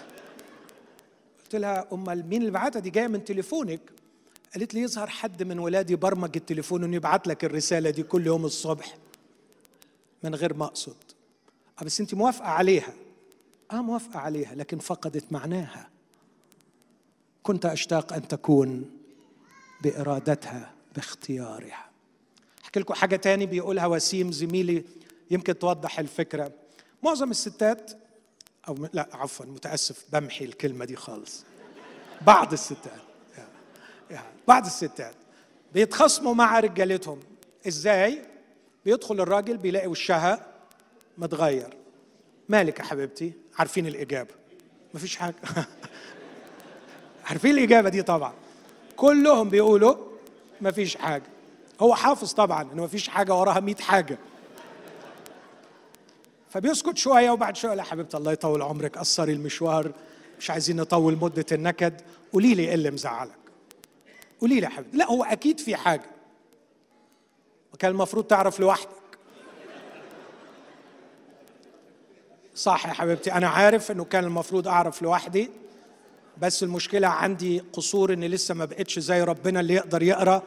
قلت 1.45 1.55
لها 1.57 1.89
أمال 1.93 2.29
مين 2.29 2.41
اللي 2.41 2.51
بعتها؟ 2.53 2.81
دي 2.81 2.91
جاية 2.91 3.07
من 3.07 3.25
تليفونك. 3.25 3.81
قالت 4.55 4.75
لي 4.75 4.81
يظهر 4.81 5.07
حد 5.07 5.43
من 5.43 5.59
ولادي 5.59 5.97
برمج 5.97 6.31
التليفون 6.37 6.85
إنه 6.85 6.97
يبعت 6.97 7.27
لك 7.27 7.45
الرسالة 7.45 7.91
دي 7.91 8.03
كل 8.03 8.27
يوم 8.27 8.45
الصبح 8.45 8.97
من 10.23 10.35
غير 10.35 10.55
ما 10.55 10.65
أقصد. 10.65 10.97
آه 11.81 11.85
بس 11.85 12.01
انت 12.01 12.15
موافقة 12.15 12.49
عليها. 12.49 12.95
آه 13.73 13.83
موافقة 13.83 14.19
عليها 14.21 14.55
لكن 14.55 14.79
فقدت 14.79 15.33
معناها. 15.33 15.89
كنت 17.43 17.67
أشتاق 17.67 18.13
أن 18.13 18.29
تكون 18.29 18.91
بإرادتها 19.83 20.73
باختيارها. 20.95 21.91
أحكي 22.65 22.81
لكم 22.81 22.95
حاجة 22.95 23.17
تاني 23.17 23.47
بيقولها 23.47 23.87
وسيم 23.87 24.33
زميلي 24.33 24.85
يمكن 25.31 25.59
توضح 25.59 25.99
الفكرة. 25.99 26.53
معظم 27.03 27.31
الستات 27.31 27.91
أو 28.69 28.89
لا 28.93 29.09
عفوا 29.13 29.47
متأسف 29.47 30.05
بمحي 30.13 30.45
الكلمة 30.45 30.85
دي 30.85 30.97
خالص. 30.97 31.45
بعض 32.27 32.53
الستات 32.53 33.03
بعض 34.49 34.67
الستات 34.67 35.15
بيتخاصموا 35.75 36.35
مع 36.35 36.61
رجالتهم. 36.61 37.21
إزاي؟ 37.69 38.23
بيدخل 38.85 39.21
الراجل 39.21 39.57
بيلاقي 39.57 39.87
وشها 39.87 40.47
متغير. 41.19 41.77
مالك 42.49 42.79
يا 42.79 42.85
حبيبتي؟ 42.85 43.33
عارفين 43.59 43.87
الإجابة. 43.87 44.35
مفيش 44.95 45.17
حاجة. 45.17 45.35
عارفين 47.29 47.51
الإجابة 47.51 47.89
دي 47.89 48.03
طبعا. 48.03 48.33
كلهم 48.97 49.49
بيقولوا 49.49 49.97
مفيش 50.61 50.97
حاجة. 50.97 51.27
هو 51.81 51.95
حافظ 51.95 52.33
طبعا 52.33 52.73
انه 52.73 52.85
مفيش 52.85 53.09
حاجة 53.09 53.35
وراها 53.35 53.61
100 53.61 53.75
حاجة. 53.75 54.19
فبيسكت 56.53 56.97
شوية 56.97 57.31
وبعد 57.31 57.57
شوية 57.57 57.75
لا 57.75 57.83
حبيبتي 57.83 58.17
الله 58.17 58.33
يطول 58.33 58.63
عمرك 58.63 58.99
قصري 58.99 59.33
المشوار 59.33 59.93
مش 60.39 60.51
عايزين 60.51 60.77
نطول 60.77 61.19
مدة 61.23 61.47
النكد. 61.53 62.01
قولي 62.33 62.55
لي 62.55 62.63
إيه 62.63 62.75
اللي 62.75 62.91
مزعلك؟ 62.91 63.39
قولي 64.41 64.55
لي 64.55 64.67
يا 64.67 64.69
حبيبتي 64.69 64.97
لا 64.97 65.07
هو 65.07 65.25
أكيد 65.25 65.61
في 65.61 65.77
حاجة. 65.77 66.11
وكان 67.75 67.91
المفروض 67.91 68.25
تعرف 68.25 68.61
لوحدك. 68.61 68.89
صح 72.55 72.87
يا 72.87 72.93
حبيبتي. 72.93 73.33
أنا 73.33 73.49
عارف 73.49 73.91
إنه 73.91 74.05
كان 74.05 74.25
المفروض 74.25 74.69
أعرف 74.69 75.03
لوحدي 75.03 75.51
بس 76.39 76.63
المشكلة 76.63 77.09
عندي 77.09 77.63
قصور 77.73 78.13
إني 78.13 78.29
لسه 78.29 78.55
ما 78.55 78.65
بقتش 78.65 78.99
زي 78.99 79.23
ربنا 79.23 79.61
اللي 79.61 79.75
يقدر 79.75 80.03
يقرأ 80.03 80.43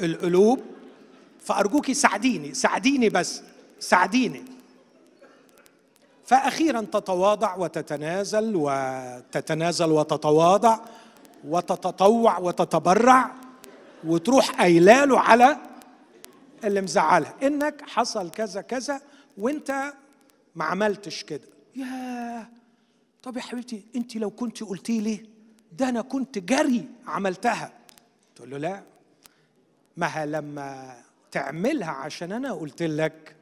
القلوب. 0.00 0.60
فأرجوكي 1.40 1.94
ساعديني 1.94 2.54
ساعديني 2.54 3.08
بس 3.08 3.42
ساعديني. 3.80 4.55
فاخيرا 6.26 6.80
تتواضع 6.80 7.56
وتتنازل 7.56 8.52
وتتنازل 8.56 9.90
وتتواضع 9.92 10.78
وتتطوع 11.44 12.38
وتتبرع 12.38 13.30
وتروح 14.04 14.50
قايلاله 14.50 15.20
على 15.20 15.56
اللي 16.64 16.80
مزعلها 16.80 17.34
إنك 17.42 17.82
حصل 17.86 18.30
كذا 18.30 18.60
كذا 18.60 19.00
وإنت 19.38 19.92
ما 20.54 20.64
عملتش 20.64 21.24
كده. 21.24 21.48
يا 21.76 22.48
طب 23.22 23.36
يا 23.36 23.42
حبيبتي 23.42 23.84
إنت 23.96 24.16
لو 24.16 24.30
كنت 24.30 24.62
قلتي 24.62 25.00
لي 25.00 25.26
ده 25.72 25.88
أنا 25.88 26.02
كنت 26.02 26.38
جري 26.38 26.88
عملتها. 27.06 27.72
تقول 28.36 28.50
له 28.50 28.58
لا 28.58 28.82
ما 29.96 30.26
لما 30.26 30.96
تعملها 31.30 31.90
عشان 31.90 32.32
أنا 32.32 32.52
قلت 32.52 32.82
لك 32.82 33.36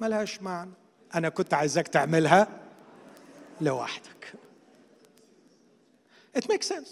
ملهاش 0.00 0.42
معنى. 0.42 0.70
أنا 1.14 1.28
كنت 1.28 1.54
عايزاك 1.54 1.88
تعملها 1.88 2.48
لوحدك. 3.60 4.34
It 6.38 6.42
makes 6.44 6.68
sense. 6.68 6.88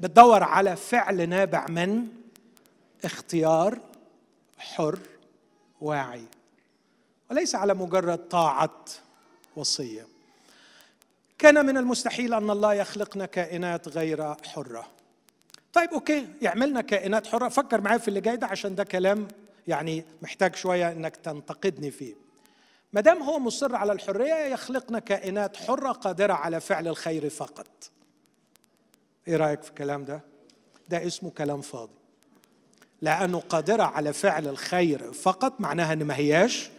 بتدور 0.00 0.42
على 0.42 0.76
فعل 0.76 1.28
نابع 1.28 1.66
من 1.68 2.08
اختيار 3.04 3.78
حر 4.58 4.98
واعي 5.80 6.24
وليس 7.30 7.54
على 7.54 7.74
مجرد 7.74 8.18
طاعة 8.18 8.84
وصية. 9.56 10.06
كان 11.38 11.66
من 11.66 11.76
المستحيل 11.76 12.34
أن 12.34 12.50
الله 12.50 12.74
يخلقنا 12.74 13.26
كائنات 13.26 13.88
غير 13.88 14.34
حرة. 14.34 14.86
طيب 15.72 15.90
أوكي 15.90 16.28
يعملنا 16.42 16.80
كائنات 16.80 17.26
حرة. 17.26 17.48
فكر 17.48 17.80
معايا 17.80 17.98
في 17.98 18.08
اللي 18.08 18.20
جاي 18.20 18.36
ده 18.36 18.46
عشان 18.46 18.74
ده 18.74 18.84
كلام 18.84 19.28
يعني 19.68 20.04
محتاج 20.22 20.56
شوية 20.56 20.92
إنك 20.92 21.16
تنتقدني 21.16 21.90
فيه. 21.90 22.14
ما 22.92 23.00
دام 23.00 23.22
هو 23.22 23.38
مصر 23.38 23.76
على 23.76 23.92
الحرية 23.92 24.34
يخلقنا 24.34 24.98
كائنات 24.98 25.56
حرة 25.56 25.92
قادرة 25.92 26.32
على 26.32 26.60
فعل 26.60 26.88
الخير 26.88 27.30
فقط. 27.30 27.90
إيه 29.28 29.36
رأيك 29.36 29.62
في 29.62 29.70
الكلام 29.70 30.04
ده؟ 30.04 30.20
ده 30.88 31.06
اسمه 31.06 31.30
كلام 31.30 31.60
فاضي. 31.60 31.92
لأنه 33.02 33.40
قادرة 33.40 33.82
على 33.82 34.12
فعل 34.12 34.48
الخير 34.48 35.12
فقط 35.12 35.60
معناها 35.60 35.92
إن 35.92 36.04
ما 36.04 36.16
هياش 36.16 36.70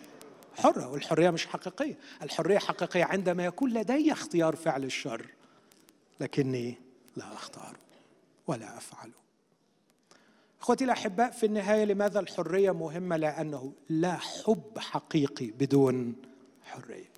حرة 0.57 0.87
والحرية 0.87 1.29
مش 1.29 1.47
حقيقية. 1.47 1.97
الحرية 2.21 2.57
حقيقية 2.59 3.03
عندما 3.03 3.45
يكون 3.45 3.73
لدي 3.73 4.11
اختيار 4.11 4.55
فعل 4.55 4.83
الشر 4.83 5.25
لكني 6.19 6.75
لا 7.15 7.33
اختاره 7.33 7.79
ولا 8.47 8.77
افعله 8.77 9.21
إخوتي 10.61 10.83
الأحباء 10.83 11.31
في 11.31 11.45
النهاية 11.45 11.85
لماذا 11.85 12.19
الحرية 12.19 12.71
مهمة؟ 12.71 13.17
لأنه 13.17 13.73
لا 13.89 14.17
حب 14.17 14.79
حقيقي 14.79 15.47
بدون 15.47 16.15
حرية. 16.63 17.11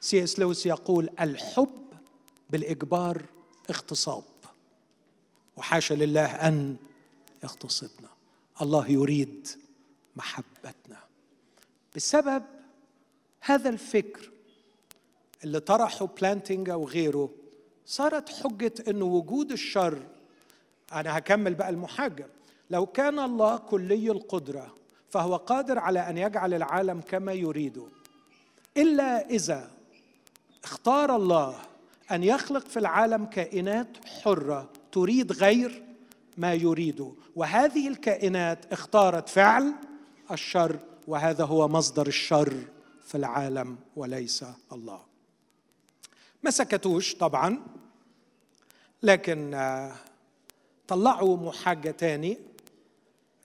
سي 0.00 0.24
إس 0.24 0.38
لويس 0.38 0.66
يقول 0.66 1.10
الحب 1.20 1.84
بالإجبار 2.50 3.22
اغتصاب 3.70 4.24
وحاشا 5.56 5.94
لله 5.94 6.26
أن 6.26 6.76
يغتصبنا. 7.44 8.08
الله 8.62 8.90
يريد 8.90 9.48
محبتنا. 10.16 10.98
بسبب 11.96 12.42
هذا 13.40 13.68
الفكر 13.70 14.30
اللي 15.44 15.60
طرحه 15.60 16.06
بلانتينجا 16.06 16.74
وغيره 16.74 17.30
صارت 17.86 18.28
حجة 18.28 18.72
أنه 18.88 19.04
وجود 19.04 19.52
الشر 19.52 20.02
أنا 20.92 21.18
هكمل 21.18 21.54
بقى 21.54 21.68
المحاجة 21.68 22.26
لو 22.70 22.86
كان 22.86 23.18
الله 23.18 23.56
كلي 23.56 24.10
القدرة 24.10 24.74
فهو 25.10 25.36
قادر 25.36 25.78
على 25.78 26.00
أن 26.00 26.18
يجعل 26.18 26.54
العالم 26.54 27.00
كما 27.00 27.32
يريد 27.32 27.82
إلا 28.76 29.30
إذا 29.30 29.70
اختار 30.64 31.16
الله 31.16 31.56
أن 32.10 32.22
يخلق 32.22 32.68
في 32.68 32.78
العالم 32.78 33.24
كائنات 33.24 33.88
حرة 34.06 34.70
تريد 34.92 35.32
غير 35.32 35.84
ما 36.36 36.54
يريد. 36.54 37.14
وهذه 37.36 37.88
الكائنات 37.88 38.72
اختارت 38.72 39.28
فعل 39.28 39.74
الشر 40.30 40.78
وهذا 41.08 41.44
هو 41.44 41.68
مصدر 41.68 42.06
الشر 42.06 42.54
في 43.02 43.14
العالم 43.14 43.78
وليس 43.96 44.44
الله. 44.72 45.00
ما 46.42 46.50
سكتوش 46.50 47.14
طبعا 47.14 47.62
لكن 49.02 49.54
آه، 49.54 49.92
طلعوا 50.88 51.36
محاجة 51.36 51.90
تاني. 51.90 52.38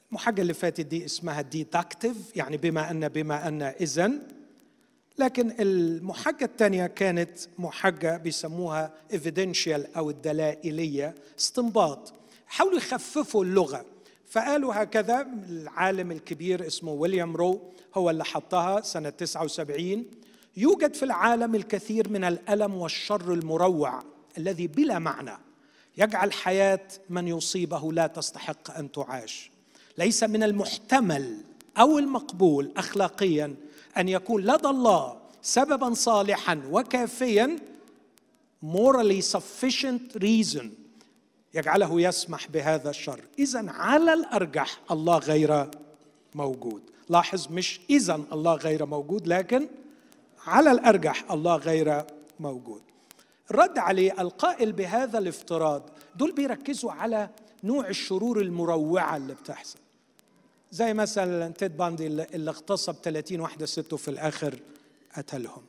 المحاجة 0.10 0.42
اللي 0.42 0.54
فاتت 0.54 0.86
دي 0.86 1.06
اسمها 1.06 1.42
deductive 1.42 2.16
يعني 2.36 2.58
بما 2.58 2.92
أن 2.92 3.08
بما 3.08 3.48
أن 3.48 3.62
إذن. 3.62 4.22
لكن 5.18 5.54
المحجة 5.60 6.46
الثانية 6.46 6.88
كانت 6.88 7.40
محجة 7.58 8.18
بيسموها 8.18 8.94
evidential 9.14 9.98
أو 9.98 10.10
الدلائلية 10.10 11.16
استنباط. 11.40 12.14
حاولوا 12.48 12.78
يخففوا 12.78 13.44
اللغة. 13.44 13.86
فقالوا 14.30 14.84
هكذا 14.84 15.28
العالم 15.50 16.12
الكبير 16.12 16.68
اسمه 16.68 16.92
ويليام 16.92 17.36
رو 17.36 17.62
هو 17.96 18.10
اللي 18.10 18.26
حطها 18.26 18.82
سنة 18.82 19.10
79 19.10 20.06
يوجد 20.58 20.94
في 20.94 21.04
العالم 21.04 21.56
الكثير 21.56 22.10
من 22.10 22.24
الألم 22.24 22.74
والشر 22.76 23.34
المروع 23.34 24.04
الذي 24.38 24.68
بلا 24.68 25.00
معنى 25.00 25.38
يجعل 25.98 26.34
حياة 26.34 26.88
من 27.10 27.28
يصيبه 27.28 27.94
لا 27.94 28.08
تستحق 28.08 28.78
أن 28.78 28.92
تعاش. 28.92 29.52
ليس 30.00 30.24
من 30.24 30.44
المحتمل 30.44 31.38
أو 31.78 32.00
المقبول 32.00 32.72
أخلاقيا 32.78 33.56
أن 33.98 34.10
يكون 34.10 34.42
لدى 34.42 34.68
الله 34.68 35.18
سببا 35.42 35.94
صالحا 35.94 36.62
وكافيا 36.72 37.60
morally 38.66 39.22
sufficient 39.22 40.22
reason 40.22 40.66
يجعله 41.54 42.02
يسمح 42.02 42.48
بهذا 42.48 42.90
الشر. 42.90 43.22
اذا 43.40 43.72
على 43.72 44.14
الأرجح 44.14 44.80
الله 44.92 45.18
غير 45.18 45.72
موجود. 46.36 46.82
لاحظ 47.10 47.48
مش 47.52 47.80
اذا 47.90 48.22
الله 48.32 48.54
غير 48.54 48.86
موجود 48.86 49.28
لكن 49.28 49.68
على 50.48 50.72
الأرجح 50.72 51.32
الله 51.32 51.56
غير 51.56 52.04
موجود. 52.40 52.82
الرد 53.52 53.78
عليه 53.78 54.22
القائل 54.22 54.72
بهذا 54.72 55.18
الافتراض 55.18 55.90
دول 56.16 56.32
بيركزوا 56.32 56.92
على 56.92 57.30
نوع 57.64 57.88
الشرور 57.88 58.42
المروعة 58.42 59.18
اللي 59.18 59.34
بتحصل. 59.34 59.80
زي 60.72 60.94
مثلا 60.94 61.54
تيد 61.54 61.78
باندي 61.78 62.08
اللي 62.08 62.52
اغتصب 62.52 62.94
30 62.94 63.40
واحدة 63.40 63.66
ست 63.66 63.94
وفي 63.94 64.08
الآخر 64.08 64.60
قتلهم. 65.18 65.64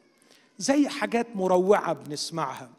زي 0.59 0.89
حاجات 0.89 1.27
مروعة 1.37 1.93
بنسمعها. 1.93 2.71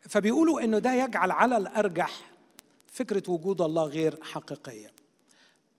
فبيقولوا 0.00 0.60
إنه 0.60 0.78
ده 0.78 0.92
يجعل 0.92 1.30
على 1.30 1.56
الأرجح 1.56 2.20
فكرة 2.86 3.30
وجود 3.30 3.60
الله 3.60 3.84
غير 3.84 4.18
حقيقية. 4.22 4.90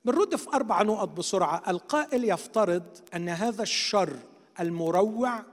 بنرد 0.06 0.36
في 0.36 0.50
أربع 0.50 0.82
نقط 0.82 1.10
بسرعة. 1.10 1.64
القائل 1.68 2.24
يفترض 2.24 2.84
أن 3.16 3.30
هذا 3.30 3.64
الشر 3.64 4.20
المروع 4.60 5.44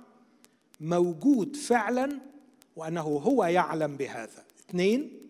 موجود 0.81 1.57
فعلا 1.57 2.19
وأنه 2.77 3.03
هو 3.03 3.45
يعلم 3.45 3.97
بهذا. 3.97 4.45
اثنين 4.71 5.24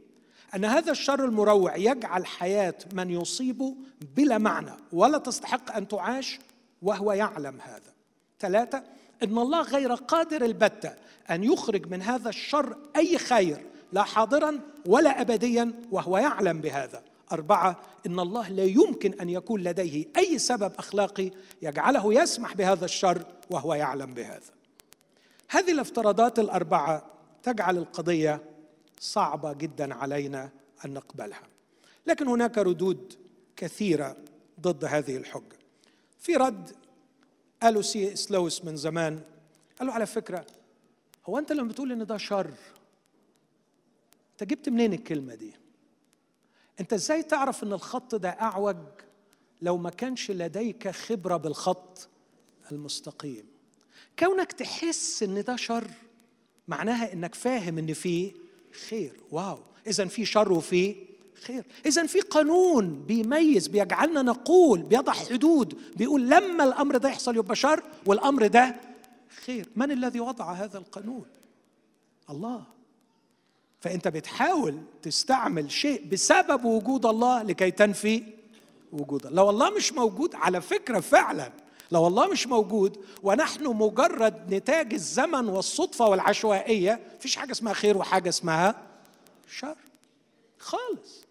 أن 0.55 0.65
هذا 0.65 0.93
الشر 0.93 1.25
المروع 1.25 1.77
يجعل 1.77 2.27
حياة 2.27 2.75
من 2.93 3.11
يصيبه 3.11 3.75
بلا 4.17 4.39
معنى 4.39 4.73
ولا 4.93 5.19
تستحق 5.19 5.77
أن 5.77 5.89
تعاش 5.89 6.39
وهو 6.83 7.13
يعلم 7.13 7.61
هذا. 7.61 7.93
ثلاثة 8.41 8.83
إن 9.23 9.39
الله 9.39 9.63
غير 9.63 9.95
قادر 9.95 10.45
البتة 10.45 10.95
أن 11.31 11.45
يخرج 11.45 11.91
من 11.91 12.03
هذا 12.03 12.29
الشر 12.29 12.77
أي 12.97 13.19
خير 13.19 13.67
لا 13.93 14.03
حاضرا 14.03 14.61
ولا 14.87 15.21
ابديا 15.21 15.73
وهو 15.91 16.19
يعلم 16.19 16.61
بهذا. 16.61 17.03
أربعة 17.33 17.81
إن 18.07 18.21
الله 18.21 18.49
لا 18.49 18.65
يمكن 18.65 19.21
أن 19.21 19.29
يكون 19.29 19.61
لديه 19.61 20.07
أي 20.17 20.39
سبب 20.39 20.73
أخلاقي 20.79 21.31
يجعله 21.63 22.15
يسمح 22.15 22.55
بهذا 22.55 22.85
الشر 22.85 23.23
وهو 23.51 23.75
يعلم 23.75 24.15
بهذا. 24.15 24.51
هذه 25.49 25.73
الافتراضات 25.73 26.39
الأربعة 26.39 27.03
تجعل 27.43 27.79
القضية 27.79 28.41
صعبة 29.05 29.53
جدا 29.53 29.95
علينا 29.95 30.51
أن 30.85 30.95
نقبلها. 30.95 31.43
لكن 32.07 32.29
هناك 32.29 32.59
ردود 32.59 33.15
كثيرة 33.57 34.17
ضد 34.61 34.85
هذه 34.85 35.17
الحجة. 35.17 35.59
في 36.19 36.37
رد 36.37 36.71
قالوا 37.63 37.83
سي 37.83 38.13
اس 38.13 38.31
لويس 38.31 38.65
من 38.65 38.77
زمان 38.77 39.21
قالوا 39.79 39.93
على 39.93 40.07
فكرة 40.07 40.47
هو 41.27 41.39
أنت 41.39 41.53
لما 41.53 41.69
بتقول 41.69 41.93
إن 41.93 42.07
ده 42.07 42.17
شر 42.17 42.55
أنت 44.33 44.45
جبت 44.51 44.69
منين 44.69 44.93
الكلمة 44.93 45.35
دي؟ 45.35 45.53
أنت 46.81 46.93
إزاي 46.93 47.23
تعرف 47.23 47.63
إن 47.65 47.73
الخط 47.73 48.15
ده 48.15 48.29
أعوج 48.29 48.77
لو 49.63 49.77
ما 49.77 49.91
كانش 49.91 50.31
لديك 50.31 50.89
خبرة 50.89 51.37
بالخط 51.37 52.09
المستقيم؟ 52.73 53.47
كونك 54.19 54.53
تحس 54.53 55.23
إن 55.23 55.43
ده 55.45 55.57
شر 55.57 55.91
معناها 56.69 57.13
إنك 57.13 57.35
فاهم 57.35 57.79
إن 57.79 57.93
فيه 57.93 58.44
خير. 58.89 59.13
واو. 59.31 59.59
اذا 59.87 60.05
في 60.05 60.25
شر 60.25 60.53
وفي 60.53 60.97
خير. 61.47 61.65
اذا 61.87 62.07
في 62.07 62.21
قانون 62.21 63.05
بيميز 63.07 63.69
بيجعلنا 63.69 64.23
نقول 64.23 64.83
بيضع 64.83 65.13
حدود 65.13 65.79
بيقول 65.97 66.31
لما 66.31 66.65
الأمر 66.65 66.97
ده 66.97 67.09
يحصل 67.09 67.37
يبقى 67.37 67.57
شر 67.57 67.83
والأمر 68.07 68.47
ده 68.47 68.77
خير. 69.47 69.69
من 69.77 69.91
الذي 69.91 70.21
وضع 70.21 70.53
هذا 70.53 70.79
القانون؟ 70.79 71.25
الله. 72.31 72.65
فأنت 73.81 74.09
بتحاول 74.09 74.79
تستعمل 75.03 75.71
شيء 75.71 76.05
بسبب 76.13 76.65
وجود 76.65 77.07
الله 77.07 77.43
لكي 77.43 77.71
تنفي 77.71 78.23
وجود 78.93 79.27
الله. 79.27 79.37
لو 79.43 79.51
الله 79.51 79.71
مش 79.71 79.93
موجود 79.93 80.35
على 80.35 80.61
فكرة 80.61 81.01
فعلا 81.01 81.53
لو 81.95 82.07
الله 82.07 82.27
مش 82.27 82.47
موجود. 82.47 83.05
ونحن 83.23 83.65
مجرد 83.67 84.55
نتاج 84.55 84.95
الزمن 84.95 85.49
والصدفة 85.49 86.07
والعشوائية. 86.07 87.01
مفيش 87.17 87.37
حاجة 87.37 87.53
اسمها 87.53 87.73
خير 87.73 87.97
وحاجة 87.97 88.29
اسمها 88.29 88.83
شر. 89.51 89.77
خالص. 90.59 91.25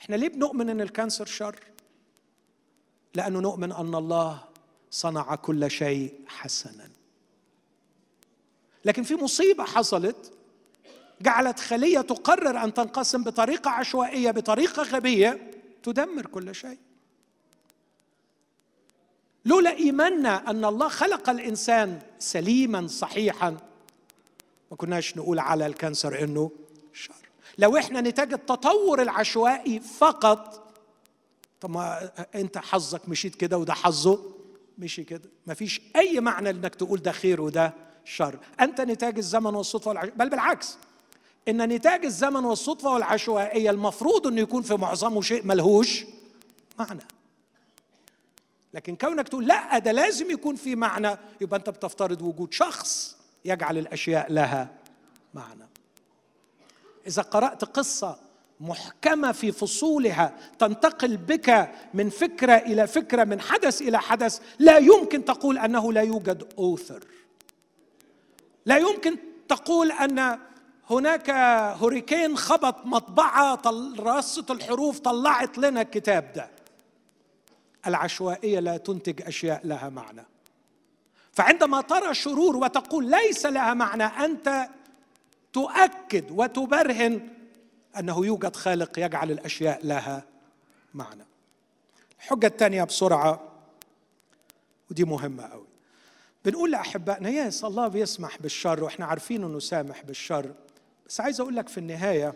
إحنا 0.00 0.16
ليه 0.16 0.28
بنؤمن 0.28 0.68
إن 0.68 0.80
الكانسر 0.80 1.26
شر؟ 1.26 1.60
لأنه 3.14 3.40
نؤمن 3.40 3.72
أن 3.72 3.94
الله 3.94 4.44
صنع 4.90 5.34
كل 5.34 5.70
شيء 5.70 6.20
حسنا. 6.26 6.90
لكن 8.84 9.02
في 9.02 9.14
مصيبة 9.14 9.64
حصلت 9.64 10.32
جعلت 11.20 11.60
خلية 11.60 12.00
تقرر 12.00 12.64
أن 12.64 12.74
تنقسم 12.74 13.24
بطريقة 13.24 13.70
عشوائية 13.70 14.30
بطريقة 14.30 14.82
غبية 14.82 15.50
تدمر 15.82 16.26
كل 16.26 16.54
شيء. 16.54 16.78
لولا 19.44 19.70
إيماننا 19.76 20.50
أن 20.50 20.64
الله 20.64 20.88
خلق 20.88 21.30
الإنسان 21.30 21.98
سليما 22.18 22.86
صحيحا 22.86 23.50
ما 24.70 24.76
كناش 24.76 25.16
نقول 25.16 25.38
على 25.38 25.66
الكانسر 25.66 26.24
إنه 26.24 26.50
شر. 26.92 27.12
لو 27.58 27.76
إحنا 27.76 28.00
نتاج 28.00 28.32
التطور 28.32 29.02
العشوائي 29.02 29.80
فقط 29.80 30.68
طب 31.60 31.70
ما 31.70 32.10
أنت 32.34 32.58
حظك 32.58 33.08
مشيت 33.08 33.34
كده 33.34 33.58
وده 33.58 33.74
حظه 33.74 34.20
مشي 34.78 35.04
كده. 35.04 35.30
مفيش 35.46 35.80
أي 35.96 36.20
معنى 36.20 36.50
إنك 36.50 36.74
تقول 36.74 37.02
ده 37.02 37.12
خير 37.12 37.40
وده 37.40 37.74
شر. 38.04 38.38
أنت 38.60 38.80
نتاج 38.80 39.18
الزمن 39.18 39.54
والصدفة 39.54 39.88
والعش... 39.88 40.08
بل 40.16 40.28
بالعكس 40.28 40.76
إن 41.48 41.68
نتاج 41.68 42.04
الزمن 42.04 42.44
والصدفة 42.44 42.90
والعشوائية 42.92 43.70
المفروض 43.70 44.26
إنه 44.26 44.40
يكون 44.40 44.62
في 44.62 44.74
معظمه 44.74 45.20
شيء 45.22 45.46
ملهوش 45.46 46.04
معنى. 46.78 47.00
لكن 48.74 48.96
كونك 48.96 49.28
تقول 49.28 49.46
لا 49.46 49.78
ده 49.78 49.92
لازم 49.92 50.30
يكون 50.30 50.56
في 50.56 50.76
معنى 50.76 51.16
يبقى 51.40 51.58
أنت 51.58 51.70
بتفترض 51.70 52.22
وجود 52.22 52.52
شخص 52.52 53.16
يجعل 53.44 53.78
الأشياء 53.78 54.32
لها 54.32 54.68
معنى. 55.34 55.68
إذا 57.06 57.22
قرأت 57.22 57.64
قصة 57.64 58.16
محكمة 58.60 59.32
في 59.32 59.52
فصولها 59.52 60.36
تنتقل 60.58 61.16
بك 61.16 61.70
من 61.94 62.10
فكرة 62.10 62.52
إلى 62.52 62.86
فكرة 62.86 63.24
من 63.24 63.40
حدث 63.40 63.82
إلى 63.82 63.98
حدث 64.00 64.40
لا 64.58 64.78
يمكن 64.78 65.24
تقول 65.24 65.58
أنه 65.58 65.92
لا 65.92 66.00
يوجد 66.00 66.52
اوثر 66.58 67.04
لا 68.66 68.76
يمكن 68.76 69.16
تقول 69.48 69.92
أن 69.92 70.38
هناك 70.90 71.30
هوريكين 71.80 72.36
خبط 72.36 72.86
مطبعة 72.86 73.62
رصت 73.98 74.50
الحروف 74.50 74.98
طلعت 74.98 75.58
لنا 75.58 75.80
الكتاب 75.80 76.32
ده. 76.32 76.50
العشوائية 77.86 78.60
لا 78.60 78.76
تنتج 78.76 79.22
أشياء 79.22 79.66
لها 79.66 79.88
معنى. 79.88 80.24
فعندما 81.32 81.80
ترى 81.80 82.14
شرور 82.14 82.56
وتقول 82.56 83.10
ليس 83.10 83.46
لها 83.46 83.74
معنى 83.74 84.04
أنت 84.04 84.68
تؤكد 85.52 86.30
وتبرهن 86.30 87.28
أنه 87.98 88.26
يوجد 88.26 88.56
خالق 88.56 88.98
يجعل 88.98 89.30
الأشياء 89.30 89.86
لها 89.86 90.24
معنى. 90.94 91.24
الحجة 92.18 92.46
الثانية 92.46 92.84
بسرعة 92.84 93.40
ودي 94.90 95.04
مهمة 95.04 95.42
قوي 95.42 95.66
بنقول 96.44 96.70
لاحبائنا 96.70 97.28
يس 97.28 97.64
الله 97.64 97.88
بيسمح 97.88 98.38
بالشر 98.38 98.84
وإحنا 98.84 99.06
عارفين 99.06 99.44
إنه 99.44 99.58
سامح 99.58 100.02
بالشر. 100.02 100.54
بس 101.08 101.20
عايز 101.20 101.40
أقول 101.40 101.56
لك 101.56 101.68
في 101.68 101.78
النهاية 101.78 102.34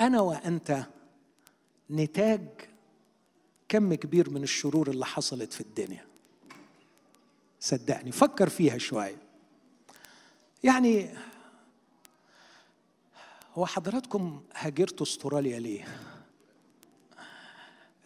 أنا 0.00 0.20
وأنت 0.20 0.84
نتاج 1.90 2.48
كم 3.70 3.94
كبير 3.94 4.30
من 4.30 4.42
الشرور 4.42 4.90
اللي 4.90 5.06
حصلت 5.06 5.52
في 5.52 5.60
الدنيا. 5.60 6.04
صدقني 7.60 8.12
فكر 8.12 8.48
فيها 8.48 8.78
شوية. 8.78 9.16
يعني 10.64 11.08
هو 13.54 13.66
حضراتكم 13.66 14.42
هاجرتوا 14.54 15.06
أستراليا 15.06 15.58
ليه؟ 15.58 15.84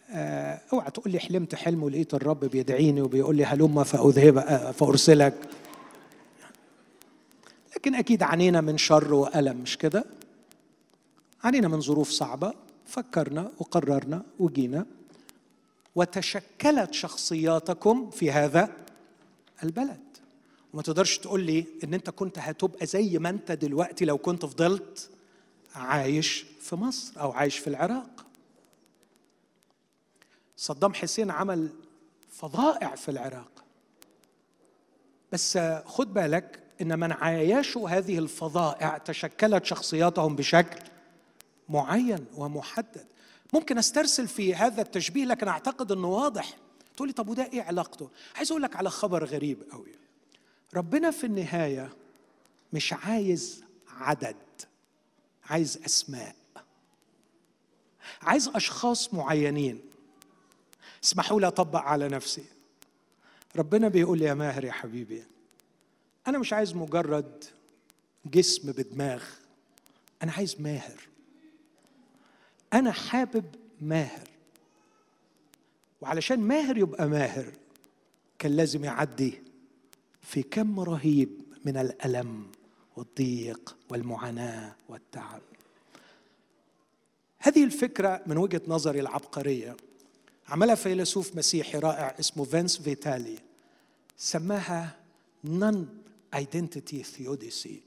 آه، 0.09 0.61
اوعى 0.73 0.91
تقول 0.91 1.11
لي 1.11 1.19
حلمت 1.19 1.55
حلم 1.55 1.83
ولقيت 1.83 2.13
الرب 2.13 2.45
بيدعيني 2.45 3.01
وبيقول 3.01 3.35
لي 3.35 3.45
هلم 3.45 3.83
فأذهب 3.83 4.37
آه، 4.37 4.71
فأرسلك. 4.71 5.49
لكن 7.75 7.95
أكيد 7.95 8.23
عانينا 8.23 8.61
من 8.61 8.77
شر 8.77 9.13
وألم 9.13 9.57
مش 9.57 9.77
كده؟ 9.77 10.05
عانينا 11.43 11.67
من 11.67 11.81
ظروف 11.81 12.09
صعبة. 12.09 12.53
فكرنا 12.85 13.51
وقررنا 13.59 14.23
وجينا. 14.39 14.85
وتشكلت 15.95 16.93
شخصياتكم 16.93 18.09
في 18.09 18.31
هذا 18.31 18.71
البلد. 19.63 19.99
وما 20.73 20.81
تقدرش 20.81 21.17
تقول 21.17 21.41
لي 21.41 21.65
إن 21.83 21.93
أنت 21.93 22.09
كنت 22.09 22.39
هتبقى 22.39 22.85
زي 22.85 23.19
ما 23.19 23.29
أنت 23.29 23.51
دلوقتي 23.51 24.05
لو 24.05 24.17
كنت 24.17 24.45
فضلت 24.45 25.09
عايش 25.75 26.45
في 26.59 26.75
مصر 26.75 27.21
أو 27.21 27.31
عايش 27.31 27.57
في 27.57 27.67
العراق. 27.67 28.25
صدام 30.57 30.93
حسين 30.93 31.31
عمل 31.31 31.69
فظائع 32.29 32.95
في 32.95 33.11
العراق. 33.11 33.63
بس 35.31 35.57
خد 35.85 36.13
بالك 36.13 36.59
إن 36.81 36.99
من 36.99 37.11
عايشوا 37.11 37.89
هذه 37.89 38.19
الفظائع 38.19 38.97
تشكلت 38.97 39.65
شخصياتهم 39.65 40.35
بشكل 40.35 40.79
معين 41.69 42.25
ومحدد. 42.35 43.05
ممكن 43.55 43.77
أسترسل 43.77 44.27
في 44.27 44.55
هذا 44.55 44.81
التشبيه 44.81 45.25
لكن 45.25 45.47
أعتقد 45.47 45.91
إنه 45.91 46.07
واضح. 46.07 46.57
تقول 46.95 47.07
لي 47.07 47.13
طب 47.13 47.29
وده 47.29 47.43
إيه 47.43 47.61
علاقته؟ 47.61 48.09
عايز 48.35 48.51
أقول 48.51 48.63
لك 48.63 48.75
على 48.75 48.89
خبر 48.89 49.25
غريب 49.25 49.63
قوي 49.71 49.95
ربنا 50.73 51.11
في 51.11 51.23
النهاية 51.23 51.89
مش 52.73 52.93
عايز 52.93 53.63
عدد 53.87 54.35
عايز 55.43 55.79
أسماء. 55.85 56.35
عايز 58.21 58.47
أشخاص 58.47 59.13
معينين. 59.13 59.81
اسمحوا 61.03 61.39
لي 61.39 61.47
أطبق 61.47 61.79
على 61.79 62.07
نفسي. 62.07 62.45
ربنا 63.55 63.87
بيقول 63.87 64.21
يا 64.21 64.33
ماهر 64.33 64.65
يا 64.65 64.71
حبيبي 64.71 65.23
أنا 66.27 66.37
مش 66.37 66.53
عايز 66.53 66.73
مجرد 66.75 67.43
جسم 68.25 68.71
بدماغ 68.71 69.23
أنا 70.23 70.31
عايز 70.31 70.61
ماهر. 70.61 71.14
أنا 72.75 72.91
حابب 72.91 73.45
ماهر. 73.81 74.29
وعلشان 76.01 76.39
ماهر 76.39 76.77
يبقى 76.77 77.07
ماهر 77.07 77.53
كان 78.39 78.51
لازم 78.51 78.83
يعدي 78.83 79.41
في 80.21 80.43
كم 80.43 80.79
رهيب 80.79 81.29
من 81.65 81.77
الألم 81.77 82.47
والضيق 82.95 83.75
والمعاناة 83.89 84.75
والتعب. 84.89 85.41
هذه 87.39 87.63
الفكرة 87.63 88.21
من 88.25 88.37
وجهة 88.37 88.61
نظري 88.67 88.99
العبقرية 88.99 89.77
عملها 90.47 90.75
فيلسوف 90.75 91.35
مسيحي 91.35 91.79
رائع 91.79 92.15
اسمه 92.19 92.43
فينس 92.43 92.77
فيتالي 92.77 93.35
سماها 94.17 94.99
non-identity 95.43 97.03
theodicy 97.03 97.81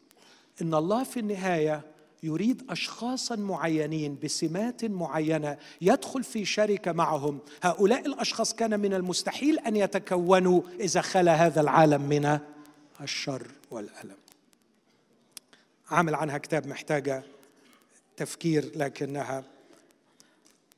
إن 0.62 0.74
الله 0.74 1.05
في 1.05 1.20
النهاية 1.20 1.82
يريد 2.22 2.62
اشخاصا 2.70 3.36
معينين 3.36 4.18
بسمات 4.24 4.84
معينة 4.84 5.56
يدخل 5.80 6.24
في 6.24 6.44
شركة 6.44 6.92
معهم. 6.92 7.38
هؤلاء 7.62 8.06
الأشخاص 8.06 8.54
كان 8.54 8.80
من 8.80 8.94
المستحيل 8.94 9.58
أن 9.58 9.76
يتكونوا 9.76 10.62
إذا 10.80 11.00
خلا 11.00 11.34
هذا 11.34 11.60
العالم 11.60 12.02
من 12.02 12.38
الشر 13.00 13.46
والألم. 13.70 14.16
عامل 15.90 16.14
عنها 16.14 16.38
كتاب 16.38 16.66
محتاجة 16.66 17.22
تفكير 18.16 18.72
لكنها. 18.76 19.44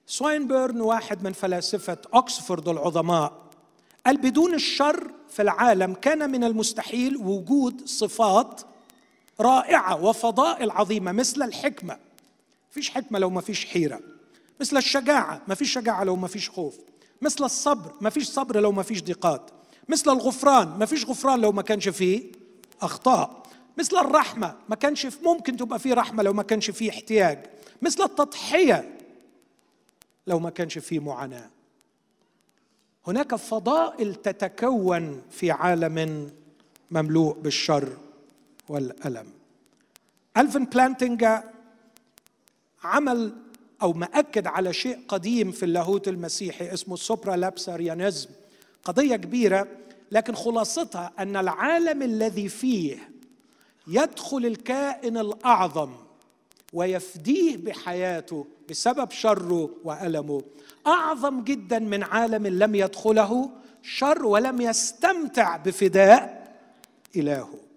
سواينبيرن 0.06 0.80
واحد 0.80 1.22
من 1.22 1.32
فلاسفة 1.32 1.98
اوكسفورد 2.14 2.68
العظماء. 2.68 3.50
قال 4.06 4.16
بدون 4.16 4.54
الشر 4.54 5.10
في 5.28 5.42
العالم 5.42 5.94
كان 5.94 6.30
من 6.30 6.44
المستحيل 6.44 7.16
وجود 7.16 7.86
صفات 7.86 8.60
رائعة 9.40 10.04
وفضائل 10.04 10.70
عظيمة 10.70 11.12
مثل 11.12 11.42
الحكمة. 11.42 11.98
فيش 12.70 12.90
حكمة 12.90 13.18
لو 13.18 13.30
ما 13.30 13.40
فيش 13.40 13.66
حيرة. 13.66 14.00
مثل 14.60 14.76
الشجاعة 14.76 15.42
ما 15.48 15.54
فيش 15.54 15.72
شجاعة 15.72 16.04
لو 16.04 16.16
ما 16.16 16.28
فيش 16.28 16.50
خوف. 16.50 16.78
مثل 17.22 17.44
الصبر 17.44 17.92
ما 18.00 18.10
فيش 18.10 18.28
صبر 18.28 18.60
لو 18.60 18.72
ما 18.72 18.82
فيش 18.82 19.02
ضيقات. 19.02 19.50
مثل 19.88 20.10
الغفران 20.10 20.68
ما 20.78 20.86
فيش 20.86 21.06
غفران 21.06 21.40
لو 21.40 21.52
ما 21.52 21.62
كانش 21.62 21.88
فيه 21.88 22.32
أخطاء. 22.82 23.42
مثل 23.78 23.96
الرحمة 23.96 24.56
ما 24.68 24.76
كانش 24.76 25.06
ممكن 25.22 25.56
تبقى 25.56 25.78
فيه 25.78 25.94
رحمة 25.94 26.22
لو 26.22 26.32
ما 26.32 26.42
كانش 26.42 26.70
فيه 26.70 26.90
احتياج. 26.90 27.46
مثل 27.82 28.02
التضحية 28.02 28.98
لو 30.26 30.38
ما 30.38 30.50
كانش 30.50 30.78
فيه 30.78 31.00
معاناة. 31.00 31.50
هناك 33.06 33.34
فضائل 33.34 34.14
تتكون 34.14 35.22
في 35.30 35.50
عالم 35.50 36.30
مملوء 36.90 37.34
بالشر. 37.34 37.96
والألم. 38.70 39.26
ألفن 40.36 40.64
بلانتنجا 40.64 41.44
عمل 42.84 43.32
أو 43.82 43.92
مأكد 43.92 44.46
على 44.46 44.72
شيء 44.72 44.98
قديم 45.08 45.52
في 45.52 45.62
اللاهوت 45.62 46.08
المسيحي 46.08 46.74
اسمه 46.74 46.94
ال 46.94 47.36
supralapsarianism 47.36 48.28
قضية 48.84 49.16
كبيرة 49.16 49.68
لكن 50.10 50.34
خلاصتها 50.34 51.12
أن 51.18 51.36
العالم 51.36 52.02
الذي 52.02 52.48
فيه 52.48 53.10
يدخل 53.86 54.46
الكائن 54.46 55.18
الأعظم 55.18 55.92
ويفديه 56.72 57.56
بحياته 57.56 58.46
بسبب 58.70 59.10
شره 59.10 59.70
وألمه. 59.84 60.42
أعظم 60.86 61.44
جدا 61.44 61.78
من 61.78 62.02
عالم 62.02 62.46
لم 62.46 62.74
يدخله 62.74 63.50
شر 63.82 64.26
ولم 64.26 64.60
يستمتع 64.60 65.56
بفداء 65.56 66.56
إلهه. 67.16 67.69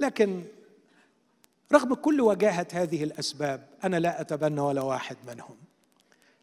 لكن 0.00 0.44
رغم 1.72 1.94
كل 1.94 2.20
وجاهة 2.20 2.66
هذه 2.72 3.04
الأسباب 3.04 3.66
أنا 3.84 3.96
لا 3.96 4.20
أتبنى 4.20 4.60
ولا 4.60 4.82
واحد 4.82 5.16
منهم. 5.26 5.56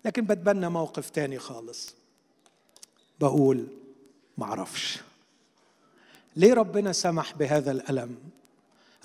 لكن 0.06 0.26
بتبنى 0.26 0.70
موقف 0.70 1.10
تاني 1.10 1.40
خالص. 1.40 1.96
بقول 3.20 3.68
معرفش. 4.38 5.00
ليه 6.36 6.54
ربنا 6.54 6.92
سمح 6.92 7.34
بهذا 7.34 7.72
الألم؟ 7.72 8.18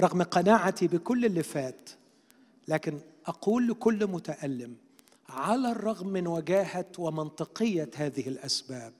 رغم 0.00 0.22
قناعتي 0.22 0.86
بكل 0.86 1.24
اللي 1.24 1.42
فات 1.42 1.90
لكن 2.68 2.98
أقول 3.26 3.68
لكل 3.68 4.06
متألم 4.06 4.76
على 5.28 5.72
الرغم 5.72 6.08
من 6.08 6.26
وجاهة 6.26 6.86
ومنطقية 6.98 7.90
هذه 7.96 8.28
الأسباب 8.28 8.92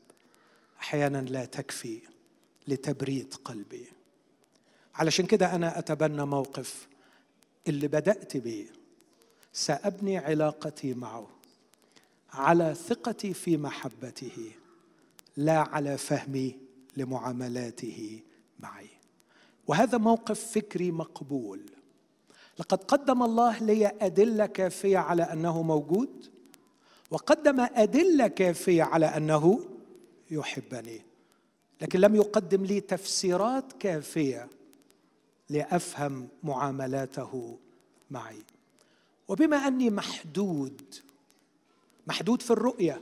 أحيانا 0.81 1.19
لا 1.19 1.45
تكفي 1.45 2.01
لتبريد 2.69 3.35
قلبي. 3.45 3.87
علشان 4.95 5.27
كده 5.27 5.55
أنا 5.55 5.79
أتبنى 5.79 6.27
موقف 6.27 6.89
اللي 7.69 7.89
بدأت 7.89 8.37
به 8.37 8.67
سأبني 9.53 10.19
علاقتي 10.19 10.95
معه 10.95 11.29
على 12.33 12.75
ثقتي 12.75 13.35
في 13.35 13.57
محبته 13.57 14.53
لا 15.37 15.59
على 15.59 15.99
فهمي 15.99 16.59
لمعاملاته 16.97 18.21
معي. 18.61 18.89
وهذا 19.67 19.99
موقف 19.99 20.53
فكري 20.53 20.91
مقبول. 20.91 21.61
لقد 22.59 22.85
قدم 22.85 23.23
الله 23.23 23.59
لي 23.59 23.87
أدلة 24.01 24.47
كافية 24.47 24.99
على 24.99 25.23
أنه 25.23 25.63
موجود 25.63 26.27
وقدم 27.11 27.61
أدلة 27.61 28.29
كافية 28.29 28.83
على 28.83 29.07
أنه 29.07 29.61
يحبني 30.31 31.03
لكن 31.81 32.01
لم 32.01 32.15
يقدم 32.15 32.65
لي 32.65 32.81
تفسيرات 32.81 33.73
كافية 33.73 34.49
لأفهم 35.53 36.29
معاملاته 36.43 37.59
معي. 38.11 38.43
وبما 39.29 39.57
أني 39.57 39.91
محدود 39.91 40.95
محدود 42.07 42.43
في 42.43 42.51
الرؤية 42.51 43.01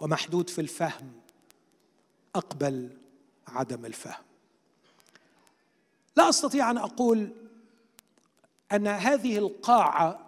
ومحدود 0.00 0.50
في 0.50 0.60
الفهم 0.60 1.12
أقبل 2.34 2.90
عدم 3.48 3.86
الفهم. 3.86 4.24
لا 6.16 6.28
أستطيع 6.28 6.70
أن 6.70 6.78
أقول 6.78 7.32
أن 8.72 8.86
هذه 8.86 9.38
القاعة 9.38 10.20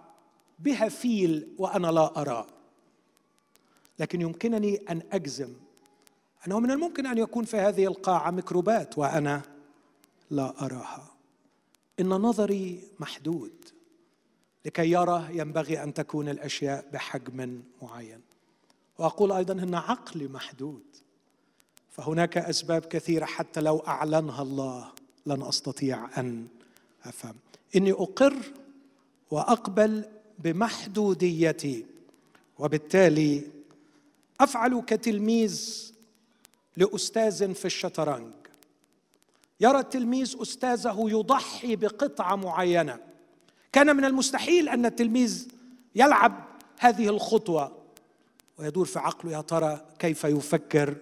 بها 0.58 0.88
فيل 0.88 1.54
وأنا 1.58 1.86
لا 1.86 2.20
أرى. 2.20 2.46
لكن 3.98 4.20
يمكنني 4.20 4.76
أن 4.76 5.02
أجزم 5.12 5.54
أنه 6.46 6.60
من 6.60 6.70
الممكن 6.70 7.06
أن 7.06 7.18
يكون 7.18 7.44
في 7.44 7.56
هذه 7.56 7.86
القاعة 7.86 8.30
ميكروبات 8.30 8.98
وأنا 8.98 9.42
لا 10.30 10.64
أراها. 10.64 11.12
إن 12.00 12.08
نظري 12.08 12.84
محدود 12.98 13.52
لكي 14.64 14.90
يرى 14.90 15.28
ينبغي 15.30 15.82
أن 15.82 15.94
تكون 15.94 16.28
الأشياء 16.28 16.88
بحجم 16.92 17.62
معين. 17.82 18.20
وأقول 18.98 19.32
أيضا 19.32 19.52
إن 19.52 19.74
عقلي 19.74 20.28
محدود 20.28 20.82
فهناك 21.90 22.38
أسباب 22.38 22.84
كثيرة 22.84 23.24
حتى 23.24 23.60
لو 23.60 23.78
أعلنها 23.78 24.42
الله 24.42 24.92
لن 25.26 25.42
أستطيع 25.42 26.20
أن 26.20 26.46
أفهم. 27.04 27.34
إني 27.76 27.92
أقر 27.92 28.36
وأقبل 29.30 30.04
بمحدوديتي 30.38 31.86
وبالتالي 32.58 33.42
أفعل 34.40 34.80
كتلميذ 34.80 35.86
لأستاذ 36.76 37.54
في 37.54 37.64
الشطرنج. 37.64 38.32
يرى 39.60 39.78
التلميذ 39.78 40.36
أستاذه 40.42 40.96
يضحي 40.98 41.76
بقطعة 41.76 42.36
معينة. 42.36 42.98
كان 43.72 43.96
من 43.96 44.04
المستحيل 44.04 44.68
أن 44.68 44.86
التلميذ 44.86 45.48
يلعب 45.94 46.44
هذه 46.78 47.08
الخطوة. 47.08 47.72
ويدور 48.58 48.86
في 48.86 48.98
عقله 48.98 49.32
يا 49.32 49.40
ترى 49.40 49.80
كيف 49.98 50.24
يفكر 50.24 50.96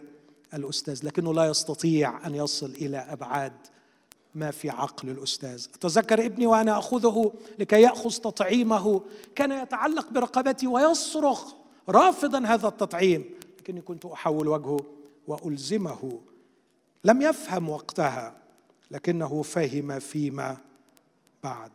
الأستاذ؟ 0.55 1.07
لكنه 1.07 1.35
لا 1.35 1.45
يستطيع 1.45 2.27
أن 2.27 2.35
يصل 2.35 2.71
إلى 2.71 2.97
أبعاد 2.97 3.53
ما 4.35 4.51
في 4.51 4.71
عقل 4.71 5.09
الأستاذ. 5.09 5.67
أتذكر 5.75 6.27
ابني 6.27 6.47
وأنا 6.47 6.79
أخذه 6.79 7.33
لكي 7.59 7.83
يأخذ 7.83 8.11
تطعيمه. 8.11 9.03
كان 9.35 9.53
يتعلق 9.53 10.11
برقبتي 10.11 10.67
ويصرخ 10.67 11.53
رافضا 11.89 12.47
هذا 12.47 12.69
التطعيم. 12.69 13.25
لكني 13.59 13.81
كنت 13.81 14.05
أحول 14.05 14.49
وجهه 14.49 14.81
وألزمه. 15.27 16.21
لم 17.05 17.23
يفهم 17.23 17.69
وقتها. 17.69 18.44
لكنه 18.91 19.43
فهم 19.43 19.99
فيما 19.99 20.57
بعد. 21.45 21.73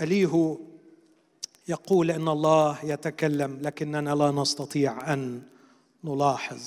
أليه 0.00 0.58
يقول 1.68 2.10
إن 2.10 2.28
الله 2.28 2.84
يتكلم 2.84 3.58
لكننا 3.62 4.14
لا 4.14 4.30
نستطيع 4.30 5.12
أن 5.12 5.42
نلاحظ. 6.04 6.62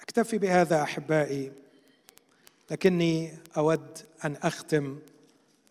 أكتفي 0.00 0.38
بهذا 0.38 0.82
أحبائي 0.82 1.52
لكني 2.70 3.38
أود 3.56 3.98
أن 4.24 4.36
أختم 4.36 4.98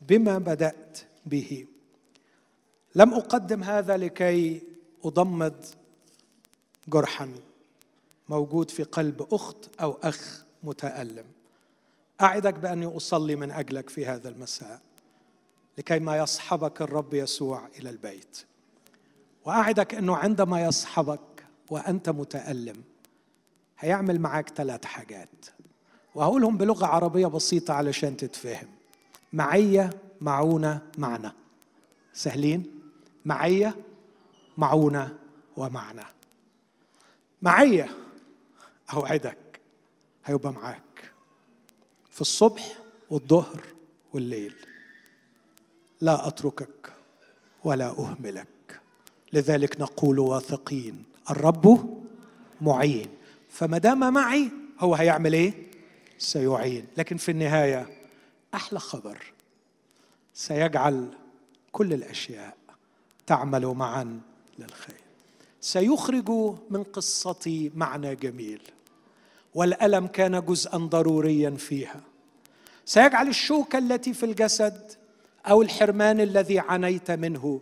بما 0.02 0.38
بدأت 0.38 1.00
به. 1.26 1.66
لم 2.96 3.14
أقدم 3.14 3.64
هذا 3.64 3.98
لكي 3.98 4.62
أضمد 5.04 5.66
جرحا 6.88 7.34
موجود 8.30 8.72
في 8.72 8.84
قلب 8.84 9.28
أخت 9.34 9.82
أو 9.82 9.98
أخ 10.04 10.46
متألم. 10.64 11.26
أعدك 12.22 12.54
بأني 12.54 12.86
أصلي 12.98 13.36
من 13.36 13.52
أجلك 13.52 13.90
في 13.90 14.06
هذا 14.06 14.30
المساء 14.30 14.80
لكي 15.78 16.00
ما 16.00 16.18
يصحبك 16.18 16.82
الرب 16.82 17.14
يسوع 17.14 17.68
إلى 17.80 17.90
البيت. 17.90 18.46
وأعدك 19.46 19.96
أنه 19.96 20.16
عندما 20.18 20.64
يصحبك 20.66 21.46
وأنت 21.70 22.10
متألم 22.10 22.84
هيعمل 23.80 24.22
معاك 24.22 24.50
ثلاث 24.50 24.86
حاجات. 24.86 25.46
وهقولهم 26.16 26.58
بلغة 26.58 26.86
عربية 26.86 27.28
بسيطة 27.28 27.74
علشان 27.74 28.18
تتفهم. 28.18 28.68
معية 29.34 29.90
معونة 30.22 30.82
معنى. 30.98 31.32
سهلين؟ 32.14 32.82
معية 33.26 33.76
معونة 34.58 35.18
ومعنى. 35.58 36.06
معية 37.42 37.90
أوعدك 38.94 39.38
هيبقى 40.26 40.54
معاك. 40.54 40.89
في 42.20 42.24
الصبح 42.24 42.78
والظهر 43.10 43.62
والليل. 44.14 44.56
لا 46.02 46.28
أتركك 46.28 46.94
ولا 47.64 47.90
أهملك. 47.90 48.82
لذلك 49.34 49.82
نقول 49.82 50.20
واثقين 50.20 51.04
الرب 51.30 51.98
معين. 52.62 53.08
فما 53.50 53.78
دام 53.78 54.14
معي 54.14 54.52
هو 54.80 54.96
هيعمل 54.96 55.34
إيه؟ 55.34 55.54
سيعين. 56.18 56.88
لكن 56.98 57.18
في 57.18 57.32
النهاية 57.32 57.90
أحلى 58.54 58.80
خبر. 58.80 59.34
سيجعل 60.34 61.08
كل 61.72 61.94
الأشياء 61.94 62.58
تعمل 63.28 63.66
معا 63.66 64.22
للخير. 64.60 65.02
سيخرج 65.62 66.30
من 66.70 66.84
قصتي 66.84 67.72
معنى 67.76 68.16
جميل. 68.16 68.62
والألم 69.56 70.08
كان 70.08 70.46
جزءا 70.46 70.78
ضروريا 70.78 71.50
فيها. 71.50 72.09
سيجعل 72.90 73.28
الشوكه 73.28 73.78
التي 73.78 74.14
في 74.14 74.26
الجسد 74.26 74.92
أو 75.46 75.62
الحرمان 75.62 76.20
الذي 76.20 76.60
عانيت 76.60 77.12
منه 77.12 77.62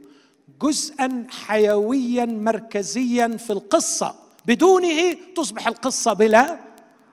جزءا 0.62 1.28
حيويا 1.30 2.26
مركزيا 2.26 3.38
في 3.38 3.50
القصة. 3.50 4.16
بدونه 4.46 5.18
تصبح 5.36 5.68
القصة 5.68 6.14
بلا 6.14 6.60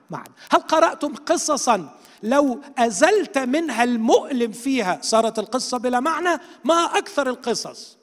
معنى. 0.09 0.29
هل 0.51 0.59
قرأتم 0.59 1.15
قصصا 1.15 1.97
لو 2.23 2.61
أزلت 2.77 3.37
منها 3.37 3.83
المؤلم 3.83 4.51
فيها 4.51 4.99
صارت 5.01 5.39
القصة 5.39 5.77
بلا 5.77 5.99
معنى؟ 5.99 6.41
ما 6.63 6.97
أكثر 6.97 7.29
القصص 7.29 7.97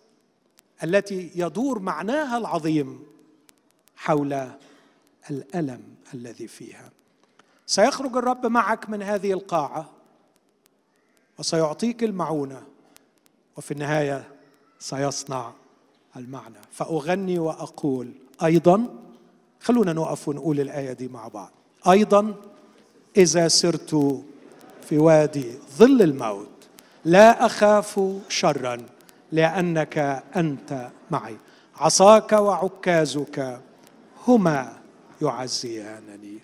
التي 0.84 1.30
يدور 1.34 1.78
معناها 1.78 2.39
العظيم 2.39 3.06
حول 3.97 4.48
الألم 5.30 5.82
الذي 6.14 6.48
فيها. 6.48 6.90
سيخرج 7.66 8.16
الرب 8.16 8.47
معك 8.47 8.90
من 8.90 9.02
هذه 9.02 9.32
القاعة. 9.32 10.01
وسيعطيك 11.38 12.04
المعونة. 12.04 12.62
وفي 13.56 13.70
النهاية 13.70 14.24
سيصنع 14.78 15.52
المعنى. 16.16 16.59
فأغني 16.72 17.38
وأقول 17.38 18.10
أيضا 18.44 18.88
خلونا 19.60 19.92
نقف 19.92 20.28
ونقول 20.28 20.60
الآية 20.60 20.92
دي 20.92 21.09
مع 21.09 21.28
بعض. 21.28 21.50
أيضا 21.90 22.34
إذا 23.16 23.48
سرت 23.48 24.22
في 24.82 24.98
وادي 24.98 25.54
ظل 25.76 26.02
الموت 26.02 26.48
لا 27.04 27.46
أخاف 27.46 28.00
شرا 28.28 28.78
لأنك 29.32 29.98
أنت 30.36 30.90
معي. 31.10 31.36
عصاك 31.76 32.32
وعكازك 32.32 33.60
هما 34.28 34.72
يعزيانني. 35.22 36.38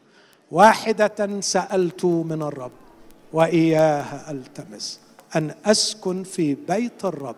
واحدة 0.51 1.41
سألت 1.41 2.05
من 2.05 2.43
الرب 2.43 2.88
وإياها 3.33 4.31
ألتمس. 4.31 5.01
أن 5.37 5.55
أسكن 5.67 6.23
في 6.23 6.55
بيت 6.55 7.05
الرب 7.05 7.37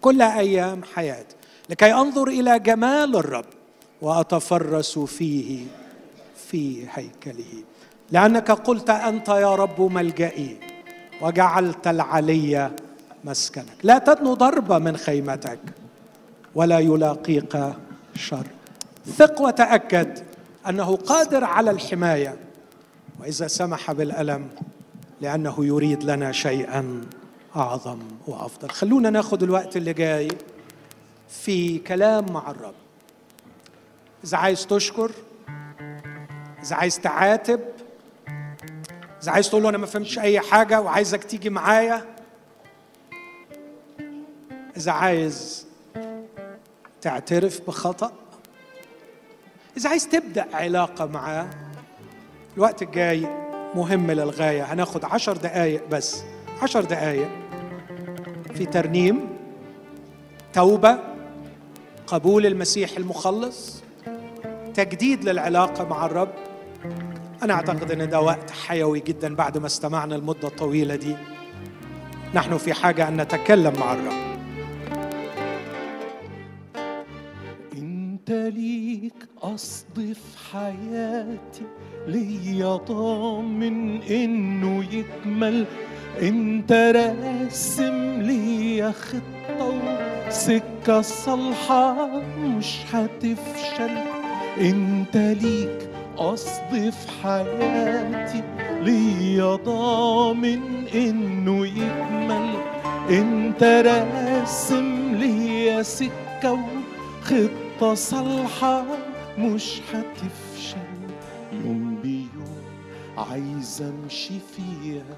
كل 0.00 0.22
أيام 0.22 0.82
حياتي. 0.94 1.36
لكي 1.70 1.92
أنظر 1.94 2.28
إلى 2.28 2.58
جمال 2.58 3.16
الرب 3.16 3.44
وأتفرس 4.02 4.98
فيه 4.98 5.66
في 6.48 6.86
هيكله. 6.92 7.64
لأنك 8.10 8.50
قلت 8.50 8.90
أنت 8.90 9.28
يا 9.28 9.54
رب 9.54 9.80
ملجئي 9.80 10.56
وجعلت 11.20 11.86
العلي 11.86 12.70
مسكنك. 13.24 13.76
لا 13.82 13.98
تدنو 13.98 14.34
ضربه 14.34 14.78
من 14.78 14.96
خيمتك 14.96 15.58
ولا 16.54 16.78
يلاقيك 16.78 17.72
شر. 18.14 18.46
ثق 19.06 19.40
وتأكد 19.40 20.18
أنه 20.68 20.96
قادر 20.96 21.44
على 21.44 21.70
الحماية. 21.70 22.36
وإذا 23.20 23.46
سمح 23.46 23.92
بالألم 23.92 24.48
لأنه 25.22 25.54
يريد 25.58 26.04
لنا 26.04 26.32
شيئا 26.32 27.00
أعظم 27.56 27.98
وأفضل. 28.26 28.70
خلونا 28.70 29.10
ناخذ 29.10 29.42
الوقت 29.42 29.76
اللي 29.76 29.92
جاي 29.92 30.28
في 31.28 31.78
كلام 31.78 32.32
مع 32.32 32.50
الرب. 32.50 32.74
إذا 34.24 34.36
عايز 34.36 34.66
تشكر 34.66 35.10
إذا 36.62 36.76
عايز 36.76 37.00
تعاتب 37.00 37.60
إذا 39.22 39.32
عايز 39.32 39.48
تقول 39.48 39.62
له 39.62 39.68
أنا 39.68 39.78
ما 39.78 39.86
فهمتش 39.86 40.18
أي 40.18 40.40
حاجة 40.40 40.80
وعايزك 40.80 41.24
تيجي 41.24 41.50
معايا 41.50 42.04
إذا 44.76 44.92
عايز 44.92 45.66
تعترف 47.00 47.60
بخطأ 47.66 48.12
إذا 49.76 49.88
عايز 49.88 50.08
تبدأ 50.08 50.56
علاقة 50.56 51.06
معاه 51.06 51.50
الوقت 52.56 52.82
الجاي 52.82 53.51
مهم 53.74 54.10
للغاية. 54.10 54.62
هناخد 54.62 55.04
عشر 55.04 55.36
دقايق 55.36 55.88
بس. 55.88 56.22
عشر 56.62 56.84
دقايق. 56.84 57.28
في 58.54 58.66
ترنيم. 58.66 59.20
توبة. 60.52 60.98
قبول 62.06 62.46
المسيح 62.46 62.90
المخلص. 62.96 63.82
تجديد 64.74 65.24
للعلاقة 65.24 65.88
مع 65.88 66.06
الرب. 66.06 66.32
أنا 67.42 67.54
أعتقد 67.54 67.90
أن 67.90 68.08
ده 68.08 68.20
وقت 68.20 68.50
حيوي 68.50 69.00
جدا 69.00 69.34
بعد 69.34 69.58
ما 69.58 69.66
استمعنا 69.66 70.16
المدة 70.16 70.48
الطويلة 70.48 70.96
دي. 70.96 71.16
نحن 72.34 72.58
في 72.58 72.72
حاجة 72.72 73.08
أن 73.08 73.20
نتكلم 73.20 73.72
مع 73.80 73.92
الرب. 73.92 74.32
ليك 78.28 79.14
قصد 79.40 80.12
في 80.12 80.38
حياتي 80.52 81.66
ليا 82.08 82.76
ضامن 82.76 84.02
إنه 84.02 84.84
يكمل. 84.92 85.66
انت 86.22 86.72
راسم 86.72 88.22
ليا 88.22 88.90
خطة 88.90 89.80
وسكة 90.28 91.00
صالحة 91.00 92.20
مش 92.38 92.76
هتفشل. 92.92 93.96
إنت 94.60 95.16
ليك 95.16 95.88
قصد 96.16 96.90
في 96.90 97.10
حياتي. 97.22 98.42
ليا 98.82 99.56
ضامن 99.56 100.86
إنه 100.94 101.66
يكمل. 101.66 102.54
انت 103.10 103.62
راسم 103.62 105.14
ليا 105.14 105.82
سكة 105.82 106.52
وخطة 106.52 107.94
صالحة 107.94 108.84
مش 109.38 109.80
هتفشل. 109.92 110.91
عايز 113.30 113.82
امشي 113.82 114.38
فيها 114.56 115.16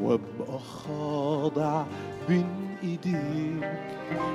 وأبقى 0.00 0.58
خاضع 0.58 1.84
بين 2.28 2.46
إيديك. 2.82 3.70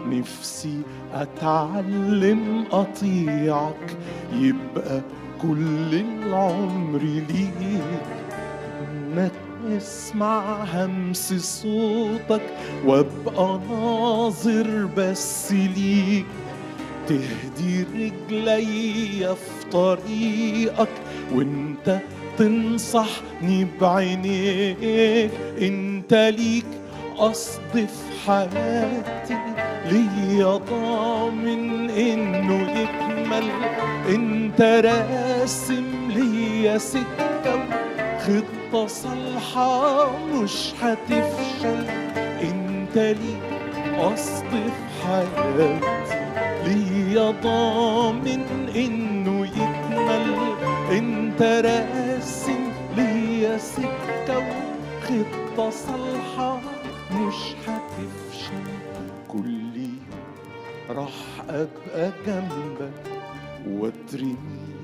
نفسي 0.08 0.82
أتعلم 1.14 2.66
أطيعك 2.72 3.98
يبقى 4.34 5.02
كل 5.42 5.96
العمر 5.96 7.00
ليك. 7.00 8.04
انك 8.82 9.32
اسمع 9.68 10.64
همس 10.64 11.34
صوتك 11.34 12.42
وأبقى 12.86 13.60
ناظر 13.70 14.90
بس 14.98 15.52
ليك. 15.52 16.26
تهدي 17.08 17.84
رجلي 17.84 19.36
في 19.36 19.70
طريقك 19.72 20.90
وأنت 21.34 22.00
تنصحني 22.38 23.68
بعينيك 23.82 25.32
إنت 25.62 26.14
ليك 26.38 26.66
قصد 27.18 27.74
في 27.74 27.88
حياتي 28.28 29.38
ليا 29.86 30.58
ضامن 30.58 31.90
إنه 31.90 32.70
يكمل. 32.82 33.44
إنت 34.10 34.62
راسم 34.62 36.12
ليا 36.12 36.78
سكة 36.78 37.64
خطه 38.20 38.88
صالحة 38.88 40.12
مش 40.28 40.74
هتفشل. 40.82 41.86
إنت 42.42 42.98
ليك 42.98 44.00
قصد 44.00 44.52
في 44.52 45.06
حياتي 45.06 46.22
ليا 46.66 47.32
ضامن 47.44 48.46
إنه 48.76 49.46
يكمل. 49.46 50.71
انت 50.92 51.42
راسم 51.42 52.72
ليا 52.98 53.58
سكة 53.58 54.38
وخطة 54.38 55.70
صالحة 55.70 56.60
مش 57.12 57.56
هتفشل. 57.68 58.64
كل 59.28 59.76
يوم 59.76 60.00
راح 60.90 61.14
أبقى 61.50 62.12
جنبك 62.26 63.02
واترمي 63.68 64.36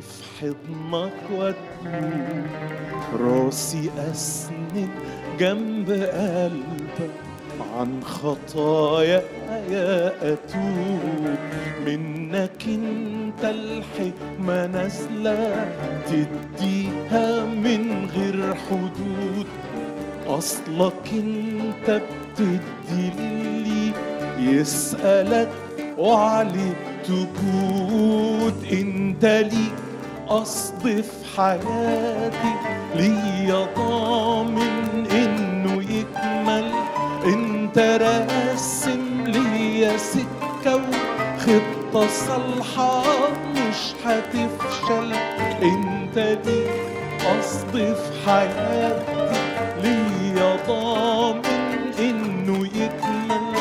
في 0.02 0.24
حضنك 0.42 1.14
واتوب 1.32 2.46
راسي 3.20 3.90
أسند 4.12 4.90
جنب 5.40 5.92
قلبك. 5.92 7.27
عن 7.62 8.04
خطايا 8.04 9.22
يا 9.72 10.14
أتوب 10.34 11.38
منك 11.86 12.64
انت 12.68 13.44
الحكمة 13.44 14.66
نازلة 14.66 15.66
تديها 16.08 17.46
من 17.46 18.10
غير 18.16 18.56
حدود. 18.56 19.48
أصلك 20.28 21.14
انت 21.14 22.02
بتدي 22.38 23.12
للي 23.20 23.92
يسألك 24.40 25.50
وعليك 25.98 26.78
تجود 27.04 28.54
انت 28.72 29.26
ليك 29.26 29.74
قصد 30.28 31.02
في 31.02 31.38
حياتي 31.38 32.54
ليا 32.96 33.68
ضامن 33.78 35.06
إنه 35.12 35.84
يكمل. 35.84 36.72
انت 37.78 38.02
راسم 38.02 39.24
ليا 39.28 39.98
سكة 39.98 40.76
وخطة 40.76 42.08
صالحة 42.08 43.04
مش 43.54 43.94
هتفشل. 44.06 45.14
انت 45.64 46.18
ليك 46.18 47.22
قصد 47.26 47.72
في 47.72 48.30
حياتي 48.30 49.40
ليا 49.84 50.56
ضامن 50.68 51.46
انه 52.00 52.68
يكمل. 52.68 53.56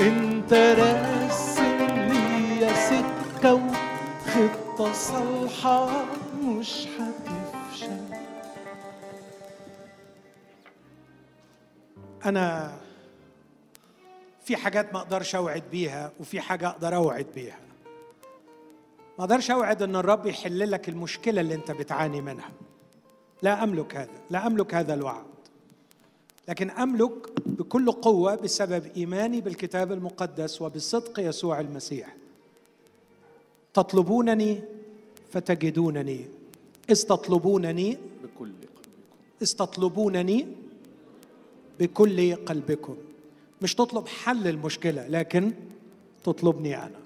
انت 0.00 0.52
راسم 0.52 1.86
ليا 1.96 2.72
سكة 2.72 3.54
وخطة 3.54 4.92
صالحة 4.92 5.90
مش 6.42 6.86
هتفشل. 6.98 8.00
أنا 12.26 12.87
في 14.48 14.56
حاجات 14.56 14.92
ما 14.92 14.98
أقدرش 14.98 15.34
اوعد 15.34 15.62
بيها 15.70 16.12
وفي 16.20 16.40
حاجة 16.40 16.68
أقدر 16.68 16.96
اوعد 16.96 17.26
بيها. 17.34 17.58
ما 19.18 19.24
أقدرش 19.24 19.50
اوعد 19.50 19.82
ان 19.82 19.96
الرب 19.96 20.26
يحل 20.26 20.70
لك 20.70 20.88
المشكلة 20.88 21.40
اللي 21.40 21.54
انت 21.54 21.70
بتعاني 21.70 22.20
منها. 22.20 22.50
لا 23.42 23.64
أملك 23.64 23.96
هذا 23.96 24.10
لا 24.30 24.46
أملك 24.46 24.74
هذا 24.74 24.94
الوعد. 24.94 25.24
لكن 26.48 26.70
أملك 26.70 27.12
بكل 27.46 27.92
قوة 27.92 28.34
بسبب 28.34 28.86
إيماني 28.96 29.40
بالكتاب 29.40 29.92
المقدس 29.92 30.62
وبصدق 30.62 31.20
يسوع 31.20 31.60
المسيح. 31.60 32.16
تطلبونني 33.74 34.60
فتجدونني. 35.32 36.26
اذ 36.90 37.02
تطلبونني 37.02 37.98
بكل 38.22 38.38
قلبكم. 38.38 38.90
إذ 39.42 39.52
تطلبونني 39.52 40.46
بكل 41.80 42.34
قلبكم. 42.34 42.96
مش 43.62 43.74
تطلب 43.74 44.08
حل 44.08 44.48
المشكلة 44.48 45.06
لكن 45.08 45.52
تطلبني 46.24 46.76
أنا. 46.76 46.98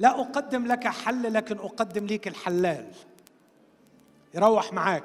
لا 0.00 0.20
أقدم 0.20 0.66
لك 0.66 0.86
حل 0.86 1.32
لكن 1.32 1.56
أقدم 1.58 2.06
ليك 2.06 2.28
الحلال. 2.28 2.86
يروح 4.34 4.72
معاك. 4.72 5.04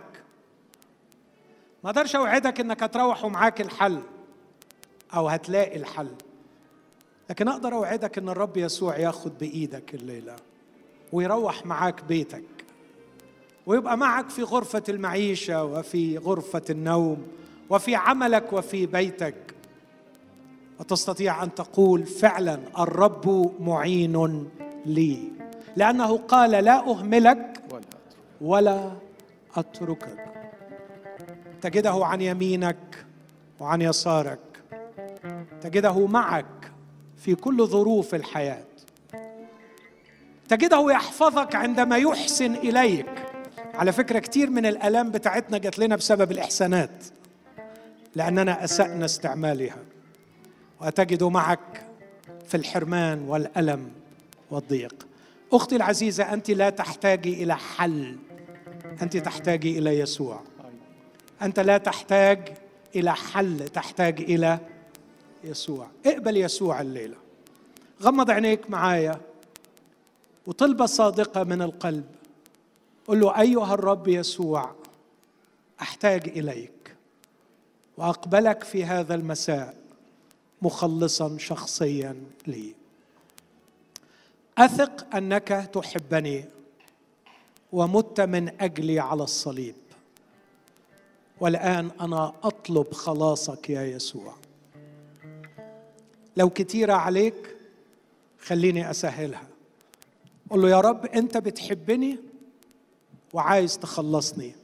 ما 1.84 1.90
أقدرش 1.90 2.16
أوعدك 2.16 2.60
إنك 2.60 2.84
هتروح 2.84 3.26
ومعاك 3.26 3.62
الحل 3.62 4.02
أو 5.14 5.28
هتلاقي 5.28 5.78
الحل. 5.78 6.12
لكن 7.30 7.48
أقدر 7.48 7.74
أوعدك 7.74 8.18
إن 8.18 8.30
الرب 8.30 8.58
يسوع 8.58 8.98
ياخد 8.98 9.38
بإيدك 9.38 9.96
الليلة 9.96 10.36
ويروح 11.14 11.66
معاك 11.66 12.04
بيتك 12.04 12.44
ويبقى 13.66 13.98
معك 13.98 14.30
في 14.30 14.44
غرفة 14.44 14.84
المعيشة 14.90 15.64
وفي 15.64 16.18
غرفة 16.18 16.62
النوم 16.70 17.28
وفي 17.70 17.96
عملك 17.96 18.54
وفي 18.54 18.86
بيتك. 18.86 19.36
وتستطيع 20.80 21.44
أن 21.44 21.56
تقول 21.56 22.06
فعلا 22.06 22.60
الرب 22.80 23.52
معين 23.62 24.48
لي؟ 24.86 25.32
لأنه 25.76 26.18
قال 26.18 26.52
لا 26.52 26.90
أهملك 26.90 27.62
ولا 28.41 28.91
أتركك. 29.56 30.26
تجده 31.62 32.06
عن 32.06 32.22
يمينك 32.22 33.06
وعن 33.60 33.82
يسارك. 33.82 34.40
تجده 35.62 36.08
معك 36.08 36.72
في 37.18 37.36
كل 37.36 37.68
ظروف 37.68 38.16
الحياة. 38.16 38.64
تجده 40.50 40.91
يحفظك 40.91 41.56
عندما 41.56 41.98
يحسن 41.98 42.56
إليك. 42.56 43.10
على 43.74 43.91
فكرة 43.91 44.20
كتير 44.20 44.50
من 44.50 44.66
الآلام 44.66 45.12
بتاعتنا 45.12 45.58
جات 45.58 45.80
لنا 45.80 45.95
بسبب 45.95 46.32
الإحسانات 46.32 47.04
لأننا 48.16 48.64
أسأنا 48.64 49.06
استعمالها. 49.06 49.78
وتجد 50.84 51.24
معك 51.24 51.88
في 52.48 52.58
الحرمان 52.58 53.22
والألم 53.22 53.92
والضيق. 54.52 55.08
أختي 55.54 55.76
العزيزة 55.76 56.34
أنت 56.34 56.52
لا 56.52 56.70
تحتاجي 56.70 57.44
إلى 57.44 57.56
حل. 57.56 58.18
أنت 59.02 59.18
تحتاجي 59.18 59.80
إلى 59.80 60.00
يسوع. 60.00 60.42
أنت 61.42 61.60
لا 61.60 61.78
تحتاج 61.78 62.54
إلى 62.96 63.16
حل 63.16 63.70
تحتاج 63.70 64.22
إلى 64.22 64.60
يسوع. 65.44 65.88
اقبل 66.06 66.38
يسوع 66.38 66.82
الليلة. 66.82 67.16
غمض 68.02 68.32
عينيك 68.32 68.70
معايا 68.70 69.22
وطلبة 70.48 70.86
صادقة 70.86 71.44
من 71.44 71.62
القلب. 71.62 72.06
قل 73.08 73.20
له 73.20 73.42
أيها 73.42 73.74
الرب 73.74 74.08
يسوع 74.08 74.76
أحتاج 75.82 76.30
إليك. 76.30 76.96
وأقبلك 77.98 78.64
في 78.64 78.86
هذا 78.86 79.16
المساء. 79.16 79.83
مخلصا 80.64 81.38
شخصيا 81.38 82.15
لي. 82.48 82.76
أثق 84.57 85.15
أنك 85.15 85.69
تحبني 85.73 86.45
ومت 87.72 88.22
من 88.22 88.61
أجلي 88.61 88.99
على 88.99 89.23
الصليب. 89.23 89.76
والآن 91.40 91.91
أنا 92.02 92.34
أطلب 92.44 92.94
خلاصك 92.94 93.69
يا 93.69 93.84
يسوع. 93.84 94.35
لو 96.38 96.49
كتيرة 96.49 96.94
عليك 96.94 97.56
خليني 98.41 98.91
أسهلها. 98.91 99.48
قل 100.49 100.61
له 100.61 100.69
يا 100.69 100.81
رب 100.81 101.06
أنت 101.06 101.38
بتحبني 101.38 102.19
وعايز 103.34 103.77
تخلصني. 103.80 104.56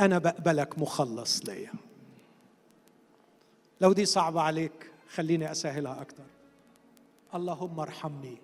أنا 0.00 0.18
بقبلك 0.18 0.78
مخلص 0.78 1.44
ليا. 1.44 1.72
لو 3.80 3.92
دي 3.92 4.04
صعبة 4.04 4.40
عليك 4.40 4.91
خليني 5.14 5.50
أسهلها 5.52 6.00
أكتر. 6.00 6.24
اللهم 7.34 7.80
ارحمني. 7.80 8.36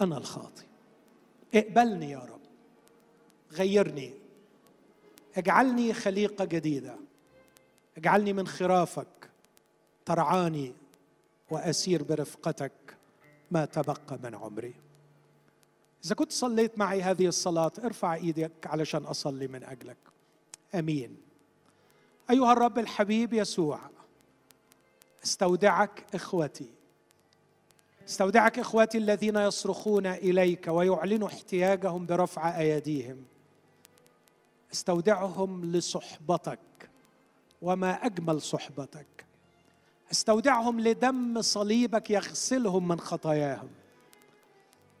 أنا 0.00 0.18
الخاطي 0.18 0.64
اقبلني 1.54 2.10
يا 2.10 2.18
رب. 2.18 2.40
غيرني. 3.52 4.12
اجعلني 5.36 5.94
خليقة 5.94 6.44
جديدة. 6.44 6.96
اجعلني 7.96 8.32
من 8.32 8.46
خرافك. 8.46 9.30
ترعاني 10.04 10.72
وأسير 11.50 12.02
برفقتك 12.02 12.96
ما 13.50 13.64
تبقى 13.64 14.18
من 14.22 14.34
عمري. 14.34 14.74
إذا 16.04 16.14
كنت 16.14 16.32
صليت 16.32 16.78
معي 16.78 17.02
هذه 17.02 17.26
الصلاة 17.26 17.72
ارفع 17.84 18.14
إيدك 18.14 18.66
علشان 18.66 19.04
أصلي 19.04 19.46
من 19.46 19.64
أجلك. 19.64 19.96
أمين. 20.74 21.16
أيها 22.30 22.52
الرب 22.52 22.78
الحبيب 22.78 23.32
يسوع 23.32 23.80
استودعك 25.26 26.04
إخوتي. 26.14 26.70
استودعك 28.08 28.58
إخوتي 28.58 28.98
الذين 28.98 29.36
يصرخون 29.36 30.06
إليك 30.06 30.68
ويعلنوا 30.68 31.28
احتياجهم 31.28 32.06
برفع 32.06 32.58
أيديهم. 32.58 33.24
استودعهم 34.72 35.72
لصحبتك 35.72 36.58
وما 37.62 38.06
أجمل 38.06 38.42
صحبتك. 38.42 39.26
استودعهم 40.12 40.80
لدم 40.80 41.42
صليبك 41.42 42.10
يغسلهم 42.10 42.88
من 42.88 43.00
خطاياهم. 43.00 43.68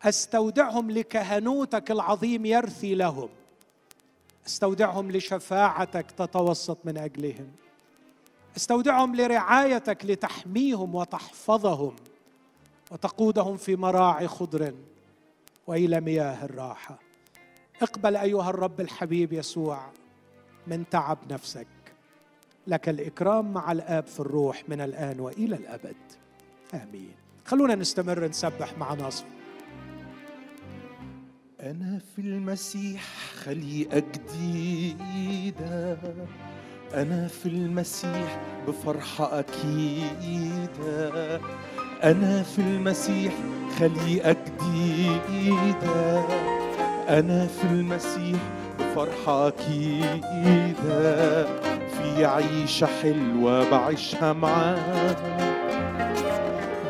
استودعهم 0.02 0.90
لكهنوتك 0.90 1.90
العظيم 1.90 2.46
يرثي 2.46 2.94
لهم. 2.94 3.28
استودعهم 4.46 5.10
لشفاعتك 5.10 6.10
تتوسط 6.10 6.78
من 6.84 6.98
أجلهم. 6.98 7.52
استودعهم 8.56 9.16
لرعايتك 9.16 10.04
لتحميهم 10.04 10.94
وتحفظهم 10.94 11.96
وتقودهم 12.90 13.56
في 13.56 13.76
مراعي 13.76 14.28
خضر 14.28 14.74
وإلى 15.66 16.00
مياه 16.00 16.44
الراحة. 16.44 16.98
اقبل 17.82 18.16
أيها 18.16 18.50
الرب 18.50 18.80
الحبيب 18.80 19.32
يسوع 19.32 19.90
من 20.66 20.84
تعب 20.90 21.18
نفسك. 21.30 21.66
لك 22.66 22.88
الإكرام 22.88 23.52
مع 23.52 23.72
الآب 23.72 24.06
في 24.06 24.20
الروح 24.20 24.62
من 24.68 24.80
الآن 24.80 25.20
وإلى 25.20 25.56
الأبد. 25.56 25.96
آمين. 26.74 27.12
خلونا 27.44 27.74
نستمر 27.74 28.28
نسبح 28.28 28.78
مع 28.78 28.94
ناصر. 28.94 29.24
أنا 31.60 31.98
في 31.98 32.20
المسيح 32.20 33.04
خليقة 33.44 34.02
جديدة 34.14 35.98
أنا 36.94 37.28
في 37.28 37.46
المسيح 37.48 38.38
بفرحة 38.68 39.38
أكيدة. 39.38 41.40
أنا 42.04 42.42
في 42.42 42.58
المسيح 42.58 43.32
خليقة 43.78 44.36
جديدة. 44.62 46.20
أنا 47.08 47.46
في 47.46 47.64
المسيح 47.64 48.38
بفرحة 48.80 49.48
أكيدة. 49.48 51.46
في 51.86 52.24
عيشة 52.24 52.86
حلوة 53.02 53.70
بعيشها 53.70 54.32
معاه 54.32 55.16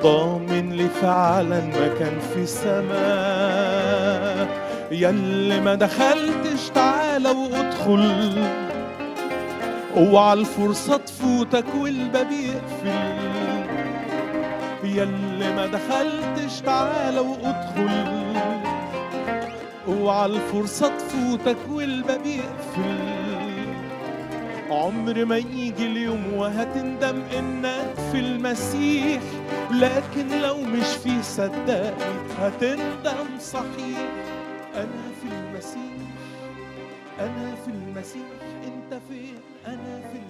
ضامن 0.02 0.72
لي 0.72 0.88
فعلا 0.88 1.60
مكان 1.60 2.18
في 2.34 2.46
سماء 2.46 4.48
يلي 4.90 5.60
ما 5.60 5.74
دخلتش 5.74 6.68
تعالى 6.74 7.28
وادخل. 7.30 8.44
اوعى 9.96 10.32
الفرصة 10.32 10.96
تفوتك 10.96 11.64
والباب 11.74 12.30
يقفل. 12.32 13.16
يلي 14.84 15.52
ما 15.56 15.66
دخلتش 15.66 16.60
تعالى 16.60 17.20
وادخل. 17.20 18.36
اوعى 19.88 20.26
الفرصة 20.26 20.88
تفوتك 20.98 21.56
والباب 21.70 22.26
يقفل. 22.26 23.06
عمر 24.70 25.24
ما 25.24 25.36
يجي 25.36 25.86
اليوم 25.86 26.34
وهتندم 26.34 27.22
إنك 27.38 27.94
في 28.12 28.20
المسيح. 28.20 29.22
لكن 29.70 30.40
لو 30.42 30.60
مش 30.60 30.86
فيه 31.04 31.22
صدقني 31.22 32.16
هتندم 32.38 33.38
صحيح. 33.40 34.08
أنا 34.74 35.06
في 35.22 35.28
المسيح 35.32 35.96
أنا 37.20 37.54
في 37.64 37.70
المسيح 37.70 38.28
أنت 38.64 39.00
فين؟ 39.08 39.45
أنا 39.66 40.08
في 40.12 40.25